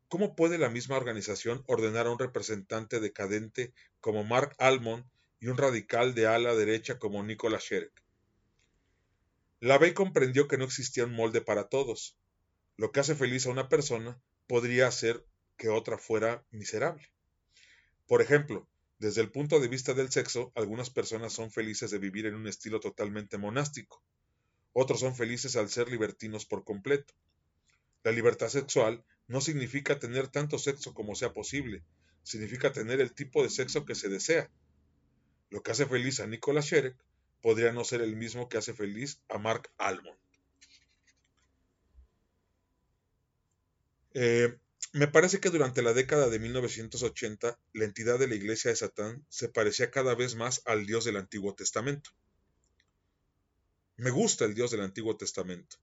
¿Cómo 0.07 0.35
puede 0.35 0.57
la 0.57 0.71
misma 0.71 0.97
organización 0.97 1.63
ordenar 1.67 2.07
a 2.07 2.11
un 2.11 2.17
representante 2.17 2.99
decadente 2.99 3.71
como 3.99 4.23
Mark 4.23 4.55
Almond 4.57 5.05
y 5.39 5.49
un 5.49 5.57
radical 5.57 6.15
de 6.15 6.25
ala 6.25 6.55
derecha 6.55 6.97
como 6.97 7.21
Nicolas 7.21 7.65
Sherek? 7.65 8.03
La 9.59 9.77
Bey 9.77 9.93
comprendió 9.93 10.47
que 10.47 10.57
no 10.57 10.65
existía 10.65 11.05
un 11.05 11.13
molde 11.13 11.41
para 11.41 11.69
todos. 11.69 12.17
Lo 12.77 12.91
que 12.91 13.01
hace 13.01 13.13
feliz 13.13 13.45
a 13.45 13.51
una 13.51 13.69
persona 13.69 14.19
podría 14.47 14.89
ser 14.89 15.23
que 15.57 15.69
otra 15.69 15.97
fuera 15.97 16.45
miserable. 16.51 17.11
Por 18.07 18.21
ejemplo, 18.21 18.67
desde 18.99 19.21
el 19.21 19.31
punto 19.31 19.59
de 19.59 19.67
vista 19.67 19.93
del 19.93 20.11
sexo, 20.11 20.51
algunas 20.55 20.89
personas 20.89 21.33
son 21.33 21.51
felices 21.51 21.91
de 21.91 21.99
vivir 21.99 22.25
en 22.25 22.35
un 22.35 22.47
estilo 22.47 22.79
totalmente 22.79 23.37
monástico. 23.37 24.01
Otros 24.73 25.01
son 25.01 25.15
felices 25.15 25.55
al 25.55 25.69
ser 25.69 25.89
libertinos 25.89 26.45
por 26.45 26.63
completo. 26.63 27.13
La 28.03 28.11
libertad 28.11 28.47
sexual 28.47 29.03
no 29.27 29.41
significa 29.41 29.99
tener 29.99 30.27
tanto 30.29 30.57
sexo 30.57 30.93
como 30.93 31.15
sea 31.15 31.33
posible, 31.33 31.83
significa 32.23 32.71
tener 32.71 33.01
el 33.01 33.13
tipo 33.13 33.43
de 33.43 33.49
sexo 33.49 33.85
que 33.85 33.95
se 33.95 34.09
desea. 34.09 34.49
Lo 35.49 35.61
que 35.61 35.71
hace 35.71 35.85
feliz 35.85 36.19
a 36.19 36.27
Nicolas 36.27 36.65
Sherek 36.65 36.97
podría 37.41 37.71
no 37.71 37.83
ser 37.83 38.01
el 38.01 38.15
mismo 38.15 38.49
que 38.49 38.57
hace 38.57 38.73
feliz 38.73 39.21
a 39.29 39.37
Mark 39.37 39.69
Almond. 39.77 40.17
Eh, 44.13 44.57
me 44.93 45.07
parece 45.07 45.39
que 45.39 45.49
durante 45.49 45.81
la 45.81 45.93
década 45.93 46.29
de 46.29 46.39
1980 46.39 47.59
la 47.73 47.85
entidad 47.85 48.17
de 48.17 48.27
la 48.27 48.35
Iglesia 48.35 48.71
de 48.71 48.77
Satán 48.77 49.25
se 49.29 49.49
parecía 49.49 49.91
cada 49.91 50.15
vez 50.15 50.35
más 50.35 50.61
al 50.65 50.85
Dios 50.85 51.05
del 51.05 51.17
Antiguo 51.17 51.53
Testamento. 51.55 52.11
Me 53.97 54.11
gusta 54.11 54.45
el 54.45 54.55
Dios 54.55 54.71
del 54.71 54.81
Antiguo 54.81 55.17
Testamento. 55.17 55.77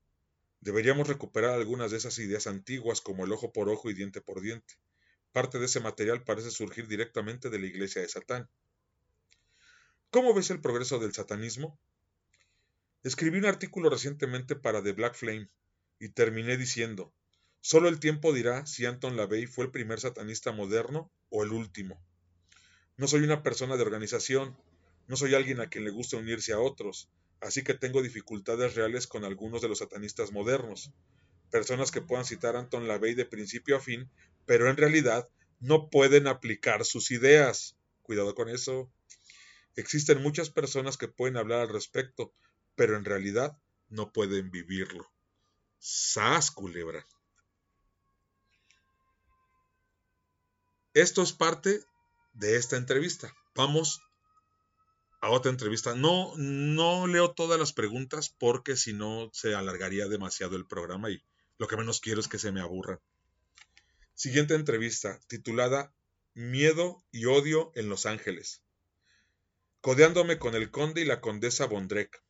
Deberíamos 0.60 1.08
recuperar 1.08 1.52
algunas 1.52 1.90
de 1.90 1.98
esas 1.98 2.18
ideas 2.18 2.46
antiguas 2.46 3.00
como 3.00 3.24
el 3.24 3.32
ojo 3.32 3.52
por 3.52 3.68
ojo 3.68 3.90
y 3.90 3.94
diente 3.94 4.20
por 4.20 4.40
diente. 4.40 4.74
Parte 5.32 5.58
de 5.58 5.66
ese 5.66 5.80
material 5.80 6.24
parece 6.24 6.50
surgir 6.50 6.88
directamente 6.88 7.50
de 7.50 7.58
la 7.58 7.66
Iglesia 7.66 8.00
de 8.00 8.08
Satán. 8.08 8.48
¿Cómo 10.10 10.32
ves 10.32 10.50
el 10.50 10.60
progreso 10.60 10.98
del 10.98 11.12
satanismo? 11.12 11.78
Escribí 13.02 13.38
un 13.38 13.46
artículo 13.46 13.90
recientemente 13.90 14.56
para 14.56 14.82
The 14.82 14.92
Black 14.92 15.14
Flame 15.14 15.50
y 15.98 16.08
terminé 16.10 16.56
diciendo, 16.56 17.12
Solo 17.66 17.88
el 17.88 17.98
tiempo 17.98 18.34
dirá 18.34 18.66
si 18.66 18.84
Anton 18.84 19.16
LaVey 19.16 19.46
fue 19.46 19.64
el 19.64 19.70
primer 19.70 19.98
satanista 19.98 20.52
moderno 20.52 21.10
o 21.30 21.44
el 21.44 21.50
último. 21.50 21.98
No 22.98 23.08
soy 23.08 23.22
una 23.22 23.42
persona 23.42 23.78
de 23.78 23.82
organización, 23.82 24.54
no 25.08 25.16
soy 25.16 25.34
alguien 25.34 25.62
a 25.62 25.70
quien 25.70 25.84
le 25.84 25.90
gusta 25.90 26.18
unirse 26.18 26.52
a 26.52 26.58
otros, 26.58 27.08
así 27.40 27.64
que 27.64 27.72
tengo 27.72 28.02
dificultades 28.02 28.74
reales 28.74 29.06
con 29.06 29.24
algunos 29.24 29.62
de 29.62 29.68
los 29.68 29.78
satanistas 29.78 30.30
modernos, 30.30 30.92
personas 31.50 31.90
que 31.90 32.02
puedan 32.02 32.26
citar 32.26 32.54
a 32.54 32.58
Anton 32.58 32.86
LaVey 32.86 33.14
de 33.14 33.24
principio 33.24 33.78
a 33.78 33.80
fin, 33.80 34.10
pero 34.44 34.68
en 34.68 34.76
realidad 34.76 35.26
no 35.58 35.88
pueden 35.88 36.26
aplicar 36.26 36.84
sus 36.84 37.10
ideas. 37.12 37.78
cuidado 38.02 38.34
con 38.34 38.50
eso. 38.50 38.92
Existen 39.74 40.20
muchas 40.20 40.50
personas 40.50 40.98
que 40.98 41.08
pueden 41.08 41.38
hablar 41.38 41.60
al 41.60 41.70
respecto, 41.70 42.34
pero 42.74 42.98
en 42.98 43.06
realidad 43.06 43.56
no 43.88 44.12
pueden 44.12 44.50
vivirlo. 44.50 45.10
¡Sas, 45.78 46.50
culebra! 46.50 47.06
Esto 50.94 51.22
es 51.22 51.32
parte 51.32 51.80
de 52.34 52.54
esta 52.54 52.76
entrevista. 52.76 53.34
Vamos 53.56 54.00
a 55.20 55.28
otra 55.30 55.50
entrevista. 55.50 55.96
No, 55.96 56.32
no 56.36 57.08
leo 57.08 57.32
todas 57.32 57.58
las 57.58 57.72
preguntas 57.72 58.28
porque 58.28 58.76
si 58.76 58.92
no 58.92 59.28
se 59.32 59.56
alargaría 59.56 60.06
demasiado 60.06 60.54
el 60.54 60.66
programa 60.66 61.10
y 61.10 61.20
lo 61.58 61.66
que 61.66 61.76
menos 61.76 62.00
quiero 62.00 62.20
es 62.20 62.28
que 62.28 62.38
se 62.38 62.52
me 62.52 62.60
aburra. 62.60 63.00
Siguiente 64.14 64.54
entrevista, 64.54 65.18
titulada 65.26 65.92
Miedo 66.34 67.02
y 67.10 67.24
odio 67.24 67.72
en 67.74 67.88
Los 67.88 68.06
Ángeles. 68.06 68.62
Codeándome 69.80 70.38
con 70.38 70.54
el 70.54 70.70
conde 70.70 71.00
y 71.00 71.06
la 71.06 71.20
condesa 71.20 71.66
Bondrek. 71.66 72.22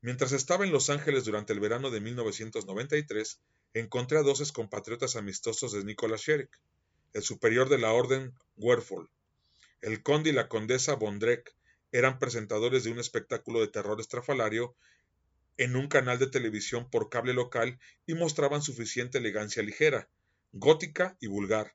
Mientras 0.00 0.32
estaba 0.32 0.64
en 0.64 0.72
Los 0.72 0.88
Ángeles 0.88 1.26
durante 1.26 1.52
el 1.52 1.60
verano 1.60 1.90
de 1.90 2.00
1993, 2.00 3.38
encontré 3.74 4.16
a 4.16 4.22
dos 4.22 4.50
compatriotas 4.50 5.16
amistosos 5.16 5.72
de 5.72 5.84
Nicholas 5.84 6.22
Sherrick, 6.22 6.58
el 7.12 7.22
superior 7.22 7.68
de 7.68 7.78
la 7.78 7.92
orden 7.92 8.34
Werfol. 8.56 9.10
El 9.80 10.02
conde 10.02 10.30
y 10.30 10.32
la 10.32 10.48
condesa 10.48 10.94
Bondrek 10.94 11.54
eran 11.92 12.18
presentadores 12.18 12.84
de 12.84 12.92
un 12.92 12.98
espectáculo 12.98 13.60
de 13.60 13.68
terror 13.68 14.00
estrafalario 14.00 14.76
en 15.56 15.76
un 15.76 15.88
canal 15.88 16.18
de 16.18 16.26
televisión 16.26 16.88
por 16.88 17.10
cable 17.10 17.34
local 17.34 17.78
y 18.06 18.14
mostraban 18.14 18.62
suficiente 18.62 19.18
elegancia 19.18 19.62
ligera, 19.62 20.08
gótica 20.52 21.16
y 21.20 21.26
vulgar, 21.26 21.74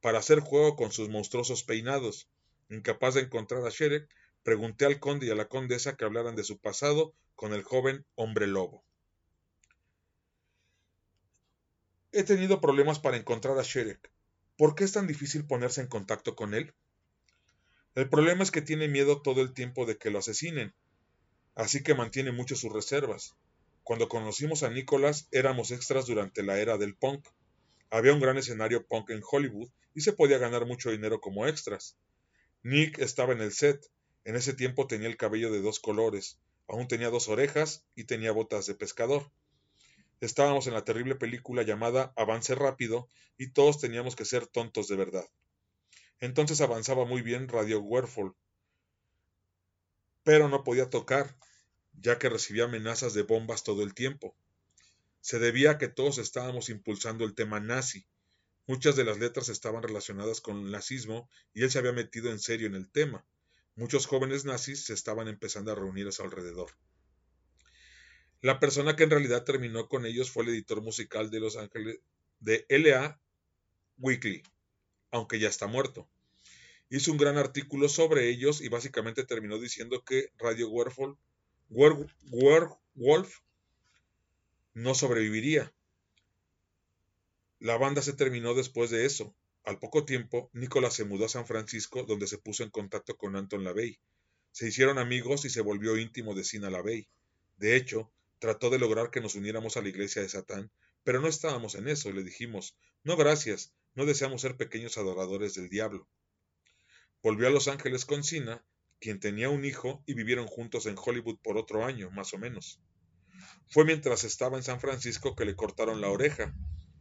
para 0.00 0.18
hacer 0.18 0.40
juego 0.40 0.76
con 0.76 0.92
sus 0.92 1.08
monstruosos 1.08 1.64
peinados. 1.64 2.28
Incapaz 2.68 3.14
de 3.14 3.22
encontrar 3.22 3.66
a 3.66 3.70
Sherek, 3.70 4.08
pregunté 4.42 4.84
al 4.84 5.00
conde 5.00 5.26
y 5.26 5.30
a 5.30 5.34
la 5.34 5.48
condesa 5.48 5.96
que 5.96 6.04
hablaran 6.04 6.36
de 6.36 6.44
su 6.44 6.58
pasado 6.58 7.14
con 7.34 7.52
el 7.52 7.62
joven 7.62 8.04
hombre 8.14 8.46
lobo. 8.46 8.84
He 12.12 12.22
tenido 12.22 12.60
problemas 12.60 13.00
para 13.00 13.16
encontrar 13.16 13.58
a 13.58 13.62
Sherek. 13.62 14.13
¿Por 14.56 14.76
qué 14.76 14.84
es 14.84 14.92
tan 14.92 15.08
difícil 15.08 15.46
ponerse 15.46 15.80
en 15.80 15.88
contacto 15.88 16.36
con 16.36 16.54
él? 16.54 16.74
El 17.96 18.08
problema 18.08 18.42
es 18.42 18.52
que 18.52 18.62
tiene 18.62 18.86
miedo 18.86 19.20
todo 19.20 19.40
el 19.40 19.52
tiempo 19.52 19.84
de 19.84 19.98
que 19.98 20.10
lo 20.10 20.20
asesinen, 20.20 20.74
así 21.56 21.82
que 21.82 21.94
mantiene 21.94 22.30
mucho 22.30 22.54
sus 22.54 22.72
reservas. 22.72 23.34
Cuando 23.82 24.08
conocimos 24.08 24.62
a 24.62 24.70
Nicholas 24.70 25.28
éramos 25.30 25.70
extras 25.70 26.06
durante 26.06 26.42
la 26.42 26.58
era 26.58 26.78
del 26.78 26.96
punk. 26.96 27.26
Había 27.90 28.12
un 28.12 28.20
gran 28.20 28.38
escenario 28.38 28.86
punk 28.86 29.10
en 29.10 29.22
Hollywood 29.28 29.70
y 29.94 30.00
se 30.00 30.12
podía 30.12 30.38
ganar 30.38 30.66
mucho 30.66 30.90
dinero 30.90 31.20
como 31.20 31.46
extras. 31.46 31.96
Nick 32.62 32.98
estaba 32.98 33.32
en 33.32 33.40
el 33.40 33.52
set. 33.52 33.84
En 34.24 34.36
ese 34.36 34.54
tiempo 34.54 34.86
tenía 34.86 35.08
el 35.08 35.16
cabello 35.16 35.52
de 35.52 35.60
dos 35.60 35.80
colores, 35.80 36.38
aún 36.66 36.88
tenía 36.88 37.10
dos 37.10 37.28
orejas 37.28 37.84
y 37.94 38.04
tenía 38.04 38.32
botas 38.32 38.66
de 38.66 38.74
pescador. 38.74 39.30
Estábamos 40.20 40.66
en 40.66 40.74
la 40.74 40.84
terrible 40.84 41.16
película 41.16 41.62
llamada 41.62 42.12
Avance 42.16 42.54
rápido 42.54 43.08
y 43.36 43.52
todos 43.52 43.80
teníamos 43.80 44.16
que 44.16 44.24
ser 44.24 44.46
tontos 44.46 44.88
de 44.88 44.96
verdad. 44.96 45.26
Entonces 46.20 46.60
avanzaba 46.60 47.04
muy 47.04 47.22
bien 47.22 47.48
Radio 47.48 47.80
Werfol, 47.80 48.34
pero 50.22 50.48
no 50.48 50.64
podía 50.64 50.88
tocar, 50.88 51.36
ya 51.92 52.18
que 52.18 52.28
recibía 52.28 52.64
amenazas 52.64 53.14
de 53.14 53.22
bombas 53.22 53.62
todo 53.62 53.82
el 53.82 53.94
tiempo 53.94 54.36
se 55.24 55.38
debía 55.38 55.70
a 55.70 55.78
que 55.78 55.88
todos 55.88 56.18
estábamos 56.18 56.68
impulsando 56.68 57.24
el 57.24 57.34
tema 57.34 57.58
nazi. 57.58 58.06
Muchas 58.66 58.94
de 58.94 59.04
las 59.04 59.18
letras 59.18 59.48
estaban 59.48 59.82
relacionadas 59.82 60.42
con 60.42 60.58
el 60.58 60.70
nazismo 60.70 61.30
y 61.54 61.62
él 61.62 61.70
se 61.70 61.78
había 61.78 61.92
metido 61.92 62.30
en 62.30 62.38
serio 62.38 62.66
en 62.66 62.74
el 62.74 62.90
tema. 62.90 63.24
Muchos 63.74 64.04
jóvenes 64.04 64.44
nazis 64.44 64.84
se 64.84 64.92
estaban 64.92 65.26
empezando 65.28 65.72
a 65.72 65.76
reunir 65.76 66.08
a 66.08 66.12
su 66.12 66.22
alrededor. 66.24 66.72
La 68.44 68.60
persona 68.60 68.94
que 68.94 69.04
en 69.04 69.10
realidad 69.10 69.42
terminó 69.42 69.88
con 69.88 70.04
ellos 70.04 70.30
fue 70.30 70.42
el 70.44 70.50
editor 70.50 70.82
musical 70.82 71.30
de 71.30 71.40
Los 71.40 71.56
Ángeles 71.56 72.00
de 72.40 72.66
LA 72.68 73.18
Weekly, 73.96 74.42
aunque 75.10 75.38
ya 75.38 75.48
está 75.48 75.66
muerto. 75.66 76.06
Hizo 76.90 77.10
un 77.10 77.16
gran 77.16 77.38
artículo 77.38 77.88
sobre 77.88 78.28
ellos 78.28 78.60
y 78.60 78.68
básicamente 78.68 79.24
terminó 79.24 79.58
diciendo 79.58 80.04
que 80.04 80.28
Radio 80.36 80.68
Werewolf, 80.68 81.16
Wolf 82.94 83.38
no 84.74 84.94
sobreviviría. 84.94 85.72
La 87.60 87.78
banda 87.78 88.02
se 88.02 88.12
terminó 88.12 88.52
después 88.52 88.90
de 88.90 89.06
eso. 89.06 89.34
Al 89.64 89.78
poco 89.78 90.04
tiempo, 90.04 90.50
Nicolás 90.52 90.92
se 90.92 91.06
mudó 91.06 91.24
a 91.24 91.30
San 91.30 91.46
Francisco, 91.46 92.02
donde 92.02 92.26
se 92.26 92.36
puso 92.36 92.62
en 92.62 92.68
contacto 92.68 93.16
con 93.16 93.36
Anton 93.36 93.64
LaVey. 93.64 93.98
Se 94.52 94.68
hicieron 94.68 94.98
amigos 94.98 95.46
y 95.46 95.48
se 95.48 95.62
volvió 95.62 95.96
íntimo 95.96 96.34
de 96.34 96.44
Sina 96.44 96.68
LaVey. 96.68 97.08
De 97.56 97.76
hecho, 97.76 98.10
trató 98.44 98.68
de 98.68 98.78
lograr 98.78 99.10
que 99.10 99.22
nos 99.22 99.36
uniéramos 99.36 99.78
a 99.78 99.80
la 99.80 99.88
iglesia 99.88 100.20
de 100.20 100.28
Satán, 100.28 100.70
pero 101.02 101.18
no 101.18 101.28
estábamos 101.28 101.76
en 101.76 101.88
eso 101.88 102.10
y 102.10 102.12
le 102.12 102.22
dijimos, 102.22 102.76
no 103.02 103.16
gracias, 103.16 103.72
no 103.94 104.04
deseamos 104.04 104.42
ser 104.42 104.58
pequeños 104.58 104.98
adoradores 104.98 105.54
del 105.54 105.70
diablo. 105.70 106.06
Volvió 107.22 107.48
a 107.48 107.50
Los 107.50 107.68
Ángeles 107.68 108.04
con 108.04 108.22
Sina, 108.22 108.62
quien 109.00 109.18
tenía 109.18 109.48
un 109.48 109.64
hijo, 109.64 110.02
y 110.04 110.12
vivieron 110.12 110.46
juntos 110.46 110.84
en 110.84 110.96
Hollywood 111.02 111.38
por 111.42 111.56
otro 111.56 111.86
año, 111.86 112.10
más 112.10 112.34
o 112.34 112.38
menos. 112.38 112.82
Fue 113.70 113.86
mientras 113.86 114.24
estaba 114.24 114.58
en 114.58 114.62
San 114.62 114.78
Francisco 114.78 115.34
que 115.34 115.46
le 115.46 115.56
cortaron 115.56 116.02
la 116.02 116.10
oreja. 116.10 116.54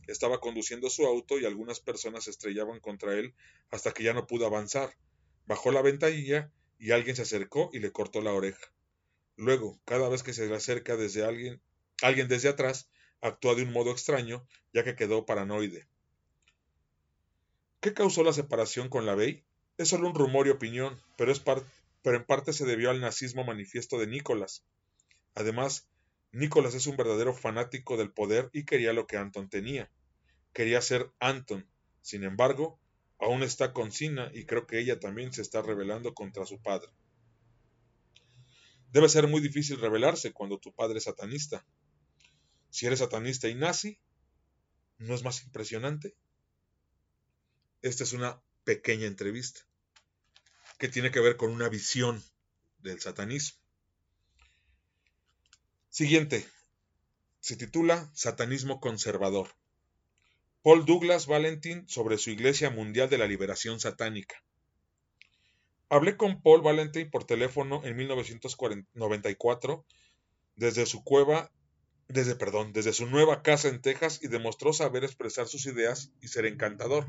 Estaba 0.08 0.40
conduciendo 0.40 0.90
su 0.90 1.06
auto 1.06 1.40
y 1.40 1.46
algunas 1.46 1.82
personas 1.82 2.24
se 2.24 2.32
estrellaban 2.32 2.80
contra 2.80 3.16
él 3.16 3.36
hasta 3.70 3.92
que 3.92 4.04
ya 4.04 4.14
no 4.14 4.28
pudo 4.28 4.46
avanzar. 4.46 4.96
Bajó 5.46 5.74
la 5.74 5.82
ventanilla 5.82 6.54
y 6.80 6.92
alguien 6.92 7.18
se 7.18 7.24
acercó 7.24 7.70
y 7.74 7.80
le 7.80 7.92
cortó 7.92 8.22
la 8.22 8.32
oreja. 8.32 8.74
Luego, 9.36 9.80
cada 9.86 10.10
vez 10.10 10.24
que 10.24 10.34
se 10.34 10.48
le 10.48 10.56
acerca 10.56 10.96
desde 10.96 11.26
alguien, 11.26 11.62
alguien 12.02 12.28
desde 12.28 12.50
atrás, 12.50 12.90
actúa 13.22 13.56
de 13.56 13.64
un 13.64 13.72
modo 13.72 13.92
extraño, 13.92 14.46
ya 14.74 14.84
que 14.84 14.96
quedó 14.96 15.26
paranoide. 15.26 15.88
¿Qué 17.80 17.94
causó 17.94 18.24
la 18.24 18.34
separación 18.34 18.90
con 18.90 19.06
la 19.06 19.16
Bey? 19.16 19.44
Es 19.78 19.90
solo 19.90 20.08
un 20.08 20.16
rumor 20.16 20.48
y 20.48 20.52
opinión, 20.52 21.02
pero, 21.18 21.32
es 21.32 21.40
pero 21.40 22.18
en 22.18 22.26
parte 22.26 22.54
se 22.54 22.66
debió 22.66 22.92
al 22.92 23.02
nazismo 23.02 23.44
manifiesto 23.44 23.98
de 23.98 24.08
Nicolás. 24.08 24.64
Además, 25.36 25.88
Nicholas 26.32 26.76
es 26.76 26.88
un 26.88 26.96
verdadero 26.96 27.34
fanático 27.34 27.98
del 27.98 28.12
poder 28.12 28.50
y 28.54 28.66
quería 28.66 28.94
lo 28.94 29.08
que 29.08 29.18
Anton 29.18 29.50
tenía. 29.50 29.92
Quería 30.54 30.82
ser 30.82 31.12
Anton. 31.20 31.68
Sin 32.02 32.24
embargo, 32.24 32.80
aún 33.20 33.44
está 33.44 33.74
con 33.74 33.92
Sina 33.92 34.32
y 34.34 34.46
creo 34.46 34.68
que 34.68 34.80
ella 34.80 35.00
también 35.00 35.34
se 35.34 35.42
está 35.42 35.62
rebelando 35.62 36.14
contra 36.14 36.46
su 36.46 36.62
padre. 36.62 36.90
Debe 38.94 39.10
ser 39.10 39.28
muy 39.28 39.42
difícil 39.42 39.80
rebelarse 39.80 40.34
cuando 40.34 40.60
tu 40.60 40.72
padre 40.72 41.00
es 41.00 41.06
satanista. 41.06 41.66
Si 42.70 42.86
eres 42.86 43.00
satanista 43.00 43.50
y 43.50 43.56
nazi, 43.56 44.00
¿no 45.00 45.16
es 45.16 45.24
más 45.24 45.44
impresionante? 45.44 46.16
Esta 47.82 48.04
es 48.04 48.14
una 48.14 48.40
pequeña 48.64 49.08
entrevista 49.08 49.62
que 50.78 50.90
tiene 50.90 51.10
que 51.10 51.22
ver 51.22 51.38
con 51.38 51.50
una 51.50 51.70
visión 51.70 52.24
del 52.78 53.02
satanismo. 53.02 53.60
Siguiente. 55.90 56.48
Se 57.40 57.56
titula 57.56 58.12
Satanismo 58.14 58.80
conservador. 58.80 59.56
Paul 60.62 60.86
Douglas 60.86 61.26
Valentin 61.26 61.90
sobre 61.90 62.20
su 62.20 62.30
Iglesia 62.30 62.70
Mundial 62.70 63.10
de 63.10 63.18
la 63.18 63.28
Liberación 63.28 63.80
Satánica. 63.80 64.44
Hablé 65.94 66.18
con 66.18 66.42
Paul 66.42 66.64
Valentin 66.64 67.12
por 67.12 67.24
teléfono 67.24 67.82
en 67.84 67.96
1994 67.96 69.86
desde 70.56 70.88
su 70.88 71.04
cueva, 71.04 71.52
desde 72.08 72.36
perdón, 72.36 72.74
desde 72.74 72.94
su 72.94 73.06
nueva 73.06 73.44
casa 73.44 73.68
en 73.68 73.80
Texas 73.80 74.18
y 74.24 74.28
demostró 74.28 74.74
saber 74.74 75.04
expresar 75.04 75.48
sus 75.48 75.68
ideas 75.68 76.12
y 76.20 76.30
ser 76.30 76.48
encantador, 76.48 77.06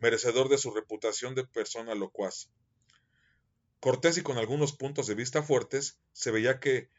merecedor 0.00 0.50
de 0.50 0.58
su 0.58 0.70
reputación 0.70 1.34
de 1.34 1.46
persona 1.46 1.94
locuaz. 1.94 2.50
Cortés 3.80 4.18
y 4.18 4.22
con 4.22 4.36
algunos 4.36 4.74
puntos 4.74 5.06
de 5.06 5.14
vista 5.14 5.42
fuertes, 5.42 5.98
se 6.12 6.30
veía 6.30 6.60
que 6.60 6.90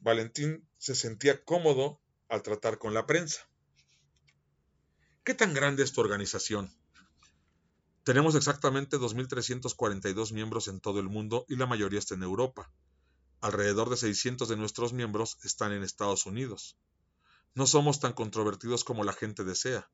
Valentín 0.00 0.68
se 0.76 0.96
sentía 0.96 1.44
cómodo 1.44 2.00
al 2.28 2.42
tratar 2.42 2.78
con 2.78 2.94
la 2.94 3.06
prensa. 3.06 3.48
¿Qué 5.22 5.34
tan 5.34 5.54
grande 5.54 5.84
es 5.84 5.92
tu 5.92 6.00
organización? 6.00 6.74
Tenemos 8.04 8.34
exactamente 8.34 8.98
2.342 8.98 10.32
miembros 10.32 10.66
en 10.66 10.80
todo 10.80 10.98
el 10.98 11.08
mundo 11.08 11.44
y 11.48 11.54
la 11.54 11.66
mayoría 11.66 12.00
está 12.00 12.14
en 12.14 12.24
Europa. 12.24 12.68
Alrededor 13.40 13.90
de 13.90 13.96
600 13.96 14.48
de 14.48 14.56
nuestros 14.56 14.92
miembros 14.92 15.38
están 15.44 15.70
en 15.72 15.84
Estados 15.84 16.26
Unidos. 16.26 16.76
No 17.54 17.66
somos 17.66 18.00
tan 18.00 18.12
controvertidos 18.12 18.82
como 18.82 19.04
la 19.04 19.12
gente 19.12 19.44
desea. 19.44 19.88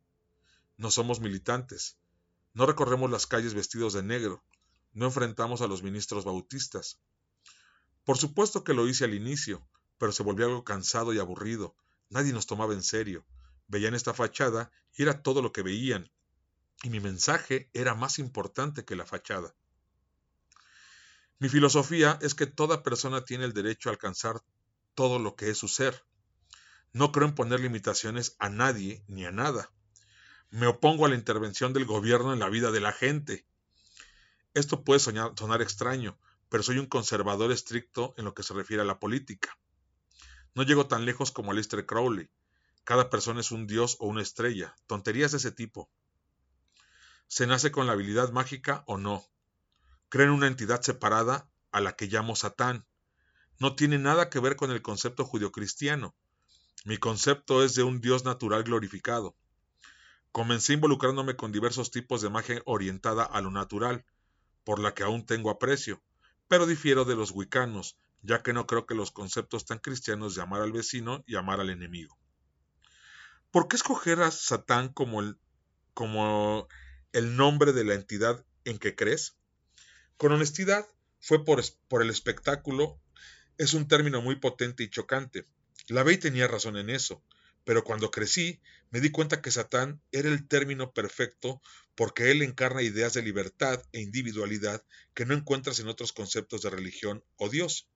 No 0.79 0.91
somos 0.91 1.21
militantes. 1.21 1.99
No 2.55 2.65
recorremos 2.65 3.11
las 3.11 3.27
calles 3.27 3.53
vestidos 3.53 3.93
de 3.93 4.03
negro. 4.03 4.43
No 4.93 5.07
enfrentamos 5.07 5.61
a 5.61 5.67
los 5.67 5.83
ministros 5.83 6.25
bautistas. 6.25 6.99
Por 8.05 8.17
supuesto 8.17 8.65
que 8.65 8.73
lo 8.73 8.89
hice 8.89 9.05
al 9.05 9.13
inicio, 9.13 9.69
pero 9.99 10.13
se 10.13 10.23
volvió 10.23 10.47
algo 10.47 10.65
cansado 10.65 11.13
y 11.13 11.19
aburrido. 11.19 11.77
Nadie 12.09 12.33
nos 12.33 12.47
tomaba 12.47 12.73
en 12.73 12.83
serio. 12.83 13.27
Veían 13.67 13.95
esta 13.95 14.15
fachada 14.15 14.71
y 14.97 15.03
era 15.03 15.23
todo 15.23 15.43
lo 15.43 15.53
que 15.53 15.63
veían. 15.63 16.11
Y 16.83 16.91
mi 16.91 17.01
mensaje 17.01 17.71
era 17.73 17.95
más 17.95 18.19
importante 18.19 18.85
que 18.85 18.97
la 18.97 19.07
fachada. 19.07 19.55
Mi 21.41 21.49
filosofía 21.49 22.19
es 22.21 22.35
que 22.35 22.47
toda 22.47 22.83
persona 22.83 23.25
tiene 23.25 23.45
el 23.45 23.53
derecho 23.53 23.89
a 23.89 23.93
alcanzar 23.93 24.43
todo 24.95 25.19
lo 25.19 25.37
que 25.37 25.51
es 25.51 25.59
su 25.59 25.69
ser. 25.69 26.05
No 26.93 27.13
creo 27.13 27.29
en 27.29 27.35
poner 27.35 27.61
limitaciones 27.61 28.35
a 28.39 28.49
nadie 28.49 29.05
ni 29.07 29.25
a 29.25 29.31
nada. 29.31 29.71
Me 30.51 30.67
opongo 30.67 31.07
a 31.07 31.09
la 31.09 31.15
intervención 31.15 31.73
del 31.73 31.85
gobierno 31.85 32.33
en 32.33 32.39
la 32.39 32.49
vida 32.49 32.71
de 32.71 32.81
la 32.81 32.93
gente. 32.93 33.47
Esto 34.55 34.83
puede 34.83 34.99
sonar 34.99 35.63
extraño, 35.63 36.19
pero 36.49 36.63
soy 36.63 36.79
un 36.79 36.87
conservador 36.87 37.53
estricto 37.53 38.15
en 38.17 38.25
lo 38.25 38.35
que 38.35 38.43
se 38.43 38.55
refiere 38.55 38.83
a 38.83 38.87
la 38.87 38.99
política. 38.99 39.57
No 40.55 40.63
llego 40.63 40.89
tan 40.89 41.05
lejos 41.05 41.31
como 41.31 41.53
Aleister 41.53 41.87
Crowley. 41.87 42.31
Cada 42.83 43.11
persona 43.11 43.41
es 43.41 43.53
un 43.53 43.67
dios 43.67 43.97
o 44.01 44.09
una 44.09 44.23
estrella, 44.23 44.75
tonterías 44.87 45.31
de 45.33 45.37
ese 45.37 45.53
tipo. 45.53 45.91
¿Se 47.29 47.47
nace 47.47 47.71
con 47.71 47.87
la 47.87 47.93
habilidad 47.93 48.33
mágica 48.33 48.85
o 48.87 48.97
no? 48.97 49.23
Creo 50.09 50.27
en 50.27 50.33
una 50.33 50.47
entidad 50.47 50.81
separada 50.81 51.51
a 51.73 51.81
la 51.83 51.95
que 51.95 52.07
llamo 52.07 52.35
Satán. 52.35 52.87
No 53.59 53.77
tiene 53.77 53.99
nada 53.99 54.31
que 54.31 54.41
ver 54.41 54.57
con 54.57 54.71
el 54.71 54.81
concepto 54.81 55.27
judio-cristiano. 55.27 56.17
Mi 56.87 56.97
concepto 56.97 57.63
es 57.63 57.75
de 57.75 57.83
un 57.83 58.01
Dios 58.01 58.25
natural 58.25 58.63
glorificado. 58.65 59.37
Comencé 60.33 60.73
involucrándome 60.73 61.37
con 61.37 61.53
diversos 61.53 61.91
tipos 61.91 62.23
de 62.23 62.31
magia 62.31 62.63
orientada 62.65 63.25
a 63.25 63.43
lo 63.43 63.51
natural, 63.51 64.07
por 64.65 64.79
la 64.79 64.95
que 64.95 65.03
aún 65.03 65.27
tengo 65.27 65.51
aprecio, 65.51 66.01
pero 66.49 66.67
difiero 66.67 67.05
de 67.05 67.15
los 67.15 67.33
wicanos, 67.33 67.99
ya 68.23 68.43
que 68.43 68.55
no 68.55 68.67
creo 68.67 68.87
que 68.87 68.95
los 68.95 69.11
conceptos 69.11 69.67
tan 69.67 69.81
cristianos 69.81 70.35
de 70.35 70.41
amar 70.41 70.63
al 70.63 70.73
vecino 70.73 71.25
y 71.27 71.37
amar 71.37 71.61
al 71.61 71.69
enemigo. 71.69 72.17
¿Por 73.51 73.69
qué 73.69 73.77
escoger 73.77 74.23
a 74.23 74.31
Satán 74.31 74.89
como 74.89 75.21
el, 75.21 75.39
como 75.93 76.69
el 77.13 77.37
nombre 77.37 77.73
de 77.73 77.85
la 77.85 77.95
entidad 77.95 78.45
en 78.65 78.79
que 78.79 78.95
crees? 78.95 79.37
Con 80.17 80.33
honestidad, 80.33 80.87
fue 81.21 81.45
por, 81.45 81.61
el 82.03 82.11
espectáculo. 82.11 83.01
Es 83.57 83.75
un 83.75 83.89
término 83.89 84.23
muy 84.23 84.37
potente 84.37 84.83
y 84.83 84.91
chocante. 84.91 85.47
La 85.89 86.03
Bey 86.03 86.19
tenía 86.19 86.47
razón 86.47 86.77
en 86.77 86.91
eso, 86.91 87.23
pero 87.65 87.85
cuando 87.85 88.11
crecí 88.11 88.61
me 88.91 89.01
di 89.01 89.11
cuenta 89.11 89.43
que 89.43 89.51
Satán 89.51 90.01
era 90.13 90.29
el 90.29 90.47
término 90.47 90.93
perfecto 90.93 91.61
porque 91.95 92.31
él 92.31 92.43
encarna 92.43 92.83
ideas 92.83 93.15
de 93.15 93.23
libertad 93.23 93.83
e 93.93 94.01
individualidad 94.01 94.85
que 95.15 95.27
no 95.27 95.35
encuentras 95.35 95.81
en 95.81 95.89
otros 95.89 96.13
conceptos 96.13 96.63
de 96.63 96.71
religión 96.71 97.25
o 97.37 97.49
Dios. 97.49 97.89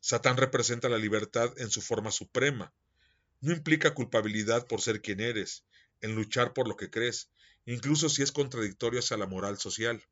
Satán 0.00 0.36
representa 0.36 0.88
la 0.88 0.98
libertad 0.98 1.52
en 1.58 1.70
su 1.70 1.82
forma 1.82 2.10
suprema. 2.10 2.72
No 3.40 3.52
implica 3.52 3.94
culpabilidad 3.94 4.66
por 4.66 4.80
ser 4.80 5.02
quien 5.02 5.20
eres, 5.20 5.64
en 6.00 6.14
luchar 6.14 6.52
por 6.52 6.68
lo 6.68 6.76
que 6.76 6.90
crees, 6.90 7.30
incluso 7.66 8.08
si 8.08 8.22
es 8.22 8.32
contradictorio 8.32 9.00
hacia 9.00 9.16
la 9.16 9.26
moral 9.26 9.58
social. 9.58 10.02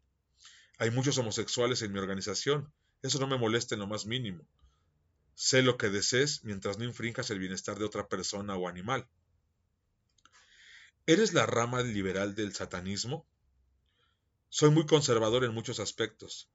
Hay 0.78 0.90
muchos 0.90 1.16
homosexuales 1.18 1.82
en 1.82 1.92
mi 1.92 1.98
organización, 1.98 2.72
eso 3.02 3.18
no 3.18 3.26
me 3.26 3.38
molesta 3.38 3.74
en 3.74 3.80
lo 3.80 3.86
más 3.86 4.06
mínimo. 4.06 4.46
Sé 5.34 5.62
lo 5.62 5.78
que 5.78 5.88
desees 5.88 6.44
mientras 6.44 6.78
no 6.78 6.84
infrinjas 6.84 7.30
el 7.30 7.38
bienestar 7.38 7.78
de 7.78 7.84
otra 7.84 8.08
persona 8.08 8.56
o 8.56 8.68
animal. 8.68 9.08
¿Eres 11.06 11.34
la 11.34 11.44
rama 11.44 11.82
liberal 11.82 12.34
del 12.34 12.54
satanismo? 12.54 13.26
Soy 14.48 14.70
muy 14.70 14.86
conservador 14.86 15.44
en 15.44 15.52
muchos 15.52 15.80
aspectos. 15.80 16.48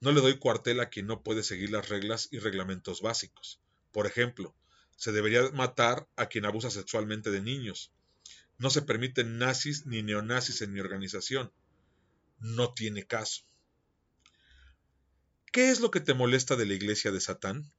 No 0.00 0.10
le 0.10 0.20
doy 0.20 0.38
cuartel 0.38 0.80
a 0.80 0.88
quien 0.88 1.06
no 1.06 1.22
puede 1.22 1.42
seguir 1.42 1.70
las 1.70 1.88
reglas 1.88 2.28
y 2.32 2.40
reglamentos 2.40 3.00
básicos. 3.00 3.60
Por 3.92 4.06
ejemplo, 4.06 4.56
se 4.96 5.12
debería 5.12 5.48
matar 5.52 6.08
a 6.16 6.26
quien 6.26 6.46
abusa 6.46 6.70
sexualmente 6.70 7.30
de 7.30 7.42
niños. 7.42 7.92
No 8.58 8.70
se 8.70 8.82
permiten 8.82 9.38
nazis 9.38 9.86
ni 9.86 10.02
neonazis 10.02 10.62
en 10.62 10.72
mi 10.72 10.80
organización. 10.80 11.52
No 12.38 12.74
tiene 12.74 13.06
caso. 13.06 13.42
¿Qué 15.52 15.70
es 15.70 15.80
lo 15.80 15.90
que 15.90 16.00
te 16.00 16.14
molesta 16.14 16.56
de 16.56 16.66
la 16.66 16.74
iglesia 16.74 17.10
de 17.10 17.20
Satán? 17.20 17.70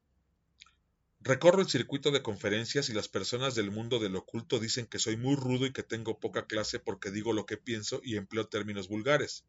Recorro 1.21 1.61
el 1.61 1.69
circuito 1.69 2.11
de 2.11 2.21
conferencias 2.21 2.89
y 2.89 2.93
las 2.93 3.07
personas 3.07 3.55
del 3.55 3.71
mundo 3.71 3.97
del 3.97 4.15
oculto 4.17 4.59
dicen 4.59 4.85
que 4.85 4.99
soy 4.99 5.15
muy 5.15 5.37
rudo 5.37 5.65
y 5.65 5.71
que 5.71 5.81
tengo 5.81 6.19
poca 6.19 6.47
clase 6.47 6.79
porque 6.79 7.11
digo 7.11 7.31
lo 7.31 7.45
que 7.45 7.55
pienso 7.55 8.01
y 8.03 8.17
empleo 8.17 8.47
términos 8.47 8.89
vulgares. 8.89 9.45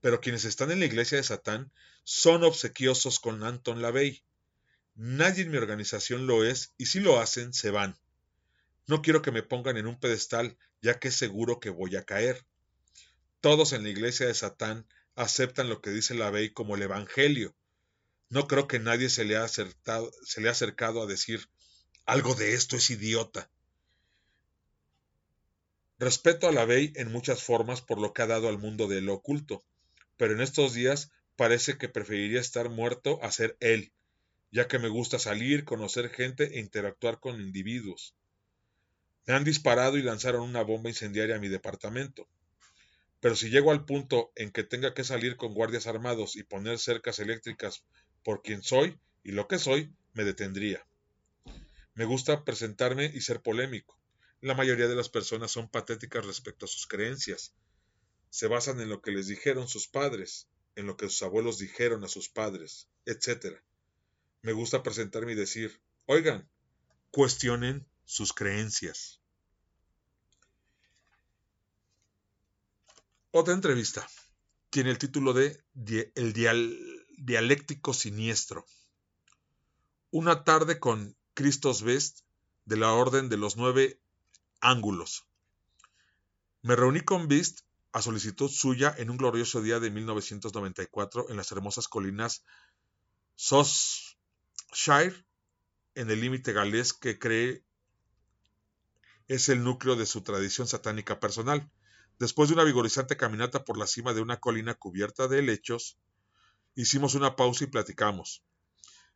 Pero 0.00 0.20
quienes 0.20 0.46
están 0.46 0.70
en 0.70 0.80
la 0.80 0.86
iglesia 0.86 1.18
de 1.18 1.24
Satán 1.24 1.70
son 2.02 2.44
obsequiosos 2.44 3.20
con 3.20 3.44
Anton 3.44 3.82
LaVey. 3.82 4.24
Nadie 4.94 5.42
en 5.42 5.50
mi 5.50 5.58
organización 5.58 6.26
lo 6.26 6.44
es 6.44 6.72
y 6.78 6.86
si 6.86 7.00
lo 7.00 7.20
hacen, 7.20 7.52
se 7.52 7.70
van. 7.70 7.98
No 8.90 9.02
quiero 9.02 9.22
que 9.22 9.30
me 9.30 9.44
pongan 9.44 9.76
en 9.76 9.86
un 9.86 10.00
pedestal, 10.00 10.58
ya 10.82 10.98
que 10.98 11.08
es 11.08 11.14
seguro 11.14 11.60
que 11.60 11.70
voy 11.70 11.94
a 11.94 12.02
caer. 12.02 12.44
Todos 13.40 13.72
en 13.72 13.84
la 13.84 13.88
iglesia 13.88 14.26
de 14.26 14.34
Satán 14.34 14.84
aceptan 15.14 15.68
lo 15.68 15.80
que 15.80 15.90
dice 15.90 16.12
LaVey 16.12 16.50
como 16.50 16.74
el 16.74 16.82
Evangelio, 16.82 17.54
no 18.30 18.48
creo 18.48 18.66
que 18.66 18.80
nadie 18.80 19.08
se 19.08 19.24
le, 19.24 19.36
ha 19.36 19.44
acertado, 19.44 20.10
se 20.24 20.40
le 20.40 20.48
acercado 20.48 21.02
a 21.02 21.06
decir 21.06 21.48
algo 22.04 22.34
de 22.34 22.54
esto 22.54 22.74
es 22.74 22.90
idiota. 22.90 23.48
Respeto 26.00 26.48
a 26.48 26.52
la 26.52 26.64
Bey 26.64 26.92
en 26.96 27.12
muchas 27.12 27.44
formas 27.44 27.82
por 27.82 28.00
lo 28.00 28.12
que 28.12 28.22
ha 28.22 28.26
dado 28.26 28.48
al 28.48 28.58
mundo 28.58 28.88
de 28.88 29.02
lo 29.02 29.14
oculto, 29.14 29.64
pero 30.16 30.32
en 30.32 30.40
estos 30.40 30.74
días 30.74 31.12
parece 31.36 31.78
que 31.78 31.88
preferiría 31.88 32.40
estar 32.40 32.70
muerto 32.70 33.22
a 33.22 33.30
ser 33.30 33.56
él, 33.60 33.92
ya 34.50 34.66
que 34.66 34.80
me 34.80 34.88
gusta 34.88 35.20
salir, 35.20 35.64
conocer 35.64 36.10
gente 36.10 36.56
e 36.56 36.58
interactuar 36.58 37.20
con 37.20 37.40
individuos. 37.40 38.16
Han 39.32 39.44
disparado 39.44 39.96
y 39.96 40.02
lanzaron 40.02 40.42
una 40.42 40.62
bomba 40.62 40.88
incendiaria 40.88 41.36
a 41.36 41.40
mi 41.40 41.48
departamento. 41.48 42.28
Pero 43.20 43.36
si 43.36 43.50
llego 43.50 43.70
al 43.70 43.84
punto 43.84 44.32
en 44.34 44.50
que 44.50 44.64
tenga 44.64 44.94
que 44.94 45.04
salir 45.04 45.36
con 45.36 45.54
guardias 45.54 45.86
armados 45.86 46.36
y 46.36 46.42
poner 46.42 46.78
cercas 46.78 47.18
eléctricas 47.18 47.84
por 48.22 48.42
quien 48.42 48.62
soy 48.62 48.98
y 49.22 49.32
lo 49.32 49.46
que 49.46 49.58
soy, 49.58 49.92
me 50.14 50.24
detendría. 50.24 50.86
Me 51.94 52.04
gusta 52.06 52.44
presentarme 52.44 53.10
y 53.12 53.20
ser 53.20 53.42
polémico. 53.42 53.98
La 54.40 54.54
mayoría 54.54 54.88
de 54.88 54.96
las 54.96 55.10
personas 55.10 55.50
son 55.50 55.68
patéticas 55.68 56.24
respecto 56.24 56.64
a 56.64 56.68
sus 56.68 56.86
creencias. 56.86 57.52
Se 58.30 58.46
basan 58.46 58.80
en 58.80 58.88
lo 58.88 59.02
que 59.02 59.10
les 59.10 59.26
dijeron 59.26 59.68
sus 59.68 59.86
padres, 59.86 60.48
en 60.76 60.86
lo 60.86 60.96
que 60.96 61.10
sus 61.10 61.22
abuelos 61.22 61.58
dijeron 61.58 62.02
a 62.04 62.08
sus 62.08 62.30
padres, 62.30 62.88
etc. 63.04 63.58
Me 64.40 64.52
gusta 64.52 64.82
presentarme 64.82 65.32
y 65.32 65.34
decir, 65.34 65.78
oigan, 66.06 66.48
cuestionen 67.10 67.86
sus 68.06 68.32
creencias. 68.32 69.19
Otra 73.32 73.54
entrevista 73.54 74.08
tiene 74.70 74.90
el 74.90 74.98
título 74.98 75.32
de 75.32 75.62
El 76.16 76.32
dial 76.32 76.76
dialéctico 77.16 77.94
siniestro. 77.94 78.66
Una 80.10 80.42
tarde 80.42 80.80
con 80.80 81.16
Christos 81.34 81.82
Best 81.82 82.20
de 82.64 82.76
la 82.76 82.92
Orden 82.92 83.28
de 83.28 83.36
los 83.36 83.56
Nueve 83.56 84.00
Ángulos. 84.60 85.26
Me 86.62 86.74
reuní 86.74 87.02
con 87.02 87.28
Best 87.28 87.60
a 87.92 88.02
solicitud 88.02 88.50
suya 88.50 88.92
en 88.98 89.10
un 89.10 89.16
glorioso 89.16 89.62
día 89.62 89.78
de 89.78 89.90
1994 89.90 91.30
en 91.30 91.36
las 91.36 91.52
hermosas 91.52 91.86
colinas 91.86 92.44
Shire, 94.72 95.24
en 95.94 96.10
el 96.10 96.20
límite 96.20 96.52
galés 96.52 96.92
que 96.92 97.18
cree 97.18 97.64
es 99.28 99.48
el 99.48 99.62
núcleo 99.62 99.94
de 99.94 100.06
su 100.06 100.22
tradición 100.22 100.66
satánica 100.66 101.20
personal. 101.20 101.70
Después 102.20 102.48
de 102.48 102.54
una 102.54 102.64
vigorizante 102.64 103.16
caminata 103.16 103.64
por 103.64 103.76
la 103.76 103.88
cima 103.88 104.14
de 104.14 104.20
una 104.20 104.38
colina 104.38 104.74
cubierta 104.74 105.26
de 105.26 105.40
helechos, 105.40 105.98
Hicimos 106.74 107.14
una 107.14 107.36
pausa 107.36 107.64
y 107.64 107.66
platicamos. 107.66 108.42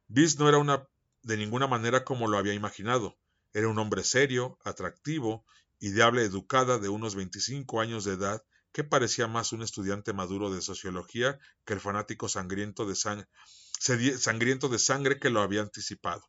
Bis 0.08 0.38
no 0.38 0.48
era 0.48 0.58
una 0.58 0.86
de 1.22 1.36
ninguna 1.36 1.66
manera 1.66 2.04
como 2.04 2.26
lo 2.26 2.36
había 2.36 2.52
imaginado. 2.52 3.16
Era 3.52 3.68
un 3.68 3.78
hombre 3.78 4.02
serio, 4.02 4.58
atractivo 4.64 5.44
y 5.78 5.90
de 5.90 6.02
habla 6.02 6.22
educada 6.22 6.78
de 6.78 6.88
unos 6.88 7.14
25 7.14 7.80
años 7.80 8.04
de 8.04 8.14
edad 8.14 8.44
que 8.72 8.82
parecía 8.82 9.28
más 9.28 9.52
un 9.52 9.62
estudiante 9.62 10.12
maduro 10.12 10.52
de 10.52 10.60
sociología 10.60 11.38
que 11.64 11.74
el 11.74 11.80
fanático 11.80 12.28
sangriento 12.28 12.86
de, 12.86 12.96
sangriento 12.96 14.68
de 14.68 14.78
sangre 14.78 15.20
que 15.20 15.30
lo 15.30 15.40
había 15.40 15.62
anticipado. 15.62 16.28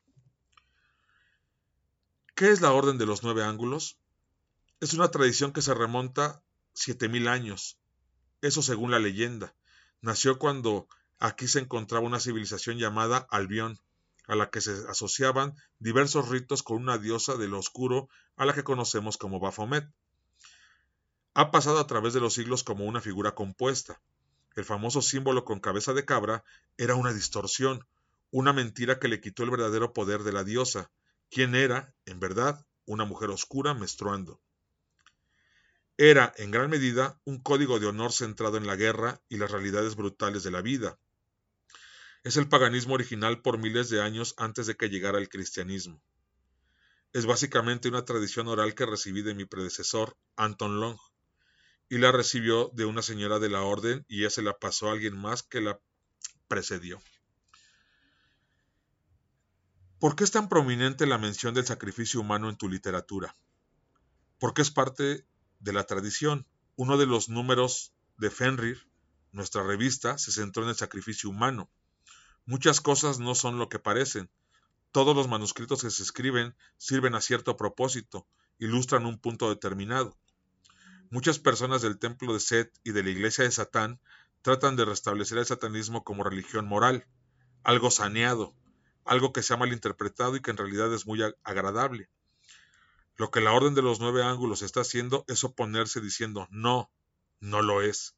¿Qué 2.35 2.51
es 2.51 2.61
la 2.61 2.71
Orden 2.71 2.99
de 2.99 3.07
los 3.07 3.23
Nueve 3.23 3.43
Ángulos? 3.43 3.97
Es 4.79 4.93
una 4.93 5.09
tradición 5.09 5.51
que 5.51 5.63
se 5.63 5.73
remonta 5.73 6.44
siete 6.75 7.09
mil 7.09 7.27
años. 7.27 7.79
Eso 8.41 8.61
según 8.61 8.91
la 8.91 8.99
leyenda. 8.99 9.55
Nació 10.01 10.37
cuando 10.37 10.87
Aquí 11.19 11.47
se 11.47 11.59
encontraba 11.59 12.05
una 12.05 12.19
civilización 12.19 12.77
llamada 12.77 13.25
Albión, 13.29 13.79
a 14.27 14.35
la 14.35 14.49
que 14.49 14.59
se 14.59 14.71
asociaban 14.89 15.55
diversos 15.79 16.29
ritos 16.29 16.61
con 16.61 16.77
una 16.77 16.97
diosa 16.97 17.35
de 17.35 17.47
lo 17.47 17.57
oscuro 17.57 18.09
a 18.35 18.45
la 18.45 18.53
que 18.53 18.63
conocemos 18.63 19.17
como 19.17 19.39
Baphomet. 19.39 19.87
Ha 21.33 21.51
pasado 21.51 21.79
a 21.79 21.87
través 21.87 22.13
de 22.13 22.19
los 22.19 22.33
siglos 22.33 22.63
como 22.63 22.85
una 22.85 23.01
figura 23.01 23.33
compuesta. 23.33 24.01
El 24.55 24.65
famoso 24.65 25.01
símbolo 25.01 25.45
con 25.45 25.59
cabeza 25.59 25.93
de 25.93 26.05
cabra 26.05 26.43
era 26.77 26.95
una 26.95 27.13
distorsión, 27.13 27.85
una 28.31 28.51
mentira 28.51 28.99
que 28.99 29.07
le 29.07 29.21
quitó 29.21 29.43
el 29.43 29.51
verdadero 29.51 29.93
poder 29.93 30.23
de 30.23 30.33
la 30.33 30.43
diosa, 30.43 30.91
quien 31.29 31.55
era, 31.55 31.93
en 32.05 32.19
verdad, 32.19 32.65
una 32.85 33.05
mujer 33.05 33.29
oscura 33.29 33.73
menstruando. 33.73 34.41
Era, 35.97 36.33
en 36.37 36.51
gran 36.51 36.69
medida, 36.69 37.21
un 37.23 37.41
código 37.41 37.79
de 37.79 37.87
honor 37.87 38.11
centrado 38.11 38.57
en 38.57 38.67
la 38.67 38.75
guerra 38.75 39.21
y 39.29 39.37
las 39.37 39.51
realidades 39.51 39.95
brutales 39.95 40.43
de 40.43 40.51
la 40.51 40.61
vida, 40.61 40.99
Es 42.23 42.37
el 42.37 42.49
paganismo 42.49 42.95
original 42.95 43.41
por 43.43 43.59
miles 43.59 43.89
de 43.89 44.01
años 44.01 44.33
antes 44.37 44.65
de 44.65 44.75
que 44.75 44.89
llegara 44.89 45.19
el 45.19 45.29
cristianismo. 45.29 46.01
Es 47.13 47.27
básicamente 47.27 47.87
una 47.87 48.03
tradición 48.03 48.47
oral 48.47 48.73
que 48.73 48.87
recibí 48.87 49.21
de 49.21 49.35
mi 49.35 49.45
predecesor, 49.45 50.17
Anton 50.35 50.79
Long, 50.79 50.97
y 51.87 51.99
la 51.99 52.11
recibió 52.11 52.71
de 52.73 52.85
una 52.85 53.03
señora 53.03 53.37
de 53.37 53.49
la 53.49 53.61
orden 53.61 54.05
y 54.07 54.21
ella 54.21 54.31
se 54.31 54.41
la 54.41 54.57
pasó 54.57 54.89
a 54.89 54.93
alguien 54.93 55.15
más 55.15 55.43
que 55.43 55.61
la 55.61 55.79
precedió. 56.47 56.99
¿Por 59.99 60.15
qué 60.15 60.23
es 60.23 60.31
tan 60.31 60.49
prominente 60.49 61.05
la 61.05 61.19
mención 61.19 61.53
del 61.53 61.67
sacrificio 61.67 62.19
humano 62.19 62.49
en 62.49 62.57
tu 62.57 62.67
literatura? 62.67 63.37
Porque 64.39 64.63
es 64.63 64.71
parte 64.71 65.27
de 65.65 65.73
la 65.73 65.83
tradición. 65.83 66.45
Uno 66.75 66.95
de 66.97 67.07
los 67.07 67.27
números 67.27 67.91
de 68.17 68.29
Fenrir, 68.29 68.87
nuestra 69.31 69.63
revista, 69.63 70.17
se 70.17 70.31
centró 70.31 70.63
en 70.63 70.69
el 70.69 70.75
sacrificio 70.75 71.29
humano. 71.29 71.69
Muchas 72.45 72.79
cosas 72.79 73.19
no 73.19 73.33
son 73.33 73.57
lo 73.57 73.67
que 73.67 73.79
parecen. 73.79 74.29
Todos 74.91 75.15
los 75.15 75.27
manuscritos 75.27 75.81
que 75.81 75.89
se 75.89 76.03
escriben 76.03 76.55
sirven 76.77 77.15
a 77.15 77.21
cierto 77.21 77.57
propósito, 77.57 78.27
ilustran 78.59 79.07
un 79.07 79.17
punto 79.17 79.49
determinado. 79.49 80.15
Muchas 81.09 81.39
personas 81.39 81.81
del 81.81 81.97
templo 81.97 82.33
de 82.33 82.39
Set 82.39 82.71
y 82.83 82.91
de 82.91 83.03
la 83.03 83.09
iglesia 83.09 83.43
de 83.43 83.51
Satán 83.51 83.99
tratan 84.43 84.75
de 84.75 84.85
restablecer 84.85 85.39
el 85.39 85.47
satanismo 85.47 86.03
como 86.03 86.23
religión 86.23 86.67
moral, 86.67 87.07
algo 87.63 87.89
saneado, 87.89 88.53
algo 89.03 89.33
que 89.33 89.41
se 89.41 89.55
ha 89.55 89.57
malinterpretado 89.57 90.35
y 90.35 90.41
que 90.41 90.51
en 90.51 90.57
realidad 90.57 90.93
es 90.93 91.07
muy 91.07 91.23
agradable. 91.43 92.07
Lo 93.17 93.31
que 93.31 93.41
la 93.41 93.53
Orden 93.53 93.75
de 93.75 93.81
los 93.81 93.99
Nueve 93.99 94.23
Ángulos 94.23 94.61
está 94.61 94.81
haciendo 94.81 95.23
es 95.27 95.43
oponerse 95.43 96.01
diciendo 96.01 96.47
no, 96.51 96.91
no 97.39 97.61
lo 97.61 97.81
es. 97.81 98.15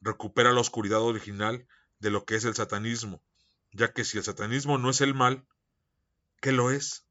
Recupera 0.00 0.52
la 0.52 0.60
oscuridad 0.60 1.00
original 1.00 1.66
de 1.98 2.10
lo 2.10 2.24
que 2.24 2.36
es 2.36 2.44
el 2.44 2.54
satanismo, 2.54 3.22
ya 3.72 3.92
que 3.92 4.04
si 4.04 4.18
el 4.18 4.24
satanismo 4.24 4.78
no 4.78 4.90
es 4.90 5.00
el 5.00 5.14
mal, 5.14 5.46
¿qué 6.40 6.52
lo 6.52 6.70
es? 6.70 7.04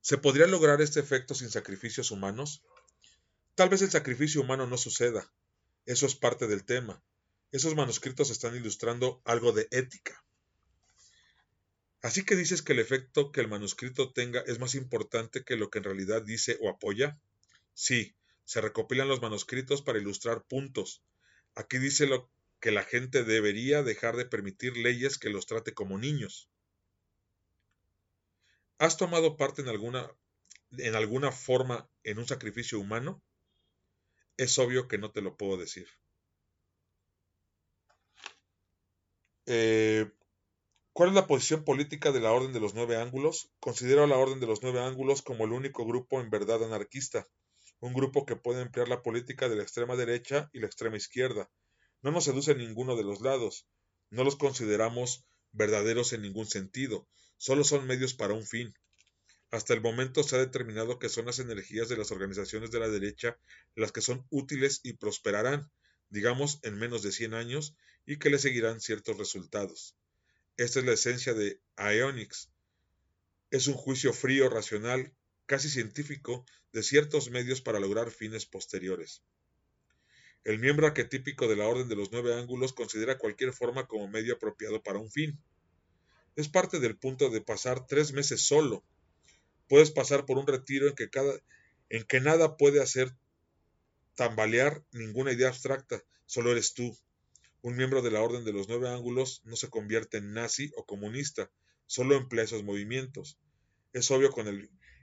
¿Se 0.00 0.16
podría 0.16 0.46
lograr 0.46 0.80
este 0.80 1.00
efecto 1.00 1.34
sin 1.34 1.50
sacrificios 1.50 2.10
humanos? 2.10 2.62
Tal 3.54 3.68
vez 3.68 3.82
el 3.82 3.90
sacrificio 3.90 4.40
humano 4.40 4.66
no 4.66 4.78
suceda. 4.78 5.30
Eso 5.84 6.06
es 6.06 6.14
parte 6.14 6.46
del 6.46 6.64
tema. 6.64 7.02
Esos 7.52 7.74
manuscritos 7.74 8.30
están 8.30 8.56
ilustrando 8.56 9.20
algo 9.24 9.52
de 9.52 9.68
ética. 9.70 10.24
Así 12.02 12.24
que 12.24 12.36
dices 12.36 12.62
que 12.62 12.72
el 12.72 12.78
efecto 12.78 13.30
que 13.30 13.40
el 13.40 13.48
manuscrito 13.48 14.12
tenga 14.12 14.40
es 14.40 14.58
más 14.58 14.74
importante 14.74 15.44
que 15.44 15.56
lo 15.56 15.68
que 15.70 15.78
en 15.78 15.84
realidad 15.84 16.22
dice 16.22 16.56
o 16.60 16.70
apoya. 16.70 17.18
Sí, 17.74 18.16
se 18.44 18.60
recopilan 18.60 19.08
los 19.08 19.20
manuscritos 19.20 19.82
para 19.82 19.98
ilustrar 19.98 20.44
puntos. 20.44 21.02
Aquí 21.54 21.78
dice 21.78 22.06
lo 22.06 22.30
que 22.58 22.70
la 22.70 22.84
gente 22.84 23.24
debería 23.24 23.82
dejar 23.82 24.16
de 24.16 24.24
permitir 24.24 24.76
leyes 24.76 25.18
que 25.18 25.30
los 25.30 25.46
trate 25.46 25.74
como 25.74 25.98
niños. 25.98 26.48
¿Has 28.78 28.96
tomado 28.96 29.36
parte 29.36 29.60
en 29.60 29.68
alguna, 29.68 30.10
en 30.78 30.94
alguna 30.94 31.32
forma 31.32 31.88
en 32.02 32.18
un 32.18 32.26
sacrificio 32.26 32.80
humano? 32.80 33.22
Es 34.38 34.58
obvio 34.58 34.88
que 34.88 34.96
no 34.96 35.10
te 35.10 35.20
lo 35.20 35.36
puedo 35.36 35.58
decir. 35.58 35.88
Eh, 39.44 40.10
¿Cuál 40.92 41.10
es 41.10 41.14
la 41.14 41.28
posición 41.28 41.62
política 41.62 42.10
de 42.10 42.18
la 42.18 42.32
Orden 42.32 42.52
de 42.52 42.58
los 42.58 42.74
Nueve 42.74 42.96
Ángulos? 42.96 43.52
Considero 43.60 44.02
a 44.02 44.08
la 44.08 44.16
Orden 44.16 44.40
de 44.40 44.48
los 44.48 44.60
Nueve 44.62 44.80
Ángulos 44.80 45.22
como 45.22 45.44
el 45.44 45.52
único 45.52 45.86
grupo 45.86 46.20
en 46.20 46.30
verdad 46.30 46.64
anarquista, 46.64 47.28
un 47.78 47.94
grupo 47.94 48.26
que 48.26 48.34
puede 48.34 48.60
emplear 48.60 48.88
la 48.88 49.00
política 49.00 49.48
de 49.48 49.54
la 49.54 49.62
extrema 49.62 49.94
derecha 49.94 50.50
y 50.52 50.58
la 50.58 50.66
extrema 50.66 50.96
izquierda. 50.96 51.48
No 52.02 52.10
nos 52.10 52.24
seduce 52.24 52.56
ninguno 52.56 52.96
de 52.96 53.04
los 53.04 53.20
lados, 53.20 53.68
no 54.10 54.24
los 54.24 54.34
consideramos 54.34 55.24
verdaderos 55.52 56.12
en 56.12 56.22
ningún 56.22 56.46
sentido, 56.46 57.06
solo 57.36 57.62
son 57.62 57.86
medios 57.86 58.12
para 58.14 58.34
un 58.34 58.44
fin. 58.44 58.74
Hasta 59.52 59.74
el 59.74 59.80
momento 59.80 60.24
se 60.24 60.36
ha 60.36 60.40
determinado 60.40 60.98
que 60.98 61.08
son 61.08 61.26
las 61.26 61.38
energías 61.38 61.88
de 61.88 61.98
las 61.98 62.10
organizaciones 62.10 62.72
de 62.72 62.80
la 62.80 62.88
derecha 62.88 63.38
las 63.76 63.92
que 63.92 64.00
son 64.00 64.26
útiles 64.28 64.80
y 64.82 64.94
prosperarán, 64.94 65.70
digamos, 66.08 66.58
en 66.64 66.78
menos 66.80 67.02
de 67.02 67.12
100 67.12 67.34
años, 67.34 67.76
y 68.06 68.18
que 68.18 68.28
le 68.28 68.38
seguirán 68.40 68.80
ciertos 68.80 69.16
resultados. 69.18 69.96
Esta 70.56 70.80
es 70.80 70.84
la 70.84 70.92
esencia 70.92 71.34
de 71.34 71.60
Aeonix. 71.76 72.50
Es 73.50 73.66
un 73.66 73.74
juicio 73.74 74.12
frío, 74.12 74.48
racional, 74.48 75.12
casi 75.46 75.68
científico, 75.68 76.44
de 76.72 76.82
ciertos 76.82 77.30
medios 77.30 77.60
para 77.60 77.80
lograr 77.80 78.10
fines 78.10 78.46
posteriores. 78.46 79.22
El 80.44 80.58
miembro 80.58 80.86
arquetípico 80.86 81.48
de 81.48 81.56
la 81.56 81.66
Orden 81.66 81.88
de 81.88 81.96
los 81.96 82.12
Nueve 82.12 82.34
Ángulos 82.34 82.72
considera 82.72 83.18
cualquier 83.18 83.52
forma 83.52 83.86
como 83.86 84.08
medio 84.08 84.34
apropiado 84.34 84.82
para 84.82 84.98
un 84.98 85.10
fin. 85.10 85.38
Es 86.36 86.48
parte 86.48 86.80
del 86.80 86.96
punto 86.96 87.28
de 87.28 87.40
pasar 87.40 87.86
tres 87.86 88.12
meses 88.12 88.40
solo. 88.42 88.84
Puedes 89.68 89.90
pasar 89.90 90.24
por 90.24 90.38
un 90.38 90.46
retiro 90.46 90.88
en 90.88 90.94
que, 90.94 91.10
cada, 91.10 91.34
en 91.90 92.04
que 92.04 92.20
nada 92.20 92.56
puede 92.56 92.80
hacer 92.80 93.14
tambalear 94.14 94.82
ninguna 94.92 95.32
idea 95.32 95.48
abstracta, 95.48 96.02
solo 96.26 96.52
eres 96.52 96.74
tú. 96.74 96.96
Un 97.62 97.76
miembro 97.76 98.00
de 98.00 98.10
la 98.10 98.22
Orden 98.22 98.44
de 98.44 98.54
los 98.54 98.68
Nueve 98.68 98.88
Ángulos 98.88 99.42
no 99.44 99.54
se 99.54 99.68
convierte 99.68 100.16
en 100.16 100.32
nazi 100.32 100.72
o 100.76 100.86
comunista, 100.86 101.50
solo 101.84 102.16
emplea 102.16 102.44
esos 102.44 102.64
movimientos. 102.64 103.38
Es 103.92 104.10
obvio 104.10 104.30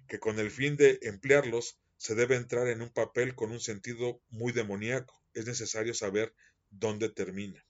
que 0.07 0.19
con 0.19 0.39
el 0.39 0.49
fin 0.49 0.75
de 0.75 0.97
emplearlos 1.03 1.77
se 1.97 2.15
debe 2.15 2.35
entrar 2.35 2.67
en 2.67 2.81
un 2.81 2.89
papel 2.89 3.35
con 3.35 3.51
un 3.51 3.59
sentido 3.59 4.21
muy 4.29 4.53
demoníaco. 4.53 5.21
Es 5.35 5.45
necesario 5.45 5.93
saber 5.93 6.33
dónde 6.71 7.09
termina. 7.09 7.63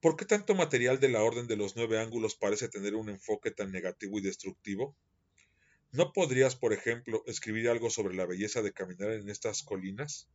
¿Por 0.00 0.16
qué 0.16 0.24
tanto 0.24 0.54
material 0.54 0.98
de 0.98 1.10
la 1.10 1.22
Orden 1.22 1.46
de 1.46 1.56
los 1.56 1.76
Nueve 1.76 2.00
Ángulos 2.00 2.34
parece 2.34 2.70
tener 2.70 2.94
un 2.94 3.10
enfoque 3.10 3.50
tan 3.50 3.72
negativo 3.72 4.18
y 4.18 4.22
destructivo? 4.22 4.96
¿No 5.90 6.14
podrías, 6.14 6.56
por 6.56 6.72
ejemplo, 6.72 7.22
escribir 7.26 7.68
algo 7.68 7.90
sobre 7.90 8.14
la 8.14 8.24
belleza 8.24 8.62
de 8.62 8.72
caminar 8.72 9.12
en 9.12 9.28
estas 9.28 9.62
colinas? 9.62 10.30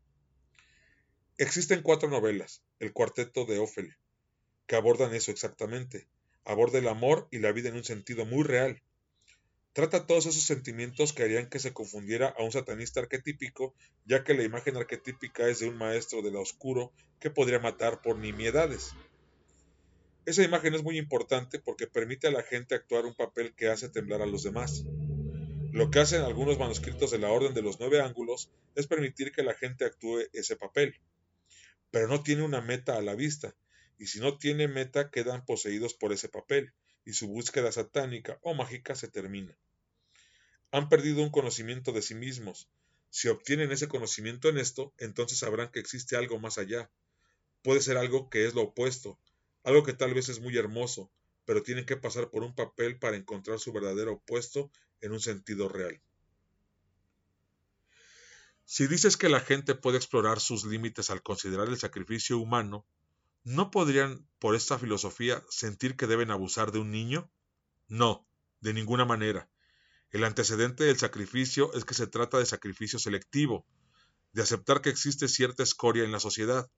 Existen 1.40 1.84
cuatro 1.84 2.10
novelas, 2.10 2.64
el 2.80 2.94
cuarteto 2.94 3.46
de 3.46 3.60
Ophel, 3.60 3.96
que 4.66 4.76
abordan 4.76 5.14
eso 5.14 5.30
exactamente. 5.30 6.08
Aborda 6.44 6.80
el 6.80 6.88
amor 6.88 7.28
y 7.30 7.38
la 7.38 7.52
vida 7.52 7.70
en 7.70 7.76
un 7.76 7.84
sentido 7.84 8.26
muy 8.26 8.44
real. 8.44 8.82
Trata 9.74 10.08
todos 10.08 10.26
esos 10.26 10.42
sentimientos 10.42 11.14
que 11.14 11.22
harían 11.22 11.48
que 11.48 11.60
se 11.60 11.74
confundiera 11.74 12.30
a 12.30 12.42
un 12.42 12.52
satanista 12.52 13.02
arquetípico, 13.02 13.76
ya 14.06 14.24
que 14.24 14.34
la 14.34 14.42
imagen 14.42 14.78
arquetípica 14.78 15.48
es 15.48 15.60
de 15.60 15.70
un 15.70 15.78
maestro 15.78 16.24
de 16.24 16.32
la 16.32 16.40
oscuro 16.40 16.92
que 17.20 17.30
podría 17.30 17.60
matar 17.60 18.02
por 18.02 18.18
nimiedades. 18.18 18.96
Esa 20.26 20.42
imagen 20.42 20.74
es 20.74 20.82
muy 20.82 20.98
importante 20.98 21.60
porque 21.60 21.86
permite 21.86 22.26
a 22.26 22.32
la 22.32 22.42
gente 22.42 22.74
actuar 22.74 23.06
un 23.06 23.14
papel 23.14 23.54
que 23.54 23.68
hace 23.68 23.90
temblar 23.90 24.24
a 24.24 24.26
los 24.26 24.42
demás. 24.42 24.86
Lo 25.72 25.92
que 25.92 26.00
hacen 26.00 26.24
algunos 26.24 26.58
manuscritos 26.58 27.12
de 27.12 27.20
la 27.20 27.30
Orden 27.30 27.54
de 27.54 27.62
los 27.62 27.80
Nueve 27.80 28.02
Ángulos 28.02 28.50
es 28.74 28.88
permitir 28.88 29.32
que 29.32 29.44
la 29.44 29.54
gente 29.54 29.86
actúe 29.86 30.22
ese 30.34 30.56
papel. 30.56 30.96
Pero 31.92 32.08
no 32.08 32.24
tiene 32.24 32.44
una 32.44 32.62
meta 32.62 32.98
a 32.98 33.02
la 33.02 33.16
vista, 33.16 33.56
y 33.98 34.08
si 34.08 34.20
no 34.20 34.38
tiene 34.38 34.68
meta 34.68 35.10
quedan 35.10 35.46
poseídos 35.46 35.94
por 35.94 36.14
ese 36.14 36.30
papel, 36.30 36.74
y 37.06 37.14
su 37.14 37.28
búsqueda 37.28 37.72
satánica 37.72 38.38
o 38.42 38.54
mágica 38.54 38.96
se 38.96 39.08
termina. 39.08 39.58
Han 40.72 40.90
perdido 40.90 41.24
un 41.24 41.30
conocimiento 41.30 41.94
de 41.94 42.02
sí 42.02 42.14
mismos. 42.14 42.70
Si 43.10 43.30
obtienen 43.30 43.72
ese 43.72 43.88
conocimiento 43.88 44.50
en 44.50 44.58
esto, 44.58 44.94
entonces 44.98 45.40
sabrán 45.40 45.72
que 45.72 45.80
existe 45.80 46.18
algo 46.18 46.40
más 46.40 46.58
allá. 46.58 46.92
Puede 47.62 47.82
ser 47.82 47.98
algo 47.98 48.30
que 48.30 48.46
es 48.46 48.54
lo 48.54 48.64
opuesto, 48.64 49.18
algo 49.64 49.84
que 49.84 49.94
tal 49.94 50.14
vez 50.14 50.28
es 50.28 50.42
muy 50.42 50.58
hermoso, 50.58 51.10
pero 51.46 51.64
tienen 51.64 51.86
que 51.86 51.96
pasar 51.96 52.30
por 52.30 52.44
un 52.44 52.54
papel 52.54 53.00
para 53.00 53.16
encontrar 53.16 53.60
su 53.60 53.72
verdadero 53.72 54.14
opuesto 54.14 54.70
en 55.00 55.14
un 55.14 55.22
sentido 55.22 55.70
real. 55.70 56.02
Si 58.70 58.86
dices 58.86 59.16
que 59.16 59.30
la 59.30 59.40
gente 59.40 59.76
puede 59.76 59.96
explorar 59.96 60.42
sus 60.42 60.66
límites 60.66 61.10
al 61.10 61.24
considerar 61.24 61.70
el 61.70 61.78
sacrificio 61.78 62.38
humano, 62.38 62.86
¿no 63.46 63.72
podrían, 63.72 64.28
por 64.40 64.56
esta 64.56 64.78
filosofía, 64.78 65.42
sentir 65.50 65.96
que 65.96 66.06
deben 66.06 66.32
abusar 66.32 66.74
de 66.74 66.80
un 66.80 66.92
niño? 66.92 67.32
No, 67.88 68.28
de 68.60 68.74
ninguna 68.74 69.06
manera. 69.06 69.50
El 70.12 70.26
antecedente 70.26 70.84
del 70.84 70.98
sacrificio 70.98 71.74
es 71.76 71.86
que 71.86 71.94
se 71.94 72.08
trata 72.08 72.40
de 72.40 72.46
sacrificio 72.46 73.00
selectivo, 73.00 73.66
de 74.34 74.42
aceptar 74.42 74.82
que 74.82 74.90
existe 74.90 75.30
cierta 75.30 75.64
escoria 75.64 76.04
en 76.04 76.12
la 76.12 76.20
sociedad. 76.20 76.70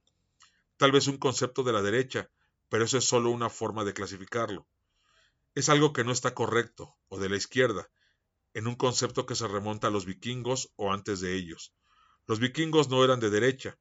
Tal 0.78 0.92
vez 0.92 1.08
un 1.08 1.18
concepto 1.18 1.64
de 1.64 1.74
la 1.74 1.82
derecha, 1.82 2.30
pero 2.70 2.84
eso 2.84 3.00
es 3.00 3.06
solo 3.06 3.32
una 3.32 3.50
forma 3.50 3.84
de 3.84 3.96
clasificarlo. 3.96 4.68
Es 5.56 5.70
algo 5.70 5.92
que 5.92 6.04
no 6.04 6.12
está 6.12 6.36
correcto, 6.36 6.96
o 7.08 7.18
de 7.18 7.30
la 7.30 7.36
izquierda, 7.38 7.90
en 8.54 8.68
un 8.68 8.76
concepto 8.76 9.26
que 9.26 9.34
se 9.34 9.48
remonta 9.48 9.88
a 9.88 9.92
los 9.92 10.06
vikingos 10.06 10.72
o 10.76 10.94
antes 10.94 11.20
de 11.20 11.34
ellos. 11.34 11.74
Los 12.30 12.40
vikingos 12.40 12.90
no 12.90 13.04
eran 13.04 13.20
de 13.20 13.32
derecha. 13.32 13.76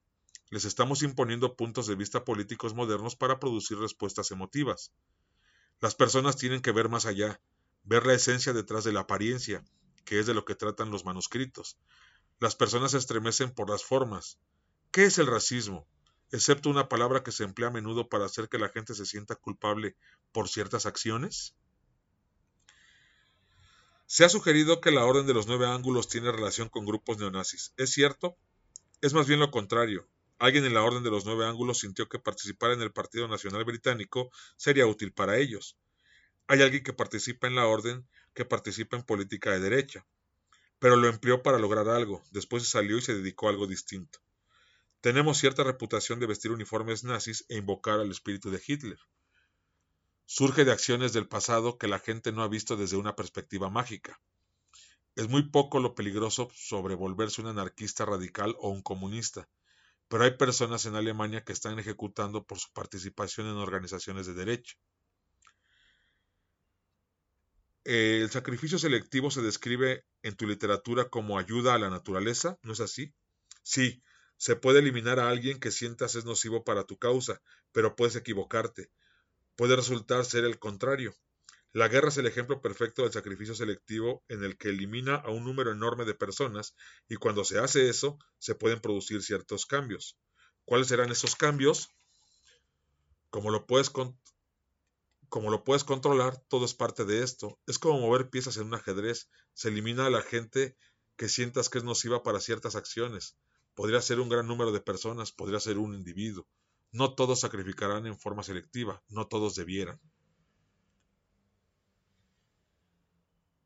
Les 0.48 0.64
estamos 0.64 1.02
imponiendo 1.02 1.54
puntos 1.54 1.86
de 1.86 1.94
vista 1.96 2.24
políticos 2.24 2.72
modernos 2.72 3.14
para 3.14 3.38
producir 3.38 3.78
respuestas 3.78 4.30
emotivas. 4.30 4.90
Las 5.82 5.94
personas 5.94 6.38
tienen 6.38 6.62
que 6.62 6.72
ver 6.72 6.88
más 6.88 7.04
allá, 7.04 7.42
ver 7.84 8.06
la 8.06 8.14
esencia 8.14 8.54
detrás 8.54 8.84
de 8.84 8.92
la 8.94 9.00
apariencia, 9.00 9.62
que 10.06 10.18
es 10.18 10.24
de 10.24 10.32
lo 10.32 10.46
que 10.46 10.54
tratan 10.54 10.90
los 10.90 11.04
manuscritos. 11.04 11.76
Las 12.40 12.56
personas 12.56 12.92
se 12.92 12.96
estremecen 12.96 13.50
por 13.50 13.68
las 13.68 13.84
formas. 13.84 14.38
¿Qué 14.92 15.04
es 15.04 15.18
el 15.18 15.26
racismo? 15.26 15.86
excepto 16.32 16.70
una 16.70 16.88
palabra 16.88 17.22
que 17.22 17.32
se 17.32 17.44
emplea 17.44 17.68
a 17.68 17.72
menudo 17.72 18.08
para 18.08 18.24
hacer 18.24 18.48
que 18.48 18.58
la 18.58 18.70
gente 18.70 18.94
se 18.94 19.04
sienta 19.04 19.36
culpable 19.36 19.94
por 20.32 20.48
ciertas 20.48 20.86
acciones? 20.86 21.54
Se 24.10 24.24
ha 24.24 24.30
sugerido 24.30 24.80
que 24.80 24.90
la 24.90 25.04
Orden 25.04 25.26
de 25.26 25.34
los 25.34 25.48
Nueve 25.48 25.66
Ángulos 25.66 26.08
tiene 26.08 26.32
relación 26.32 26.70
con 26.70 26.86
grupos 26.86 27.18
neonazis. 27.18 27.74
¿Es 27.76 27.90
cierto? 27.90 28.38
Es 29.02 29.12
más 29.12 29.26
bien 29.26 29.38
lo 29.38 29.50
contrario. 29.50 30.08
Alguien 30.38 30.64
en 30.64 30.72
la 30.72 30.82
Orden 30.82 31.02
de 31.02 31.10
los 31.10 31.26
Nueve 31.26 31.44
Ángulos 31.44 31.80
sintió 31.80 32.08
que 32.08 32.18
participar 32.18 32.70
en 32.70 32.80
el 32.80 32.90
Partido 32.90 33.28
Nacional 33.28 33.66
Británico 33.66 34.30
sería 34.56 34.86
útil 34.86 35.12
para 35.12 35.36
ellos. 35.36 35.76
Hay 36.46 36.62
alguien 36.62 36.82
que 36.84 36.94
participa 36.94 37.48
en 37.48 37.56
la 37.56 37.66
Orden 37.66 38.08
que 38.32 38.46
participa 38.46 38.96
en 38.96 39.02
política 39.02 39.50
de 39.50 39.60
derecha, 39.60 40.06
pero 40.78 40.96
lo 40.96 41.06
empleó 41.08 41.42
para 41.42 41.58
lograr 41.58 41.90
algo, 41.90 42.22
después 42.30 42.62
se 42.62 42.70
salió 42.70 42.96
y 42.96 43.02
se 43.02 43.14
dedicó 43.14 43.48
a 43.48 43.50
algo 43.50 43.66
distinto. 43.66 44.20
Tenemos 45.02 45.36
cierta 45.36 45.64
reputación 45.64 46.18
de 46.18 46.28
vestir 46.28 46.50
uniformes 46.50 47.04
nazis 47.04 47.44
e 47.50 47.58
invocar 47.58 48.00
al 48.00 48.10
espíritu 48.10 48.50
de 48.50 48.62
Hitler 48.66 48.98
surge 50.30 50.66
de 50.66 50.72
acciones 50.72 51.14
del 51.14 51.26
pasado 51.26 51.78
que 51.78 51.88
la 51.88 51.98
gente 51.98 52.32
no 52.32 52.42
ha 52.42 52.48
visto 52.48 52.76
desde 52.76 52.98
una 52.98 53.16
perspectiva 53.16 53.70
mágica. 53.70 54.20
Es 55.16 55.26
muy 55.26 55.48
poco 55.48 55.80
lo 55.80 55.94
peligroso 55.94 56.50
sobre 56.54 56.94
volverse 56.94 57.40
un 57.40 57.46
anarquista 57.46 58.04
radical 58.04 58.54
o 58.58 58.68
un 58.68 58.82
comunista, 58.82 59.48
pero 60.06 60.24
hay 60.24 60.32
personas 60.32 60.84
en 60.84 60.96
Alemania 60.96 61.44
que 61.44 61.54
están 61.54 61.78
ejecutando 61.78 62.44
por 62.44 62.58
su 62.58 62.70
participación 62.74 63.46
en 63.46 63.54
organizaciones 63.54 64.26
de 64.26 64.34
derecho. 64.34 64.76
El 67.84 68.28
sacrificio 68.28 68.78
selectivo 68.78 69.30
se 69.30 69.40
describe 69.40 70.04
en 70.22 70.36
tu 70.36 70.46
literatura 70.46 71.08
como 71.08 71.38
ayuda 71.38 71.72
a 71.72 71.78
la 71.78 71.88
naturaleza, 71.88 72.58
¿no 72.62 72.74
es 72.74 72.80
así? 72.80 73.14
Sí, 73.62 74.02
se 74.36 74.56
puede 74.56 74.80
eliminar 74.80 75.20
a 75.20 75.30
alguien 75.30 75.58
que 75.58 75.70
sientas 75.70 76.16
es 76.16 76.26
nocivo 76.26 76.64
para 76.64 76.84
tu 76.84 76.98
causa, 76.98 77.40
pero 77.72 77.96
puedes 77.96 78.14
equivocarte 78.14 78.90
puede 79.58 79.74
resultar 79.74 80.24
ser 80.24 80.44
el 80.44 80.60
contrario. 80.60 81.16
La 81.72 81.88
guerra 81.88 82.10
es 82.10 82.16
el 82.16 82.26
ejemplo 82.26 82.62
perfecto 82.62 83.02
del 83.02 83.10
sacrificio 83.10 83.56
selectivo 83.56 84.22
en 84.28 84.44
el 84.44 84.56
que 84.56 84.68
elimina 84.68 85.16
a 85.16 85.30
un 85.30 85.42
número 85.42 85.72
enorme 85.72 86.04
de 86.04 86.14
personas 86.14 86.76
y 87.08 87.16
cuando 87.16 87.44
se 87.44 87.58
hace 87.58 87.88
eso 87.88 88.18
se 88.38 88.54
pueden 88.54 88.80
producir 88.80 89.20
ciertos 89.20 89.66
cambios. 89.66 90.16
¿Cuáles 90.64 90.86
serán 90.86 91.10
esos 91.10 91.34
cambios? 91.34 91.88
Como 93.30 93.50
lo 93.50 93.66
puedes, 93.66 93.90
como 95.28 95.50
lo 95.50 95.64
puedes 95.64 95.82
controlar, 95.82 96.40
todo 96.48 96.64
es 96.64 96.74
parte 96.74 97.04
de 97.04 97.24
esto. 97.24 97.58
Es 97.66 97.80
como 97.80 97.98
mover 97.98 98.30
piezas 98.30 98.58
en 98.58 98.68
un 98.68 98.74
ajedrez. 98.74 99.28
Se 99.54 99.70
elimina 99.70 100.06
a 100.06 100.10
la 100.10 100.22
gente 100.22 100.76
que 101.16 101.28
sientas 101.28 101.68
que 101.68 101.78
es 101.78 101.84
nociva 101.84 102.22
para 102.22 102.38
ciertas 102.38 102.76
acciones. 102.76 103.36
Podría 103.74 104.00
ser 104.02 104.20
un 104.20 104.28
gran 104.28 104.46
número 104.46 104.70
de 104.70 104.80
personas, 104.80 105.32
podría 105.32 105.58
ser 105.58 105.78
un 105.78 105.96
individuo. 105.96 106.46
No 106.92 107.14
todos 107.14 107.40
sacrificarán 107.40 108.06
en 108.06 108.18
forma 108.18 108.42
selectiva, 108.42 109.02
no 109.08 109.26
todos 109.26 109.54
debieran. 109.54 110.00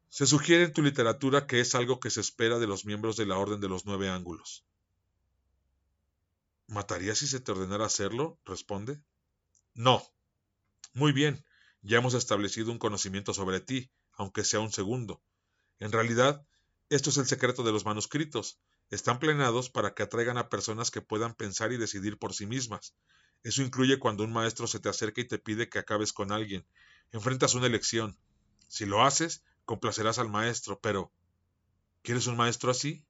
Se 0.08 0.26
sugiere 0.26 0.64
en 0.64 0.72
tu 0.72 0.82
literatura 0.82 1.46
que 1.46 1.60
es 1.60 1.74
algo 1.74 1.98
que 1.98 2.10
se 2.10 2.20
espera 2.20 2.58
de 2.58 2.66
los 2.66 2.84
miembros 2.84 3.16
de 3.16 3.24
la 3.24 3.38
Orden 3.38 3.60
de 3.60 3.68
los 3.68 3.86
Nueve 3.86 4.10
Ángulos. 4.10 4.64
¿Matarías 6.66 7.18
si 7.18 7.26
se 7.26 7.40
te 7.40 7.52
ordenara 7.52 7.86
hacerlo? 7.86 8.38
responde. 8.44 9.00
No. 9.74 10.02
Muy 10.92 11.12
bien, 11.12 11.44
ya 11.80 11.98
hemos 11.98 12.14
establecido 12.14 12.70
un 12.70 12.78
conocimiento 12.78 13.32
sobre 13.32 13.60
ti, 13.60 13.90
aunque 14.12 14.44
sea 14.44 14.60
un 14.60 14.72
segundo. 14.72 15.22
En 15.80 15.92
realidad, 15.92 16.46
esto 16.90 17.10
es 17.10 17.16
el 17.16 17.26
secreto 17.26 17.62
de 17.62 17.72
los 17.72 17.84
manuscritos. 17.84 18.60
Están 18.92 19.18
planeados 19.18 19.70
para 19.70 19.94
que 19.94 20.02
atraigan 20.02 20.36
a 20.36 20.50
personas 20.50 20.90
que 20.90 21.00
puedan 21.00 21.32
pensar 21.32 21.72
y 21.72 21.78
decidir 21.78 22.18
por 22.18 22.34
sí 22.34 22.44
mismas. 22.44 22.94
Eso 23.42 23.62
incluye 23.62 23.98
cuando 23.98 24.22
un 24.22 24.34
maestro 24.34 24.66
se 24.66 24.80
te 24.80 24.90
acerca 24.90 25.22
y 25.22 25.26
te 25.26 25.38
pide 25.38 25.70
que 25.70 25.78
acabes 25.78 26.12
con 26.12 26.30
alguien. 26.30 26.66
Enfrentas 27.10 27.54
una 27.54 27.68
elección. 27.68 28.18
Si 28.68 28.84
lo 28.84 29.02
haces, 29.02 29.44
complacerás 29.64 30.18
al 30.18 30.28
maestro, 30.28 30.78
pero 30.78 31.10
¿quieres 32.02 32.26
un 32.26 32.36
maestro 32.36 32.70
así? 32.70 33.06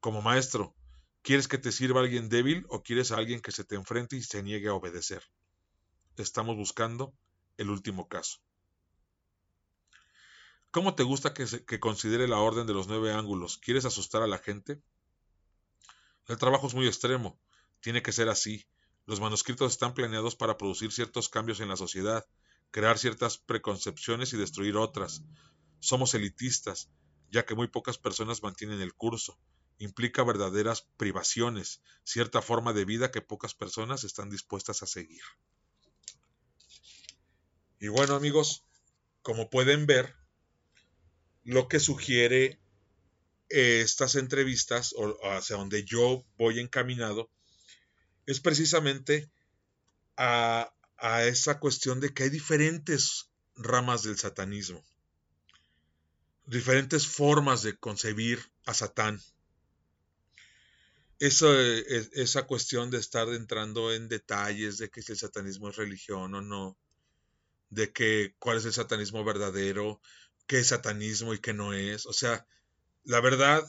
Como 0.00 0.22
maestro, 0.22 0.74
¿quieres 1.20 1.46
que 1.46 1.58
te 1.58 1.72
sirva 1.72 2.00
alguien 2.00 2.30
débil 2.30 2.64
o 2.70 2.82
quieres 2.82 3.12
a 3.12 3.18
alguien 3.18 3.40
que 3.40 3.52
se 3.52 3.64
te 3.64 3.74
enfrente 3.74 4.16
y 4.16 4.22
se 4.22 4.42
niegue 4.42 4.68
a 4.68 4.74
obedecer? 4.74 5.22
Estamos 6.16 6.56
buscando 6.56 7.12
el 7.58 7.68
último 7.68 8.08
caso. 8.08 8.38
¿Cómo 10.76 10.94
te 10.94 11.04
gusta 11.04 11.32
que, 11.32 11.80
considere 11.80 12.28
la 12.28 12.36
orden 12.36 12.66
de 12.66 12.74
los 12.74 12.86
nueve 12.86 13.10
ángulos? 13.10 13.56
¿Quieres 13.56 13.86
asustar 13.86 14.20
a 14.20 14.26
la 14.26 14.36
gente? 14.36 14.82
El 16.28 16.36
trabajo 16.36 16.66
es 16.66 16.74
muy 16.74 16.86
extremo. 16.86 17.40
Tiene 17.80 18.02
que 18.02 18.12
ser 18.12 18.28
así. 18.28 18.68
Los 19.06 19.18
manuscritos 19.18 19.72
están 19.72 19.94
planeados 19.94 20.36
para 20.36 20.58
producir 20.58 20.92
ciertos 20.92 21.30
cambios 21.30 21.60
en 21.60 21.70
la 21.70 21.78
sociedad, 21.78 22.26
crear 22.72 22.98
ciertas 22.98 23.38
preconcepciones 23.38 24.34
y 24.34 24.36
destruir 24.36 24.76
otras. 24.76 25.22
Somos 25.80 26.12
elitistas, 26.12 26.90
ya 27.30 27.46
que 27.46 27.54
muy 27.54 27.68
pocas 27.68 27.96
personas 27.96 28.42
mantienen 28.42 28.82
el 28.82 28.92
curso. 28.92 29.38
Implica 29.78 30.24
verdaderas 30.24 30.90
privaciones, 30.98 31.80
cierta 32.04 32.42
forma 32.42 32.74
de 32.74 32.84
vida 32.84 33.10
que 33.10 33.22
pocas 33.22 33.54
personas 33.54 34.04
están 34.04 34.28
dispuestas 34.28 34.82
a 34.82 34.86
seguir. 34.86 35.22
Y 37.80 37.88
bueno 37.88 38.14
amigos, 38.14 38.66
como 39.22 39.48
pueden 39.48 39.86
ver, 39.86 40.25
lo 41.46 41.68
que 41.68 41.78
sugiere 41.78 42.58
eh, 43.48 43.80
estas 43.80 44.16
entrevistas 44.16 44.92
o 44.96 45.16
hacia 45.30 45.56
donde 45.56 45.84
yo 45.84 46.26
voy 46.36 46.58
encaminado 46.58 47.30
es 48.26 48.40
precisamente 48.40 49.30
a, 50.16 50.72
esa 51.26 51.60
cuestión 51.60 52.00
de 52.00 52.12
que 52.12 52.24
hay 52.24 52.30
diferentes 52.30 53.30
ramas 53.54 54.02
del 54.02 54.18
satanismo, 54.18 54.84
diferentes 56.46 57.06
formas 57.06 57.62
de 57.62 57.76
concebir 57.76 58.40
a 58.64 58.74
Satán. 58.74 59.20
Esa, 61.20 61.46
e, 61.48 62.08
esa 62.14 62.42
cuestión 62.42 62.90
de 62.90 62.98
estar 62.98 63.28
entrando 63.28 63.92
en 63.92 64.08
detalles 64.08 64.78
de 64.78 64.90
que 64.90 65.00
si 65.00 65.12
el 65.12 65.18
satanismo 65.18 65.68
es 65.68 65.76
religión 65.76 66.34
o 66.34 66.42
no, 66.42 66.76
de 67.70 67.92
que 67.92 68.34
cuál 68.38 68.58
es 68.58 68.64
el 68.64 68.72
satanismo 68.72 69.22
verdadero, 69.22 70.00
qué 70.46 70.58
es 70.60 70.68
satanismo 70.68 71.34
y 71.34 71.38
qué 71.38 71.52
no 71.52 71.72
es. 71.72 72.06
O 72.06 72.12
sea, 72.12 72.46
la 73.04 73.20
verdad, 73.20 73.64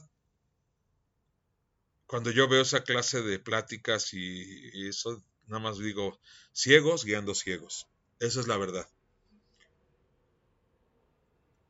cuando 2.05 2.31
yo 2.31 2.47
veo 2.47 2.61
esa 2.61 2.83
clase 2.83 3.21
de 3.21 3.39
pláticas 3.39 4.13
y, 4.13 4.87
eso, 4.87 5.23
nada 5.47 5.61
más 5.61 5.77
digo, 5.77 6.19
ciegos 6.53 7.05
guiando 7.05 7.35
ciegos. 7.35 7.87
Esa 8.19 8.39
es 8.39 8.47
la 8.47 8.57
verdad. 8.57 8.89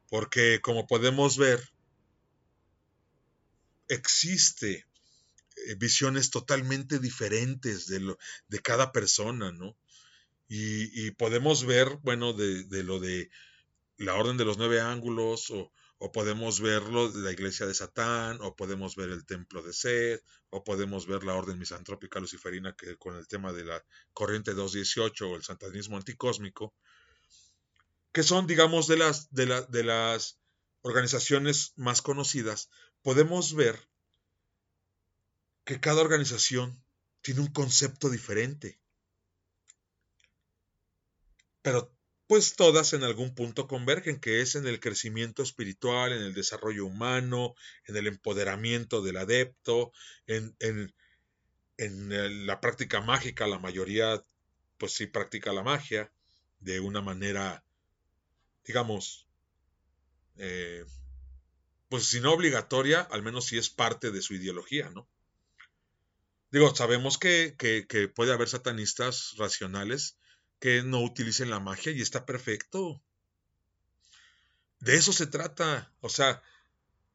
Porque 0.10 0.62
como 0.62 0.88
podemos 0.88 1.38
ver, 1.38 1.62
existe 3.90 4.86
eh, 5.68 5.76
visiones 5.76 6.30
totalmente 6.30 7.00
diferentes 7.00 7.88
de, 7.88 8.00
lo, 8.00 8.18
de 8.48 8.60
cada 8.60 8.92
persona, 8.92 9.52
¿no? 9.52 9.76
Y, 10.50 11.12
podemos 11.12 11.66
ver, 11.66 11.98
bueno, 12.04 12.32
de, 12.32 12.64
de, 12.64 12.82
lo 12.82 13.02
de 13.02 13.30
la 13.98 14.16
Orden 14.16 14.38
de 14.38 14.46
los 14.46 14.58
Nueve 14.58 14.80
Ángulos, 14.80 15.52
o, 15.52 15.72
podemos 16.12 16.62
verlo 16.62 17.12
de 17.12 17.22
la 17.22 17.32
Iglesia 17.32 17.66
de 17.66 17.74
Satán, 17.74 18.40
o 18.42 18.56
podemos 18.56 18.96
ver 18.96 19.10
el 19.10 19.26
Templo 19.26 19.64
de 19.64 19.74
Sed, 19.74 20.22
o 20.52 20.64
podemos 20.64 21.08
ver 21.08 21.24
la 21.24 21.34
Orden 21.34 21.58
Misantrópica 21.58 22.20
Luciferina 22.20 22.76
que 22.76 22.98
con 22.98 23.16
el 23.16 23.28
tema 23.28 23.52
de 23.52 23.66
la 23.66 23.84
Corriente 24.14 24.54
218 24.54 25.30
o 25.30 25.36
el 25.36 25.44
Satanismo 25.44 25.98
Anticósmico, 25.98 26.76
que 28.12 28.22
son, 28.22 28.46
digamos, 28.46 28.88
de 28.88 28.98
las, 28.98 29.34
de, 29.34 29.48
la, 29.48 29.62
de 29.64 29.84
las 29.84 30.40
organizaciones 30.82 31.74
más 31.76 32.02
conocidas, 32.04 32.70
podemos 33.02 33.56
ver 33.56 33.90
que 35.66 35.80
cada 35.80 36.02
organización 36.02 36.82
tiene 37.22 37.42
un 37.42 37.48
concepto 37.48 38.10
diferente. 38.10 38.80
Pero 41.62 41.97
pues 42.28 42.58
todas 42.58 42.92
en 42.92 43.04
algún 43.04 43.34
punto 43.34 43.68
convergen, 43.68 44.20
que 44.20 44.42
es 44.42 44.56
en 44.56 44.68
el 44.68 44.82
crecimiento 44.82 45.44
espiritual, 45.44 46.12
en 46.12 46.22
el 46.22 46.34
desarrollo 46.34 46.86
humano, 46.86 47.56
en 47.86 47.96
el 47.96 48.08
empoderamiento 48.08 49.02
del 49.02 49.18
adepto, 49.18 49.94
en, 50.28 50.56
en, 50.60 50.94
la 52.46 52.60
práctica 52.60 53.02
mágica, 53.02 53.48
la 53.48 53.60
mayoría 53.60 54.24
pues 54.78 54.94
sí 54.94 55.06
practica 55.06 55.54
la 55.54 55.64
magia 55.64 56.12
de 56.60 56.80
una 56.80 57.02
manera, 57.02 57.64
digamos, 58.66 59.28
eh, 60.38 60.84
pues 61.88 62.06
si 62.08 62.20
no 62.20 62.34
obligatoria, 62.34 63.02
al 63.02 63.24
menos 63.24 63.46
sí 63.46 63.58
es 63.58 63.70
parte 63.70 64.12
de 64.12 64.22
su 64.22 64.34
ideología, 64.34 64.90
¿no? 64.90 65.08
Digo, 66.52 66.76
sabemos 66.76 67.18
que, 67.18 67.56
que 67.58 68.08
puede 68.08 68.34
haber 68.34 68.50
satanistas 68.50 69.36
racionales 69.38 70.18
que 70.60 70.84
no 70.84 71.02
utilicen 71.02 71.50
la 71.50 71.60
magia 71.60 71.92
y 71.92 72.02
está 72.02 72.26
perfecto. 72.26 73.02
De 74.80 74.96
eso 74.96 75.14
se 75.14 75.28
trata. 75.28 75.92
O 76.02 76.10
sea, 76.10 76.42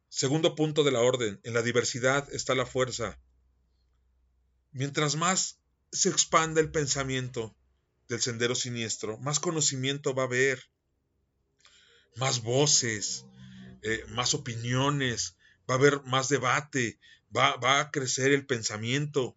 segundo 0.08 0.54
punto 0.54 0.84
de 0.84 0.92
la 0.92 1.00
orden, 1.00 1.40
en 1.44 1.54
la 1.54 1.62
diversidad 1.62 2.32
está 2.32 2.54
la 2.54 2.66
fuerza. 2.66 3.18
Mientras 4.72 5.16
más 5.16 5.58
se 5.90 6.08
expanda 6.08 6.60
el 6.60 6.70
pensamiento 6.70 7.54
del 8.08 8.20
sendero 8.20 8.54
siniestro, 8.54 9.18
más 9.18 9.40
conocimiento 9.40 10.14
va 10.14 10.24
a 10.24 10.26
haber, 10.26 10.70
más 12.16 12.42
voces, 12.42 13.24
eh, 13.82 14.04
más 14.08 14.34
opiniones, 14.34 15.36
va 15.68 15.74
a 15.74 15.78
haber 15.78 16.02
más 16.04 16.28
debate, 16.28 16.98
va, 17.34 17.56
va 17.56 17.80
a 17.80 17.90
crecer 17.90 18.32
el 18.32 18.46
pensamiento. 18.46 19.36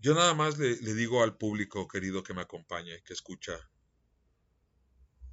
Yo 0.00 0.14
nada 0.14 0.32
más 0.32 0.56
le, 0.56 0.76
digo 0.94 1.22
al 1.22 1.36
público 1.36 1.86
querido 1.86 2.22
que 2.22 2.32
me 2.32 2.40
acompaña 2.40 2.94
y 2.94 3.02
que 3.02 3.12
escucha 3.12 3.52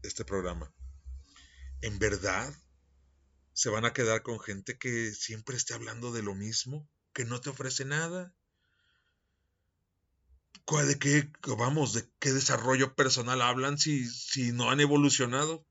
este 0.04 0.26
programa, 0.26 0.74
¿en 1.82 1.98
verdad 2.00 2.54
se 3.54 3.70
van 3.70 3.86
a 3.86 3.94
quedar 3.94 4.24
con 4.24 4.42
gente 4.42 4.78
que 4.78 5.14
siempre 5.14 5.56
esté 5.56 5.74
hablando 5.74 6.12
de 6.12 6.22
lo 6.22 6.36
mismo, 6.36 6.86
que 7.14 7.24
no 7.24 7.40
te 7.40 7.50
ofrece 7.50 7.86
nada? 7.86 8.34
¿De 10.86 11.00
qué, 11.00 11.32
vamos, 11.58 11.94
de 11.94 12.06
qué 12.20 12.34
desarrollo 12.34 12.94
personal 12.94 13.42
hablan 13.42 13.78
si, 13.78 14.06
si 14.06 14.52
no 14.52 14.70
han 14.70 14.82
evolucionado? 14.82 15.66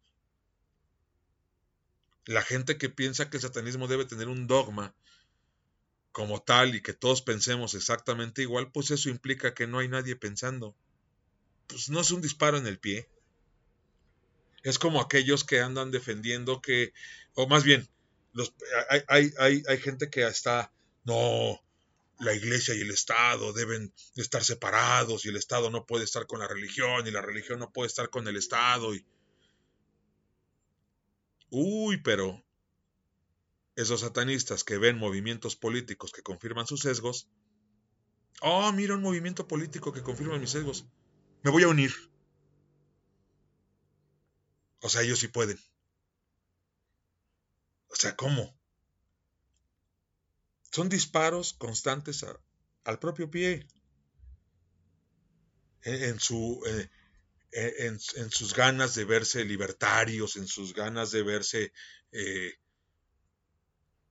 La 2.24 2.40
gente 2.40 2.78
que 2.78 2.88
piensa 2.88 3.28
que 3.28 3.36
el 3.36 3.42
satanismo 3.42 3.88
debe 3.88 4.06
tener 4.06 4.28
un 4.28 4.46
dogma 4.46 4.96
como 6.16 6.40
tal 6.40 6.74
y 6.74 6.80
que 6.80 6.94
todos 6.94 7.20
pensemos 7.20 7.74
exactamente 7.74 8.40
igual, 8.40 8.72
pues 8.72 8.90
eso 8.90 9.10
implica 9.10 9.52
que 9.52 9.66
no 9.66 9.80
hay 9.80 9.88
nadie 9.88 10.16
pensando. 10.16 10.74
Pues 11.66 11.90
no 11.90 12.00
es 12.00 12.10
un 12.10 12.22
disparo 12.22 12.56
en 12.56 12.66
el 12.66 12.78
pie. 12.78 13.06
Es 14.62 14.78
como 14.78 15.02
aquellos 15.02 15.44
que 15.44 15.60
andan 15.60 15.90
defendiendo 15.90 16.62
que, 16.62 16.94
o 17.34 17.46
más 17.46 17.64
bien, 17.64 17.86
hay, 18.88 19.02
hay, 19.08 19.32
hay, 19.36 19.62
hay 19.68 19.78
gente 19.78 20.08
que 20.08 20.26
está, 20.26 20.72
no, 21.04 21.62
la 22.18 22.32
iglesia 22.32 22.74
y 22.74 22.80
el 22.80 22.92
Estado 22.92 23.52
deben 23.52 23.92
estar 24.14 24.42
separados 24.42 25.26
y 25.26 25.28
el 25.28 25.36
Estado 25.36 25.68
no 25.68 25.84
puede 25.84 26.04
estar 26.04 26.26
con 26.26 26.40
la 26.40 26.48
religión 26.48 27.06
y 27.06 27.10
la 27.10 27.20
religión 27.20 27.58
no 27.58 27.74
puede 27.74 27.88
estar 27.88 28.08
con 28.08 28.26
el 28.26 28.36
Estado. 28.38 28.94
Y... 28.94 29.04
Uy, 31.50 31.98
pero 31.98 32.42
esos 33.76 34.00
satanistas 34.00 34.64
que 34.64 34.78
ven 34.78 34.98
movimientos 34.98 35.54
políticos 35.54 36.10
que 36.10 36.22
confirman 36.22 36.66
sus 36.66 36.80
sesgos, 36.80 37.28
oh, 38.40 38.72
mira 38.72 38.94
un 38.94 39.02
movimiento 39.02 39.46
político 39.46 39.92
que 39.92 40.02
confirma 40.02 40.38
mis 40.38 40.50
sesgos, 40.50 40.86
me 41.42 41.50
voy 41.50 41.62
a 41.62 41.68
unir. 41.68 41.92
O 44.80 44.88
sea, 44.88 45.02
ellos 45.02 45.18
sí 45.18 45.28
pueden. 45.28 45.58
O 47.88 47.96
sea, 47.96 48.16
¿cómo? 48.16 48.58
Son 50.70 50.88
disparos 50.88 51.52
constantes 51.54 52.24
al 52.84 52.98
propio 52.98 53.30
pie. 53.30 53.66
En, 55.82 56.18
su, 56.18 56.62
eh, 56.66 56.90
e, 57.52 57.86
en, 57.86 57.98
sus 57.98 58.54
ganas 58.54 58.94
de 58.94 59.04
verse 59.04 59.44
libertarios, 59.44 60.36
en 60.36 60.48
sus 60.48 60.74
ganas 60.74 61.12
de 61.12 61.22
verse, 61.22 61.72
eh, 62.10 62.54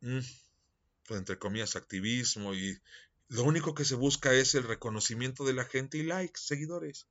pues, 0.05 1.19
entre 1.19 1.39
comillas, 1.39 1.75
activismo. 1.75 2.53
Y 2.53 2.79
lo 3.29 3.43
único 3.43 3.73
que 3.73 3.85
se 3.85 3.95
busca 3.95 4.33
es 4.33 4.55
el 4.55 4.63
reconocimiento 4.63 5.43
de 5.45 5.53
la 5.53 5.65
gente 5.65 5.97
y 5.97 6.03
likes, 6.03 6.39
seguidores. 6.41 7.07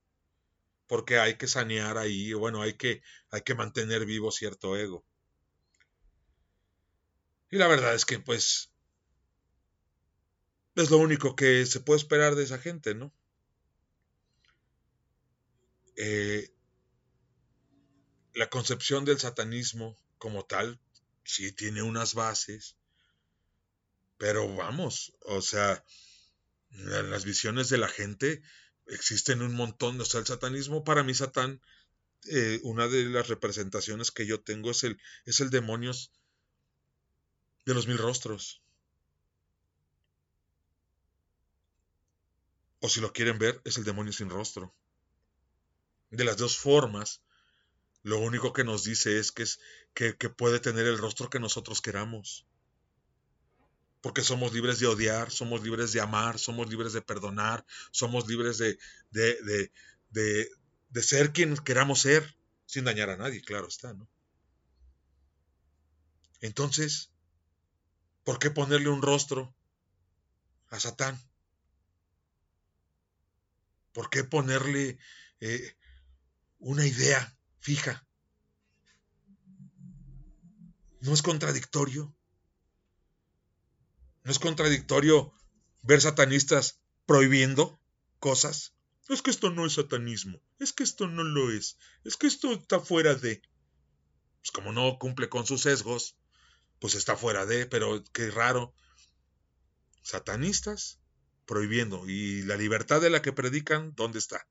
Porque 0.87 1.17
hay 1.19 1.37
que 1.37 1.47
sanear 1.47 1.97
ahí, 1.97 2.33
bueno, 2.33 2.61
hay 2.61 2.73
que, 2.73 3.01
hay 3.31 3.41
que 3.41 3.55
mantener 3.55 4.05
vivo 4.05 4.31
cierto 4.31 4.77
ego. 4.77 5.03
Y 7.49 7.57
la 7.57 7.67
verdad 7.67 7.95
es 7.95 8.05
que, 8.05 8.19
pues, 8.19 8.71
es 10.75 10.91
lo 10.91 10.97
único 10.97 11.35
que 11.35 11.65
se 11.65 11.79
puede 11.79 11.99
esperar 11.99 12.35
de 12.35 12.43
esa 12.43 12.59
gente, 12.59 12.93
¿no? 12.95 13.13
Eh, 15.95 16.51
la 18.33 18.49
concepción 18.49 19.05
del 19.05 19.17
satanismo 19.17 19.97
como 20.17 20.43
tal 20.43 20.79
sí 21.23 21.53
tiene 21.53 21.81
unas 21.81 22.13
bases, 22.13 22.75
pero 24.17 24.53
vamos, 24.55 25.13
o 25.21 25.41
sea, 25.41 25.83
en 26.71 27.09
las 27.09 27.25
visiones 27.25 27.69
de 27.69 27.77
la 27.77 27.87
gente 27.87 28.41
existen 28.87 29.41
un 29.41 29.55
montón, 29.55 29.99
o 29.99 30.05
sea, 30.05 30.19
el 30.19 30.25
satanismo, 30.25 30.83
para 30.83 31.03
mí 31.03 31.13
Satán, 31.13 31.61
eh, 32.25 32.59
una 32.63 32.87
de 32.87 33.05
las 33.05 33.27
representaciones 33.27 34.11
que 34.11 34.25
yo 34.25 34.41
tengo 34.41 34.71
es 34.71 34.83
el, 34.83 34.99
es 35.25 35.39
el 35.39 35.49
demonios 35.49 36.11
de 37.65 37.73
los 37.73 37.87
mil 37.87 37.97
rostros. 37.97 38.61
o 42.85 42.89
si 42.89 43.01
lo 43.01 43.11
quieren 43.11 43.39
ver, 43.39 43.59
es 43.63 43.77
el 43.77 43.83
demonio 43.83 44.13
sin 44.13 44.29
rostro. 44.29 44.71
De 46.11 46.23
las 46.23 46.37
dos 46.37 46.55
formas, 46.55 47.23
lo 48.03 48.19
único 48.19 48.53
que 48.53 48.63
nos 48.63 48.83
dice 48.83 49.17
es 49.17 49.31
que, 49.31 49.41
es, 49.41 49.59
que, 49.95 50.13
puede 50.29 50.59
tener 50.59 50.85
el 50.85 50.99
rostro 50.99 51.27
que 51.31 51.39
nosotros 51.39 51.81
queramos. 51.81 52.45
Porque 54.05 54.21
somos 54.21 54.53
libres 54.53 54.77
de 54.77 54.85
odiar, 54.85 55.31
somos 55.31 55.63
libres 55.63 55.91
de 55.91 55.99
amar, 55.99 56.37
somos 56.37 56.69
libres 56.69 56.93
de 56.93 57.01
perdonar, 57.01 57.65
somos 57.89 58.27
libres 58.27 58.59
de, 58.59 58.77
de, 59.09 59.35
de, 60.11 60.51
de, 60.91 61.01
ser 61.01 61.33
quien 61.33 61.57
queramos 61.57 62.01
ser, 62.01 62.37
sin 62.67 62.85
dañar 62.85 63.09
a 63.09 63.17
nadie, 63.17 63.41
claro 63.41 63.67
está, 63.67 63.95
¿no? 63.95 64.07
Entonces, 66.39 67.09
¿por 68.23 68.37
qué 68.37 68.51
ponerle 68.51 68.89
un 68.89 69.01
rostro 69.01 69.55
a 70.67 70.79
Satán? 70.79 71.19
¿Por 73.91 74.11
qué 74.11 74.23
ponerle 74.23 74.99
eh, 75.39 75.75
una 76.59 76.85
idea 76.85 77.35
fija? 77.57 78.05
¿No 81.01 81.11
es 81.11 81.23
contradictorio? 81.23 82.14
¿No 84.25 84.31
es 84.31 84.39
contradictorio 84.39 85.31
ver 85.83 86.01
satanistas 86.01 86.81
prohibiendo 87.05 87.79
cosas? 88.19 88.73
Es 89.07 89.21
que 89.21 89.29
esto 89.29 89.51
no 89.51 89.67
es 89.67 89.73
satanismo, 89.73 90.41
es 90.57 90.73
que 90.73 90.81
esto 90.83 91.05
no 91.05 91.23
lo 91.23 91.51
es, 91.51 91.77
es 92.03 92.17
que 92.17 92.25
esto 92.25 92.51
está 92.51 92.79
fuera 92.79 93.13
de... 93.13 93.43
Pues 94.41 94.51
como 94.51 94.73
no 94.73 94.97
cumple 94.97 95.29
con 95.29 95.45
sus 95.45 95.61
sesgos, 95.61 96.17
pues 96.79 96.95
está 96.95 97.15
fuera 97.15 97.45
de, 97.45 97.67
pero 97.67 98.03
qué 98.13 98.31
raro. 98.31 98.73
Satanistas 100.01 100.99
prohibiendo. 101.45 102.07
¿Y 102.09 102.41
la 102.43 102.57
libertad 102.57 103.01
de 103.01 103.11
la 103.11 103.21
que 103.21 103.31
predican, 103.31 103.93
dónde 103.95 104.17
está? 104.17 104.47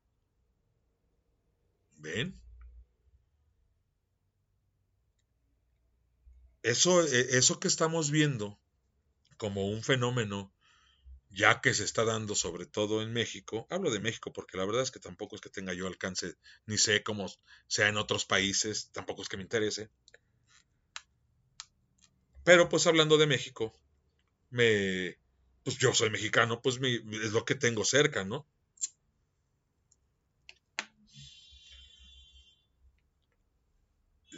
¿Ven? 1.96 2.40
Eso, 6.62 7.04
e, 7.04 7.36
eso 7.38 7.58
que 7.58 7.68
estamos 7.68 8.12
viendo 8.12 8.58
como 9.44 9.66
un 9.66 9.82
fenómeno 9.82 10.54
ya 11.28 11.60
que 11.60 11.74
se 11.74 11.84
está 11.84 12.02
dando 12.06 12.34
sobre 12.34 12.64
todo 12.64 13.02
en 13.02 13.12
México, 13.12 13.66
hablo 13.68 13.90
de 13.90 14.00
México 14.00 14.32
porque 14.32 14.56
la 14.56 14.64
verdad 14.64 14.80
es 14.80 14.90
que 14.90 15.00
tampoco 15.00 15.36
es 15.36 15.42
que 15.42 15.50
tenga 15.50 15.74
yo 15.74 15.86
alcance, 15.86 16.36
ni 16.64 16.78
sé 16.78 17.02
cómo 17.02 17.26
sea 17.66 17.88
en 17.88 17.98
otros 17.98 18.24
países, 18.24 18.88
tampoco 18.92 19.20
es 19.20 19.28
que 19.28 19.36
me 19.36 19.42
interese. 19.42 19.90
Pero 22.42 22.70
pues 22.70 22.86
hablando 22.86 23.18
de 23.18 23.26
México, 23.26 23.74
me, 24.48 25.18
pues 25.62 25.76
yo 25.76 25.92
soy 25.92 26.08
mexicano, 26.08 26.62
pues 26.62 26.80
es 26.82 27.32
lo 27.32 27.44
que 27.44 27.54
tengo 27.54 27.84
cerca, 27.84 28.24
¿no? 28.24 28.46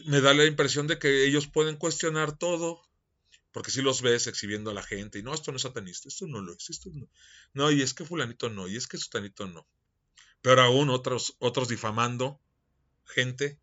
Me 0.06 0.20
da 0.20 0.34
la 0.34 0.46
impresión 0.46 0.88
de 0.88 0.98
que 0.98 1.26
ellos 1.26 1.46
pueden 1.46 1.76
cuestionar 1.76 2.36
todo, 2.36 2.82
porque 3.56 3.70
si 3.70 3.80
los 3.80 4.02
ves 4.02 4.26
exhibiendo 4.26 4.70
a 4.70 4.74
la 4.74 4.82
gente, 4.82 5.18
y 5.18 5.22
no, 5.22 5.32
esto 5.32 5.50
no 5.50 5.56
es 5.56 5.62
satanista, 5.62 6.10
esto 6.10 6.26
no 6.26 6.42
lo 6.42 6.52
es, 6.52 6.68
esto 6.68 6.90
no. 6.92 7.08
No, 7.54 7.70
y 7.70 7.80
es 7.80 7.94
que 7.94 8.04
fulanito 8.04 8.50
no, 8.50 8.68
y 8.68 8.76
es 8.76 8.86
que 8.86 8.98
sutanito 8.98 9.46
no. 9.46 9.66
Pero 10.42 10.60
aún 10.60 10.90
otros, 10.90 11.36
otros 11.38 11.66
difamando 11.66 12.38
gente. 13.06 13.58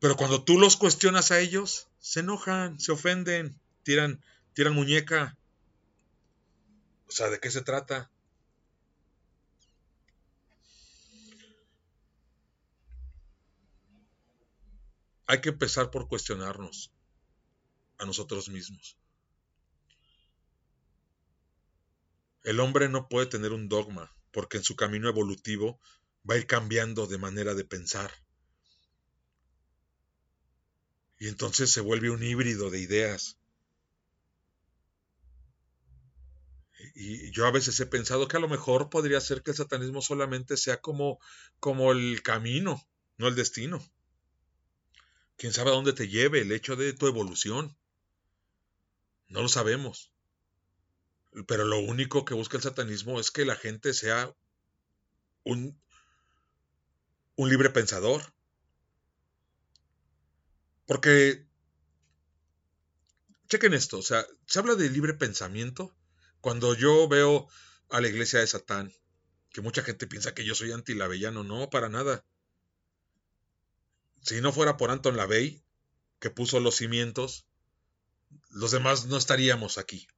Pero 0.00 0.16
cuando 0.16 0.42
tú 0.42 0.58
los 0.58 0.78
cuestionas 0.78 1.32
a 1.32 1.38
ellos, 1.38 1.86
se 1.98 2.20
enojan, 2.20 2.80
se 2.80 2.92
ofenden, 2.92 3.60
tiran 3.82 4.24
tiran 4.54 4.72
muñeca. 4.72 5.36
O 7.08 7.10
sea, 7.10 7.28
¿de 7.28 7.40
qué 7.40 7.50
se 7.50 7.60
trata? 7.60 8.10
Hay 15.26 15.40
que 15.40 15.50
empezar 15.50 15.90
por 15.90 16.08
cuestionarnos 16.08 16.92
a 17.98 18.04
nosotros 18.04 18.48
mismos. 18.48 18.96
El 22.44 22.60
hombre 22.60 22.88
no 22.88 23.08
puede 23.08 23.26
tener 23.26 23.52
un 23.52 23.68
dogma, 23.68 24.14
porque 24.30 24.58
en 24.58 24.64
su 24.64 24.76
camino 24.76 25.08
evolutivo 25.08 25.80
va 26.28 26.34
a 26.34 26.38
ir 26.38 26.46
cambiando 26.46 27.06
de 27.06 27.18
manera 27.18 27.54
de 27.54 27.64
pensar. 27.64 28.12
Y 31.18 31.28
entonces 31.28 31.72
se 31.72 31.80
vuelve 31.80 32.10
un 32.10 32.22
híbrido 32.22 32.70
de 32.70 32.80
ideas 32.80 33.38
y 36.94 37.30
yo 37.30 37.46
a 37.46 37.50
veces 37.50 37.78
he 37.80 37.86
pensado 37.86 38.26
que 38.26 38.36
a 38.36 38.40
lo 38.40 38.48
mejor 38.48 38.88
podría 38.88 39.20
ser 39.20 39.42
que 39.42 39.50
el 39.50 39.56
satanismo 39.56 40.00
solamente 40.00 40.56
sea 40.56 40.80
como, 40.80 41.18
como 41.60 41.92
el 41.92 42.22
camino, 42.22 42.82
no 43.18 43.28
el 43.28 43.34
destino. 43.34 43.82
Quién 45.36 45.52
sabe 45.52 45.70
a 45.70 45.74
dónde 45.74 45.92
te 45.92 46.08
lleve 46.08 46.40
el 46.40 46.52
hecho 46.52 46.76
de 46.76 46.92
tu 46.92 47.06
evolución. 47.06 47.76
No 49.28 49.42
lo 49.42 49.48
sabemos. 49.48 50.12
Pero 51.46 51.64
lo 51.64 51.78
único 51.78 52.24
que 52.24 52.34
busca 52.34 52.56
el 52.56 52.62
satanismo 52.62 53.20
es 53.20 53.30
que 53.30 53.44
la 53.44 53.56
gente 53.56 53.92
sea 53.92 54.34
un, 55.44 55.78
un 57.36 57.48
libre 57.50 57.70
pensador. 57.70 58.22
Porque, 60.86 61.46
chequen 63.48 63.74
esto, 63.74 63.98
o 63.98 64.02
sea, 64.02 64.24
se 64.46 64.58
habla 64.58 64.76
de 64.76 64.88
libre 64.88 65.14
pensamiento 65.14 65.94
cuando 66.40 66.74
yo 66.74 67.08
veo 67.08 67.48
a 67.90 68.00
la 68.00 68.08
iglesia 68.08 68.40
de 68.40 68.46
Satán, 68.46 68.92
que 69.50 69.60
mucha 69.60 69.82
gente 69.82 70.06
piensa 70.06 70.32
que 70.32 70.44
yo 70.44 70.54
soy 70.54 70.72
antilavellano, 70.72 71.42
no, 71.42 71.68
para 71.70 71.88
nada. 71.88 72.24
Si 74.26 74.40
no 74.40 74.52
fuera 74.52 74.76
por 74.76 74.90
Anton 74.90 75.16
Lavey, 75.16 75.62
que 76.18 76.30
puso 76.30 76.58
los 76.58 76.74
cimientos, 76.74 77.46
los 78.50 78.72
demás 78.72 79.06
no 79.06 79.18
estaríamos 79.18 79.78
aquí. 79.78 80.08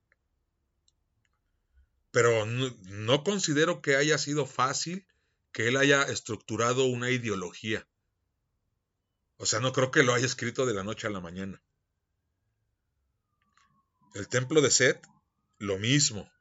Pero 2.11 2.47
no, 2.47 3.23
considero 3.23 3.83
que 3.83 3.97
haya 3.97 4.17
sido 4.17 4.47
fácil 4.47 5.07
que 5.53 5.69
él 5.69 5.77
haya 5.77 6.05
estructurado 6.05 6.87
una 6.87 7.11
ideología. 7.11 7.87
O 9.37 9.45
sea, 9.45 9.61
no 9.61 9.75
creo 9.75 9.91
que 9.91 10.03
lo 10.03 10.15
haya 10.15 10.25
escrito 10.25 10.65
de 10.65 10.73
la 10.73 10.85
noche 10.85 11.07
a 11.07 11.11
la 11.11 11.21
mañana. 11.21 11.63
El 14.15 14.27
templo 14.27 14.63
de 14.63 14.71
Set, 14.71 15.07
lo 15.59 15.77
mismo. 15.77 16.33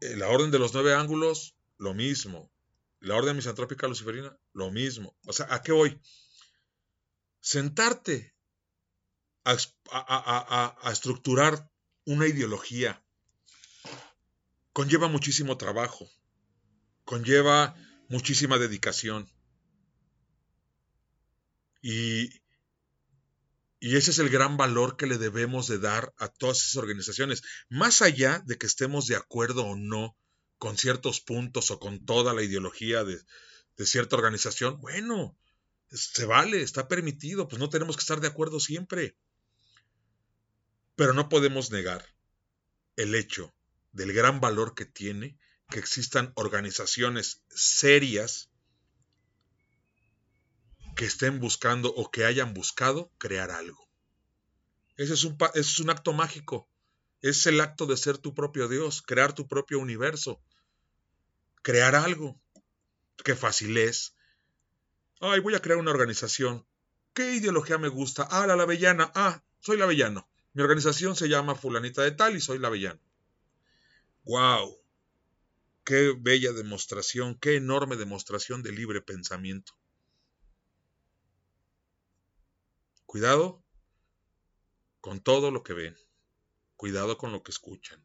Eh, 0.00 0.16
la 0.16 0.28
orden 0.28 0.50
de 0.50 0.58
los 0.58 0.72
nueve 0.72 0.94
ángulos, 0.94 1.54
lo 1.76 1.92
mismo. 1.92 2.53
La 3.04 3.16
orden 3.16 3.36
misantrópica 3.36 3.86
luciferina, 3.86 4.36
lo 4.52 4.70
mismo. 4.70 5.16
O 5.26 5.32
sea, 5.32 5.46
¿a 5.50 5.62
qué 5.62 5.72
voy? 5.72 6.00
Sentarte 7.40 8.34
a, 9.44 9.56
a 10.82 10.90
estructurar 10.90 11.70
una 12.06 12.26
ideología 12.26 13.04
conlleva 14.74 15.08
muchísimo 15.08 15.56
trabajo, 15.56 16.10
conlleva 17.04 17.76
muchísima 18.08 18.58
dedicación. 18.58 19.30
Y, 21.80 22.30
y 23.78 23.96
ese 23.96 24.10
es 24.10 24.18
el 24.18 24.30
gran 24.30 24.56
valor 24.56 24.96
que 24.96 25.06
le 25.06 25.16
debemos 25.16 25.68
de 25.68 25.78
dar 25.78 26.12
a 26.18 26.28
todas 26.28 26.58
esas 26.58 26.76
organizaciones, 26.76 27.42
más 27.68 28.02
allá 28.02 28.42
de 28.46 28.58
que 28.58 28.66
estemos 28.66 29.06
de 29.06 29.16
acuerdo 29.16 29.64
o 29.64 29.76
no 29.76 30.16
con 30.58 30.76
ciertos 30.78 31.20
puntos 31.20 31.70
o 31.70 31.78
con 31.78 32.04
toda 32.04 32.34
la 32.34 32.42
ideología 32.42 33.04
de, 33.04 33.20
cierta 33.84 34.16
organización, 34.16 34.80
bueno, 34.80 35.36
se 35.90 36.26
vale, 36.26 36.62
está 36.62 36.88
permitido, 36.88 37.48
pues 37.48 37.60
no 37.60 37.68
tenemos 37.68 37.96
que 37.96 38.02
estar 38.02 38.20
de 38.20 38.28
acuerdo 38.28 38.60
siempre. 38.60 39.16
Pero 40.96 41.12
no 41.12 41.28
podemos 41.28 41.70
negar 41.70 42.04
el 42.96 43.14
hecho 43.14 43.54
del 43.92 44.12
gran 44.12 44.40
valor 44.40 44.74
que 44.74 44.86
tiene 44.86 45.38
que 45.70 45.78
existan 45.78 46.32
organizaciones 46.36 47.42
serias 47.48 48.50
que 50.94 51.06
estén 51.06 51.40
buscando 51.40 51.92
o 51.94 52.10
que 52.10 52.24
hayan 52.24 52.54
buscado 52.54 53.12
crear 53.18 53.50
algo. 53.50 53.88
Ese 54.96 55.14
es 55.14 55.24
un, 55.24 55.36
es 55.54 55.80
un 55.80 55.90
acto 55.90 56.12
mágico. 56.12 56.68
Es 57.24 57.46
el 57.46 57.58
acto 57.62 57.86
de 57.86 57.96
ser 57.96 58.18
tu 58.18 58.34
propio 58.34 58.68
Dios, 58.68 59.00
crear 59.00 59.32
tu 59.32 59.48
propio 59.48 59.78
universo, 59.78 60.42
crear 61.62 61.94
algo. 61.94 62.38
que 63.24 63.34
fácil 63.34 63.78
es. 63.78 64.14
Ay, 65.20 65.40
voy 65.40 65.54
a 65.54 65.62
crear 65.62 65.78
una 65.78 65.90
organización. 65.90 66.66
¿Qué 67.14 67.32
ideología 67.32 67.78
me 67.78 67.88
gusta? 67.88 68.28
Ah, 68.30 68.46
la 68.46 68.62
avellana. 68.62 69.10
Ah, 69.14 69.42
soy 69.60 69.78
la 69.78 69.84
avellano. 69.84 70.28
Mi 70.52 70.62
organización 70.62 71.16
se 71.16 71.30
llama 71.30 71.54
Fulanita 71.54 72.02
de 72.02 72.10
Tal 72.10 72.36
y 72.36 72.42
soy 72.42 72.58
la 72.58 72.68
avellano. 72.68 73.00
¡Wow! 74.24 74.78
Qué 75.82 76.14
bella 76.20 76.52
demostración, 76.52 77.38
qué 77.38 77.56
enorme 77.56 77.96
demostración 77.96 78.62
de 78.62 78.72
libre 78.72 79.00
pensamiento. 79.00 79.72
Cuidado 83.06 83.64
con 85.00 85.22
todo 85.22 85.50
lo 85.50 85.62
que 85.62 85.72
ven. 85.72 85.96
Cuidado 86.76 87.16
con 87.16 87.32
lo 87.32 87.42
que 87.42 87.50
escuchan. 87.50 88.04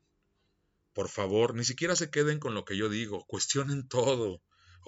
Por 0.94 1.10
favor, 1.10 1.56
ni 1.56 1.64
siquiera 1.64 1.96
se 1.96 2.10
queden 2.10 2.40
con 2.40 2.54
lo 2.54 2.66
que 2.66 2.78
yo 2.78 2.90
digo. 2.90 3.26
Cuestionen 3.26 3.88
todo. 3.88 4.41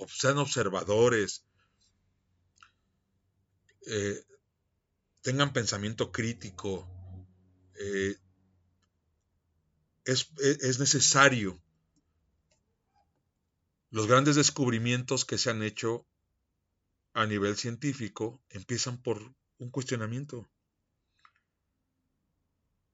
Sean 0.08 0.38
observadores. 0.38 1.45
Eh, 3.88 4.24
tengan 5.22 5.53
pensamiento 5.53 6.12
crítico. 6.12 6.88
Eh, 7.80 8.16
es, 10.06 10.32
es 10.38 10.80
necesario. 10.80 11.62
Los 13.90 14.08
grandes 14.08 14.36
descubrimientos 14.36 15.26
que 15.26 15.38
se 15.38 15.49
han 15.49 15.64
hecho 15.64 16.06
a 17.14 17.26
nivel 17.26 17.58
científico 17.58 18.41
empiezan 18.49 19.02
por 19.02 19.36
un 19.58 19.70
cuestionamiento. 19.70 20.49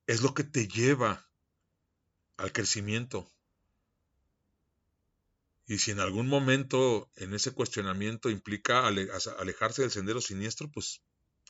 Es 0.07 0.21
lo 0.21 0.33
que 0.33 0.43
te 0.43 0.67
lleva 0.67 1.29
al 2.37 2.51
crecimiento. 2.51 3.31
Y 5.67 5.77
si 5.77 5.91
en 5.91 5.99
algún 5.99 6.27
momento 6.27 7.09
en 7.17 7.33
ese 7.33 7.51
cuestionamiento 7.51 8.29
implica 8.29 8.87
alejarse 8.87 9.81
del 9.83 9.91
sendero 9.91 10.21
siniestro, 10.21 10.71
pues 10.71 11.01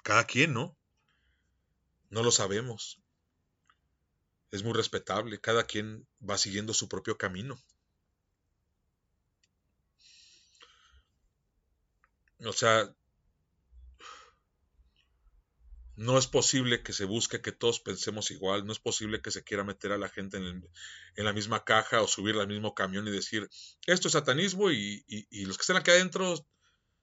cada 0.04 0.26
quien, 0.26 0.54
¿no? 0.54 0.76
No 2.10 2.24
lo 2.24 2.32
sabemos 2.32 3.00
es 4.52 4.64
muy 4.64 4.74
respetable, 4.74 5.40
cada 5.40 5.66
quien 5.66 6.08
va 6.28 6.38
siguiendo 6.38 6.74
su 6.74 6.88
propio 6.88 7.18
camino. 7.18 7.60
O 12.46 12.54
sea, 12.54 12.94
no 15.98 16.18
es 16.20 16.28
posible 16.28 16.84
que 16.84 16.94
se 16.94 17.06
busque 17.06 17.42
que 17.42 17.52
todos 17.52 17.80
pensemos 17.80 18.30
igual, 18.30 18.66
no 18.66 18.72
es 18.72 18.80
posible 18.80 19.20
que 19.20 19.32
se 19.32 19.44
quiera 19.44 19.64
meter 19.64 19.92
a 19.92 19.98
la 19.98 20.08
gente 20.08 20.38
en, 20.38 20.64
la 21.16 21.34
misma 21.34 21.66
caja 21.66 22.04
o 22.04 22.08
subir 22.08 22.36
al 22.36 22.48
mismo 22.48 22.76
camión 22.76 23.08
y 23.08 23.12
decir, 23.12 23.50
esto 23.88 24.08
es 24.08 24.12
satanismo 24.12 24.72
y, 24.72 25.04
y 25.08 25.46
los 25.46 25.58
que 25.58 25.64
están 25.64 25.78
aquí 25.78 25.90
adentro 25.90 26.46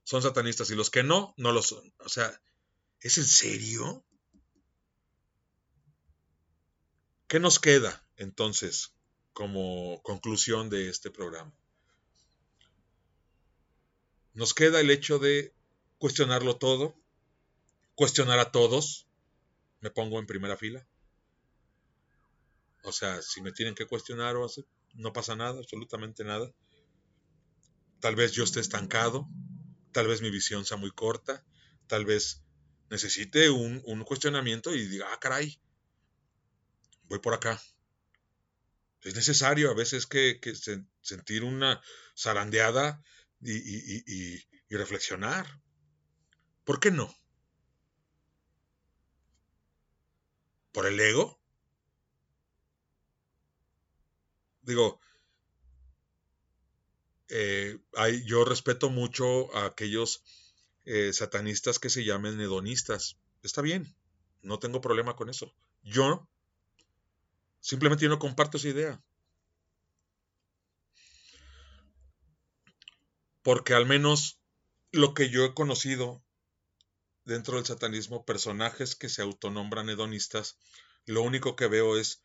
son 0.05 0.23
satanistas 0.23 0.71
y 0.71 0.77
los 0.77 0.91
que 0.91 1.03
no, 1.03 1.35
no 1.37 1.51
lo 1.51 1.61
son. 1.61 1.93
O 1.99 2.09
sea, 2.09 2.41
¿es 3.01 3.19
en 3.19 3.25
serio? 3.25 4.05
¿Qué 7.27 7.41
nos 7.41 7.59
queda 7.59 8.07
entonces 8.16 8.95
como 9.33 10.01
conclusión 10.03 10.71
de 10.71 10.89
este 10.89 11.11
programa? 11.11 11.53
Nos 14.35 14.55
queda 14.55 14.81
el 14.81 14.91
hecho 14.91 15.19
de 15.19 15.53
cuestionarlo 15.99 16.59
todo, 16.59 16.95
cuestionar 17.95 18.39
a 18.39 18.51
todos, 18.51 19.07
me 19.81 19.91
pongo 19.91 20.19
en 20.19 20.27
primera 20.27 20.57
fila. 20.57 20.87
O 22.83 22.93
sea, 22.93 23.23
si 23.23 23.41
me 23.41 23.53
tienen 23.53 23.75
que 23.75 23.87
cuestionar 23.87 24.37
o 24.37 24.45
hacer, 24.45 24.65
no 24.95 25.12
pasa 25.12 25.37
nada, 25.37 25.59
absolutamente 25.59 26.25
nada. 26.25 26.53
Tal 28.01 28.16
vez 28.16 28.33
yo 28.33 28.45
esté 28.45 28.61
estancado, 28.61 29.29
tal 29.93 30.07
vez 30.07 30.21
mi 30.21 30.31
visión 30.31 30.65
sea 30.65 30.77
muy 30.77 30.91
corta, 30.91 31.45
tal 31.87 32.05
vez 32.05 32.43
necesite 32.91 33.51
un, 33.51 33.83
un 33.87 34.05
cuestionamiento 34.05 34.75
y 34.75 34.87
diga, 34.87 35.09
ah, 35.12 35.19
caray, 35.19 35.59
voy 37.05 37.21
por 37.21 37.35
acá. 37.35 37.61
Es 39.03 39.15
necesario 39.15 39.71
a 39.71 39.75
veces 39.75 40.07
que, 40.07 40.41
sentir 41.01 41.45
una 41.45 41.81
zarandeada 42.16 43.03
y, 43.41 44.39
y 44.69 44.77
reflexionar. 44.77 45.61
¿Por 46.65 46.81
qué 46.81 46.91
no? 46.91 47.15
¿Por 50.74 50.86
el 50.86 51.01
ego? 51.01 51.40
Digo, 54.60 55.01
eh, 57.30 57.78
yo 58.26 58.44
respeto 58.44 58.90
mucho 58.90 59.55
a 59.56 59.64
aquellos 59.64 60.22
eh, 60.84 61.14
satanistas 61.14 61.78
que 61.78 61.88
se 61.88 62.05
llamen 62.05 62.40
hedonistas. 62.40 63.16
Está 63.42 63.62
bien, 63.62 63.96
no 64.42 64.59
tengo 64.59 64.82
problema 64.82 65.16
con 65.16 65.30
eso. 65.30 65.55
Yo 65.82 66.28
Simplemente 67.64 68.06
no 68.09 68.18
comparto 68.18 68.59
esa 68.59 68.68
idea. 68.68 69.02
Porque 73.42 73.72
al 73.72 73.86
menos 73.86 74.38
lo 74.92 75.14
que 75.14 75.30
yo 75.30 75.46
he 75.46 75.55
conocido 75.55 76.22
dentro 77.24 77.56
del 77.56 77.66
satanismo, 77.66 78.24
personajes 78.24 78.96
que 78.96 79.09
se 79.09 79.22
autonombran 79.22 79.88
hedonistas, 79.88 80.59
lo 81.06 81.22
único 81.22 81.56
que 81.56 81.66
veo 81.66 81.98
es 81.98 82.22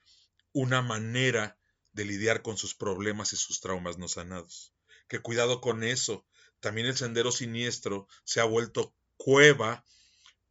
una 0.53 0.81
manera 0.81 1.57
de 1.93 2.05
lidiar 2.05 2.41
con 2.41 2.57
sus 2.57 2.76
problemas 2.76 3.34
y 3.34 3.38
sus 3.38 3.59
traumas 3.59 3.97
no 3.97 4.07
sanados. 4.07 4.73
Que 5.07 5.19
cuidado 5.19 5.61
con 5.61 5.84
eso. 5.84 6.26
También 6.59 6.88
el 6.88 6.97
sendero 6.97 7.31
siniestro 7.31 8.07
se 8.23 8.41
ha 8.41 8.43
vuelto 8.43 8.93
cueva 9.17 9.84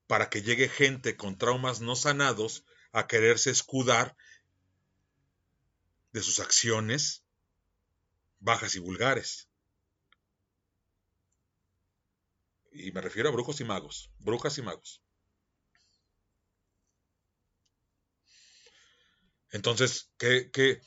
para 0.06 0.30
que 0.30 0.42
llegue 0.42 0.68
gente 0.68 1.16
con 1.16 1.38
traumas 1.38 1.80
no 1.80 1.96
sanados 1.96 2.64
a 2.92 3.06
quererse 3.06 3.50
escudar 3.50 4.16
de 6.12 6.22
sus 6.22 6.40
acciones 6.40 7.22
bajas 8.40 8.74
y 8.74 8.78
vulgares. 8.78 9.47
Y 12.78 12.92
me 12.92 13.00
refiero 13.00 13.28
a 13.28 13.32
brujos 13.32 13.60
y 13.60 13.64
magos, 13.64 14.10
brujas 14.18 14.56
y 14.58 14.62
magos. 14.62 15.02
Entonces, 19.50 20.10
¿qué, 20.18 20.50
qué, 20.52 20.80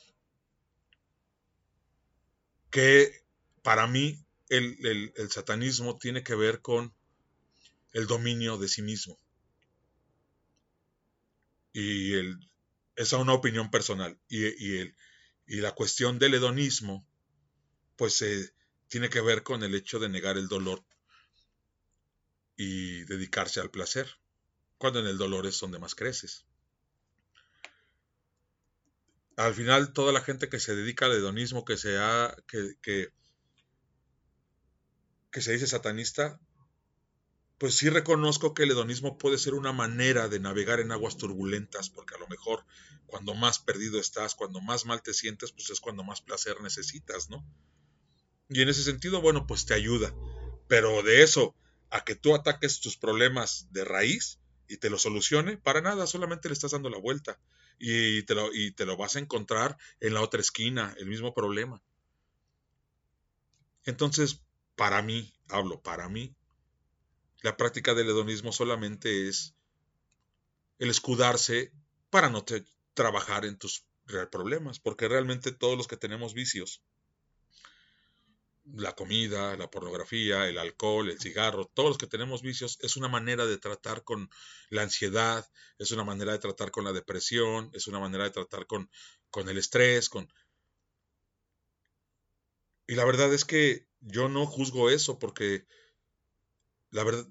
qué 2.70 3.24
para 3.62 3.86
mí 3.86 4.24
el, 4.48 5.12
el, 5.16 5.30
satanismo 5.30 5.98
tiene 5.98 6.22
que 6.22 6.34
ver 6.34 6.60
con 6.60 6.94
el 7.92 8.06
dominio 8.06 8.56
de 8.58 8.68
sí 8.68 8.82
mismo? 8.82 9.18
Y 11.72 12.14
el, 12.14 12.38
esa 12.96 13.16
es 13.16 13.22
una 13.22 13.34
opinión 13.34 13.70
personal. 13.70 14.18
Y, 14.28 14.46
y, 14.64 14.78
el, 14.78 14.96
y 15.46 15.56
la 15.56 15.72
cuestión 15.72 16.18
del 16.18 16.34
hedonismo, 16.34 17.06
pues 17.96 18.22
eh, 18.22 18.52
tiene 18.88 19.10
que 19.10 19.20
ver 19.20 19.42
con 19.42 19.62
el 19.64 19.74
hecho 19.74 19.98
de 19.98 20.08
negar 20.08 20.36
el 20.36 20.48
dolor 20.48 20.84
y 22.56 23.04
dedicarse 23.04 23.60
al 23.60 23.70
placer, 23.70 24.08
cuando 24.78 25.00
en 25.00 25.06
el 25.06 25.18
dolor 25.18 25.46
es 25.46 25.58
donde 25.60 25.78
más 25.78 25.94
creces. 25.94 26.44
Al 29.36 29.54
final, 29.54 29.92
toda 29.92 30.12
la 30.12 30.20
gente 30.20 30.48
que 30.48 30.60
se 30.60 30.76
dedica 30.76 31.06
al 31.06 31.12
hedonismo, 31.12 31.64
que, 31.64 31.76
sea, 31.76 32.36
que, 32.46 32.74
que, 32.82 33.08
que 35.30 35.40
se 35.40 35.52
dice 35.52 35.66
satanista, 35.66 36.38
pues 37.58 37.76
sí 37.76 37.88
reconozco 37.88 38.54
que 38.54 38.64
el 38.64 38.72
hedonismo 38.72 39.18
puede 39.18 39.38
ser 39.38 39.54
una 39.54 39.72
manera 39.72 40.28
de 40.28 40.40
navegar 40.40 40.80
en 40.80 40.92
aguas 40.92 41.16
turbulentas, 41.16 41.90
porque 41.90 42.16
a 42.16 42.18
lo 42.18 42.26
mejor 42.26 42.64
cuando 43.06 43.34
más 43.34 43.58
perdido 43.58 44.00
estás, 44.00 44.34
cuando 44.34 44.60
más 44.60 44.84
mal 44.84 45.02
te 45.02 45.14
sientes, 45.14 45.52
pues 45.52 45.70
es 45.70 45.80
cuando 45.80 46.02
más 46.02 46.20
placer 46.20 46.60
necesitas, 46.60 47.30
¿no? 47.30 47.46
Y 48.48 48.62
en 48.62 48.68
ese 48.68 48.82
sentido, 48.82 49.20
bueno, 49.20 49.46
pues 49.46 49.64
te 49.64 49.74
ayuda. 49.74 50.12
Pero 50.66 51.02
de 51.02 51.22
eso 51.22 51.54
a 51.92 52.04
que 52.04 52.14
tú 52.14 52.34
ataques 52.34 52.80
tus 52.80 52.96
problemas 52.96 53.68
de 53.70 53.84
raíz 53.84 54.40
y 54.66 54.78
te 54.78 54.88
lo 54.88 54.98
solucione, 54.98 55.58
para 55.58 55.82
nada, 55.82 56.06
solamente 56.06 56.48
le 56.48 56.54
estás 56.54 56.70
dando 56.70 56.88
la 56.88 56.98
vuelta. 56.98 57.38
Y 57.78 58.22
te 58.22 58.34
lo, 58.34 58.52
y 58.54 58.72
te 58.72 58.86
lo 58.86 58.96
vas 58.96 59.16
a 59.16 59.18
encontrar 59.18 59.76
en 60.00 60.14
la 60.14 60.22
otra 60.22 60.40
esquina, 60.40 60.94
el 60.98 61.06
mismo 61.06 61.34
problema. 61.34 61.82
Entonces, 63.84 64.42
para 64.74 65.02
mí, 65.02 65.34
hablo 65.48 65.82
para 65.82 66.08
mí, 66.08 66.34
la 67.42 67.56
práctica 67.56 67.92
del 67.92 68.08
hedonismo 68.08 68.52
solamente 68.52 69.28
es 69.28 69.54
el 70.78 70.88
escudarse 70.88 71.72
para 72.08 72.30
no 72.30 72.44
trabajar 72.94 73.44
en 73.44 73.58
tus 73.58 73.84
problemas, 74.30 74.78
porque 74.78 75.08
realmente 75.08 75.52
todos 75.52 75.76
los 75.76 75.88
que 75.88 75.96
tenemos 75.96 76.34
vicios, 76.34 76.82
la 78.64 78.94
comida, 78.94 79.56
la 79.56 79.70
pornografía, 79.70 80.48
el 80.48 80.58
alcohol, 80.58 81.10
el 81.10 81.18
cigarro, 81.18 81.66
todos 81.66 81.90
los 81.90 81.98
que 81.98 82.06
tenemos 82.06 82.42
vicios, 82.42 82.78
es 82.80 82.96
una 82.96 83.08
manera 83.08 83.46
de 83.46 83.58
tratar 83.58 84.04
con 84.04 84.30
la 84.70 84.82
ansiedad, 84.82 85.48
es 85.78 85.90
una 85.90 86.04
manera 86.04 86.32
de 86.32 86.38
tratar 86.38 86.70
con 86.70 86.84
la 86.84 86.92
depresión, 86.92 87.70
es 87.72 87.86
una 87.86 87.98
manera 87.98 88.24
de 88.24 88.30
tratar 88.30 88.66
con, 88.66 88.90
con 89.30 89.48
el 89.48 89.58
estrés, 89.58 90.08
con... 90.08 90.32
Y 92.86 92.94
la 92.94 93.04
verdad 93.04 93.32
es 93.32 93.44
que 93.44 93.86
yo 94.00 94.28
no 94.28 94.46
juzgo 94.46 94.90
eso 94.90 95.18
porque 95.18 95.66
la 96.90 97.04
verdad, 97.04 97.26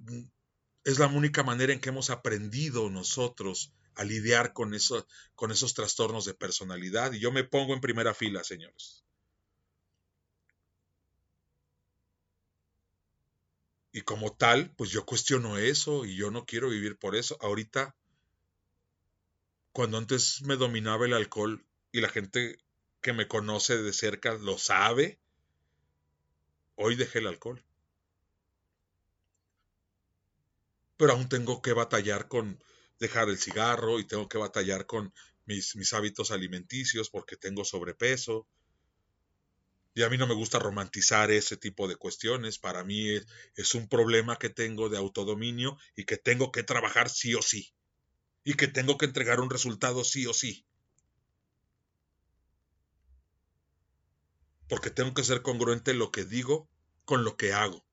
es 0.84 1.00
la 1.00 1.08
única 1.08 1.44
manera 1.44 1.72
en 1.72 1.80
que 1.80 1.90
hemos 1.90 2.10
aprendido 2.10 2.90
nosotros 2.90 3.74
a 3.96 4.04
lidiar 4.04 4.54
con, 4.54 4.74
eso, 4.74 5.06
con 5.36 5.52
esos 5.52 5.74
trastornos 5.74 6.26
de 6.26 6.34
personalidad. 6.34 7.14
Y 7.14 7.20
yo 7.20 7.32
me 7.32 7.44
pongo 7.44 7.74
en 7.74 7.82
primera 7.82 8.14
fila, 8.14 8.44
señores. 8.44 9.06
Y 13.92 14.02
como 14.02 14.34
tal, 14.36 14.74
pues 14.76 14.90
yo 14.90 15.06
cuestiono 15.06 15.58
eso 15.58 16.06
y 16.06 16.16
yo 16.16 16.32
no 16.32 16.46
quiero 16.46 16.70
vivir 16.70 16.98
por 16.98 17.16
eso. 17.16 17.38
Ahorita, 17.42 17.96
cuando 19.74 19.98
antes 19.98 20.42
me 20.44 20.56
dominaba 20.56 21.06
el 21.06 21.14
alcohol 21.14 21.66
y 21.92 22.02
la 22.02 22.10
gente 22.10 22.58
que 23.02 23.14
me 23.14 23.28
conoce 23.28 23.78
de 23.82 23.94
cerca 23.94 24.34
lo 24.36 24.58
sabe, 24.58 25.20
hoy 26.76 26.96
dejé 26.96 27.20
el 27.20 27.28
alcohol. 27.28 27.64
pero 31.02 31.14
aún 31.14 31.28
tengo 31.28 31.64
que 31.64 31.74
batallar 31.74 32.28
con 32.28 32.64
dejar 33.00 33.28
el 33.30 33.40
cigarro 33.40 34.00
y 34.00 34.06
tengo 34.06 34.30
que 34.30 34.38
batallar 34.38 34.86
con 34.86 35.12
mis, 35.48 35.76
mis 35.76 35.94
hábitos 35.94 36.30
alimenticios 36.30 37.10
porque 37.10 37.38
tengo 37.38 37.66
sobrepeso. 37.66 38.48
Y 39.94 40.04
a 40.04 40.10
mí 40.10 40.18
no 40.18 40.26
me 40.26 40.34
gusta 40.34 40.58
romantizar 40.58 41.32
ese 41.32 41.58
tipo 41.58 41.88
de 41.88 41.98
cuestiones. 41.98 42.58
Para 42.58 42.84
mí 42.84 43.10
es, 43.10 43.28
es, 43.56 43.76
un 43.76 43.90
problema 43.90 44.38
que 44.38 44.50
tengo 44.50 44.90
de 44.90 44.98
autodominio 44.98 45.78
y 45.96 46.06
que 46.06 46.18
tengo 46.18 46.52
que 46.52 46.64
trabajar 46.64 47.10
sí 47.10 47.36
o 47.36 47.42
sí. 47.42 47.74
Y 48.44 48.54
que 48.54 48.68
tengo 48.68 48.98
que 48.98 49.06
entregar 49.06 49.42
un 49.42 49.50
resultado 49.50 50.04
sí 50.04 50.26
o 50.28 50.34
sí. 50.34 50.66
Porque 54.70 54.90
tengo 54.90 55.14
que 55.14 55.26
ser 55.26 55.42
congruente 55.42 55.94
lo 55.94 56.12
que 56.12 56.24
digo 56.24 56.70
con 57.04 57.26
lo 57.26 57.36
que 57.36 57.52
hago. 57.52 57.86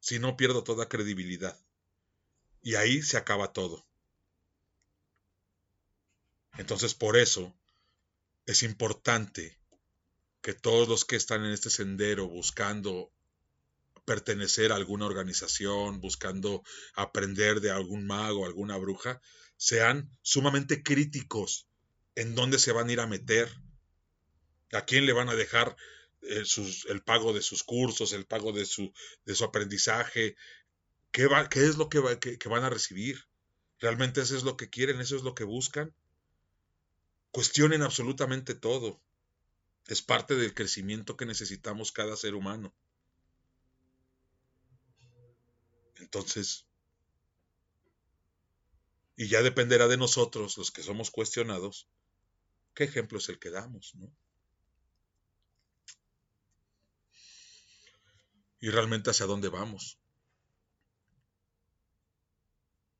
Si 0.00 0.18
no 0.18 0.36
pierdo 0.36 0.64
toda 0.64 0.88
credibilidad. 0.88 1.56
Y 2.60 2.74
ahí 2.74 3.02
se 3.02 3.16
acaba 3.16 3.52
todo. 3.52 3.86
Entonces, 6.56 6.94
por 6.94 7.16
eso 7.16 7.54
es 8.46 8.62
importante 8.64 9.56
que 10.44 10.52
todos 10.52 10.86
los 10.88 11.06
que 11.06 11.16
están 11.16 11.42
en 11.42 11.52
este 11.52 11.70
sendero 11.70 12.28
buscando 12.28 13.10
pertenecer 14.04 14.72
a 14.72 14.76
alguna 14.76 15.06
organización, 15.06 16.02
buscando 16.02 16.62
aprender 16.94 17.62
de 17.62 17.70
algún 17.70 18.06
mago, 18.06 18.44
alguna 18.44 18.76
bruja, 18.76 19.22
sean 19.56 20.10
sumamente 20.20 20.82
críticos 20.82 21.66
en 22.14 22.34
dónde 22.34 22.58
se 22.58 22.72
van 22.72 22.90
a 22.90 22.92
ir 22.92 23.00
a 23.00 23.06
meter, 23.06 23.50
a 24.72 24.84
quién 24.84 25.06
le 25.06 25.14
van 25.14 25.30
a 25.30 25.34
dejar 25.34 25.76
eh, 26.20 26.44
el 26.88 27.02
pago 27.02 27.32
de 27.32 27.40
sus 27.40 27.64
cursos, 27.64 28.12
el 28.12 28.26
pago 28.26 28.52
de 28.52 28.66
su, 28.66 28.92
aprendizaje, 29.42 30.36
¿Qué, 31.10 31.26
es 31.54 31.78
lo 31.78 31.88
que, 31.88 32.00
van 32.00 32.64
a 32.64 32.70
recibir? 32.70 33.24
¿Realmente 33.78 34.20
eso 34.20 34.36
es 34.36 34.42
lo 34.42 34.58
que 34.58 34.68
quieren? 34.68 35.00
¿Eso 35.00 35.16
es 35.16 35.22
lo 35.22 35.34
que 35.34 35.44
buscan? 35.44 35.94
Cuestionen 37.30 37.80
absolutamente 37.80 38.54
todo. 38.54 39.00
Es 39.86 40.02
parte 40.02 40.34
del 40.34 40.54
crecimiento 40.54 41.16
que 41.16 41.26
necesitamos 41.26 41.92
cada 41.92 42.16
ser 42.16 42.34
humano. 42.34 42.74
Entonces, 45.96 46.66
y 49.16 49.28
ya 49.28 49.42
dependerá 49.42 49.86
de 49.88 49.96
nosotros, 49.96 50.56
los 50.58 50.70
que 50.70 50.82
somos 50.82 51.10
cuestionados, 51.10 51.88
qué 52.74 52.84
ejemplo 52.84 53.18
es 53.18 53.28
el 53.28 53.38
que 53.38 53.50
damos, 53.50 53.94
¿no? 53.94 54.12
Y 58.60 58.70
realmente 58.70 59.10
hacia 59.10 59.26
dónde 59.26 59.48
vamos. 59.48 59.98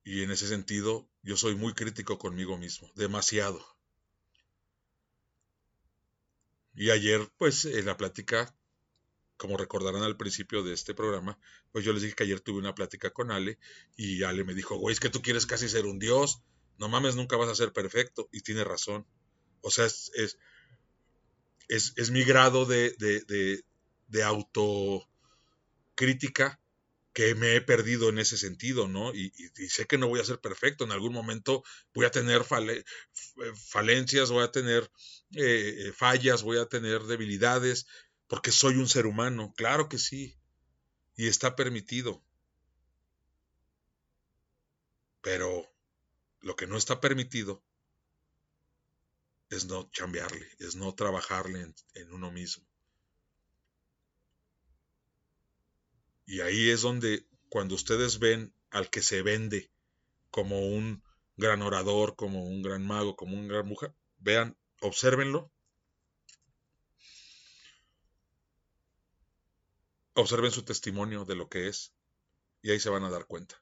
Y 0.04 0.22
en 0.22 0.30
ese 0.30 0.46
sentido, 0.46 1.08
yo 1.22 1.36
soy 1.36 1.56
muy 1.56 1.72
crítico 1.72 2.18
conmigo 2.18 2.58
mismo, 2.58 2.92
demasiado. 2.94 3.73
Y 6.74 6.90
ayer, 6.90 7.28
pues, 7.38 7.64
en 7.64 7.86
la 7.86 7.96
plática, 7.96 8.54
como 9.36 9.56
recordarán 9.56 10.02
al 10.02 10.16
principio 10.16 10.62
de 10.62 10.74
este 10.74 10.94
programa, 10.94 11.38
pues 11.72 11.84
yo 11.84 11.92
les 11.92 12.02
dije 12.02 12.14
que 12.14 12.24
ayer 12.24 12.40
tuve 12.40 12.58
una 12.58 12.74
plática 12.74 13.10
con 13.10 13.30
Ale 13.30 13.58
y 13.96 14.22
Ale 14.22 14.44
me 14.44 14.54
dijo, 14.54 14.76
güey, 14.76 14.92
es 14.92 15.00
que 15.00 15.10
tú 15.10 15.22
quieres 15.22 15.46
casi 15.46 15.68
ser 15.68 15.86
un 15.86 15.98
dios, 15.98 16.42
no 16.78 16.88
mames, 16.88 17.16
nunca 17.16 17.36
vas 17.36 17.48
a 17.48 17.54
ser 17.54 17.72
perfecto. 17.72 18.28
Y 18.32 18.40
tiene 18.40 18.64
razón. 18.64 19.06
O 19.60 19.70
sea, 19.70 19.86
es, 19.86 20.10
es, 20.14 20.36
es, 21.96 22.10
mi 22.10 22.24
grado 22.24 22.66
de, 22.66 22.94
de, 22.98 23.20
de, 23.22 23.64
de 24.08 24.22
autocrítica 24.22 26.60
que 27.14 27.34
me 27.36 27.54
he 27.54 27.60
perdido 27.60 28.08
en 28.08 28.18
ese 28.18 28.36
sentido, 28.36 28.88
¿no? 28.88 29.14
Y, 29.14 29.30
sé 29.68 29.86
que 29.86 29.98
no 29.98 30.08
voy 30.08 30.20
a 30.20 30.24
ser 30.24 30.40
perfecto, 30.40 30.84
en 30.84 30.92
algún 30.92 31.12
momento 31.12 31.62
voy 31.94 32.06
a 32.06 32.10
tener 32.10 32.42
falencias, 33.54 34.30
voy 34.30 34.42
a 34.42 34.50
tener 34.50 34.90
eh, 35.36 35.92
fallas, 35.96 36.42
voy 36.42 36.58
a 36.58 36.66
tener 36.66 37.04
debilidades, 37.04 37.86
porque 38.26 38.50
soy 38.50 38.76
un 38.76 38.88
ser 38.88 39.06
humano, 39.06 39.54
claro 39.56 39.88
que 39.88 39.98
sí, 39.98 40.36
y 41.16 41.28
está 41.28 41.54
permitido. 41.54 42.24
Pero 45.22 45.72
lo 46.40 46.56
que 46.56 46.66
no 46.66 46.76
está 46.76 47.00
permitido 47.00 47.62
es 49.50 49.66
no 49.66 49.88
chambearle, 49.92 50.48
es 50.58 50.74
no 50.74 50.92
trabajarle 50.94 51.72
en, 51.94 52.12
uno 52.12 52.32
mismo. 52.32 52.66
Y 56.26 56.40
ahí 56.40 56.70
es 56.70 56.82
donde 56.82 57.26
cuando 57.48 57.74
ustedes 57.74 58.18
ven 58.18 58.54
al 58.70 58.90
que 58.90 59.02
se 59.02 59.22
vende 59.22 59.70
como 60.30 60.60
un 60.60 61.02
gran 61.36 61.62
orador, 61.62 62.16
como 62.16 62.44
un 62.44 62.62
gran 62.62 62.86
mago, 62.86 63.16
como 63.16 63.36
una 63.36 63.54
gran 63.54 63.66
mujer, 63.66 63.94
vean, 64.18 64.56
obsérvenlo. 64.80 65.50
Observen 70.14 70.50
su 70.50 70.62
testimonio 70.62 71.24
de 71.24 71.34
lo 71.34 71.48
que 71.48 71.68
es 71.68 71.92
y 72.62 72.70
ahí 72.70 72.80
se 72.80 72.90
van 72.90 73.04
a 73.04 73.10
dar 73.10 73.26
cuenta. 73.26 73.60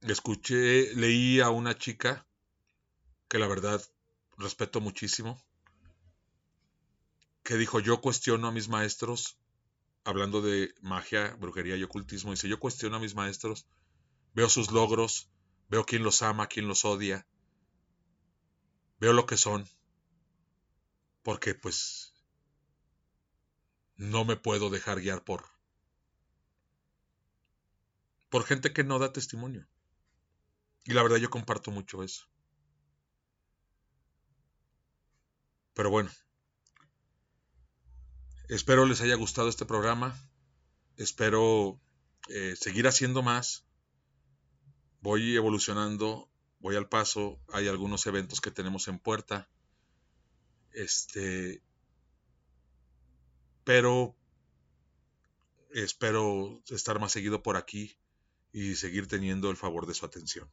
Escuché, 0.00 0.94
leí 0.94 1.40
a 1.40 1.50
una 1.50 1.76
chica 1.76 2.26
que 3.28 3.38
la 3.38 3.46
verdad 3.46 3.82
respeto 4.38 4.80
muchísimo, 4.80 5.40
que 7.50 7.56
dijo, 7.56 7.80
yo 7.80 8.00
cuestiono 8.00 8.46
a 8.46 8.52
mis 8.52 8.68
maestros, 8.68 9.36
hablando 10.04 10.40
de 10.40 10.72
magia, 10.82 11.34
brujería 11.40 11.76
y 11.76 11.82
ocultismo, 11.82 12.30
dice, 12.30 12.48
yo 12.48 12.60
cuestiono 12.60 12.94
a 12.94 13.00
mis 13.00 13.16
maestros, 13.16 13.66
veo 14.34 14.48
sus 14.48 14.70
logros, 14.70 15.28
veo 15.68 15.84
quién 15.84 16.04
los 16.04 16.22
ama, 16.22 16.46
quién 16.46 16.68
los 16.68 16.84
odia, 16.84 17.26
veo 19.00 19.12
lo 19.12 19.26
que 19.26 19.36
son, 19.36 19.68
porque 21.24 21.56
pues 21.56 22.14
no 23.96 24.24
me 24.24 24.36
puedo 24.36 24.70
dejar 24.70 25.00
guiar 25.00 25.24
por 25.24 25.44
por 28.28 28.44
gente 28.44 28.72
que 28.72 28.84
no 28.84 29.00
da 29.00 29.12
testimonio. 29.12 29.66
Y 30.84 30.92
la 30.92 31.02
verdad 31.02 31.16
yo 31.16 31.30
comparto 31.30 31.72
mucho 31.72 32.04
eso. 32.04 32.28
Pero 35.74 35.90
bueno, 35.90 36.10
espero 38.50 38.84
les 38.84 39.00
haya 39.00 39.14
gustado 39.14 39.48
este 39.48 39.64
programa. 39.64 40.18
Espero 40.96 41.80
eh, 42.28 42.54
seguir 42.56 42.86
haciendo 42.88 43.22
más. 43.22 43.64
Voy 45.00 45.36
evolucionando, 45.36 46.28
voy 46.58 46.76
al 46.76 46.88
paso. 46.88 47.40
Hay 47.52 47.68
algunos 47.68 48.06
eventos 48.06 48.40
que 48.40 48.50
tenemos 48.50 48.88
en 48.88 48.98
puerta. 48.98 49.48
Este. 50.72 51.62
Pero 53.64 54.16
espero 55.72 56.60
estar 56.68 56.98
más 56.98 57.12
seguido 57.12 57.42
por 57.42 57.56
aquí 57.56 57.96
y 58.52 58.74
seguir 58.74 59.06
teniendo 59.06 59.48
el 59.50 59.56
favor 59.56 59.86
de 59.86 59.94
su 59.94 60.04
atención. 60.04 60.50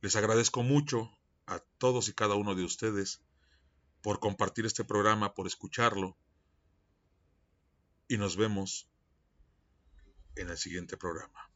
Les 0.00 0.14
agradezco 0.14 0.62
mucho 0.62 1.10
a 1.46 1.58
todos 1.78 2.08
y 2.08 2.12
cada 2.12 2.36
uno 2.36 2.54
de 2.54 2.64
ustedes 2.64 3.20
por 4.02 4.20
compartir 4.20 4.66
este 4.66 4.84
programa, 4.84 5.34
por 5.34 5.46
escucharlo. 5.46 6.16
Y 8.12 8.18
nos 8.18 8.36
vemos 8.36 8.90
en 10.36 10.50
el 10.50 10.58
siguiente 10.58 10.98
programa. 10.98 11.50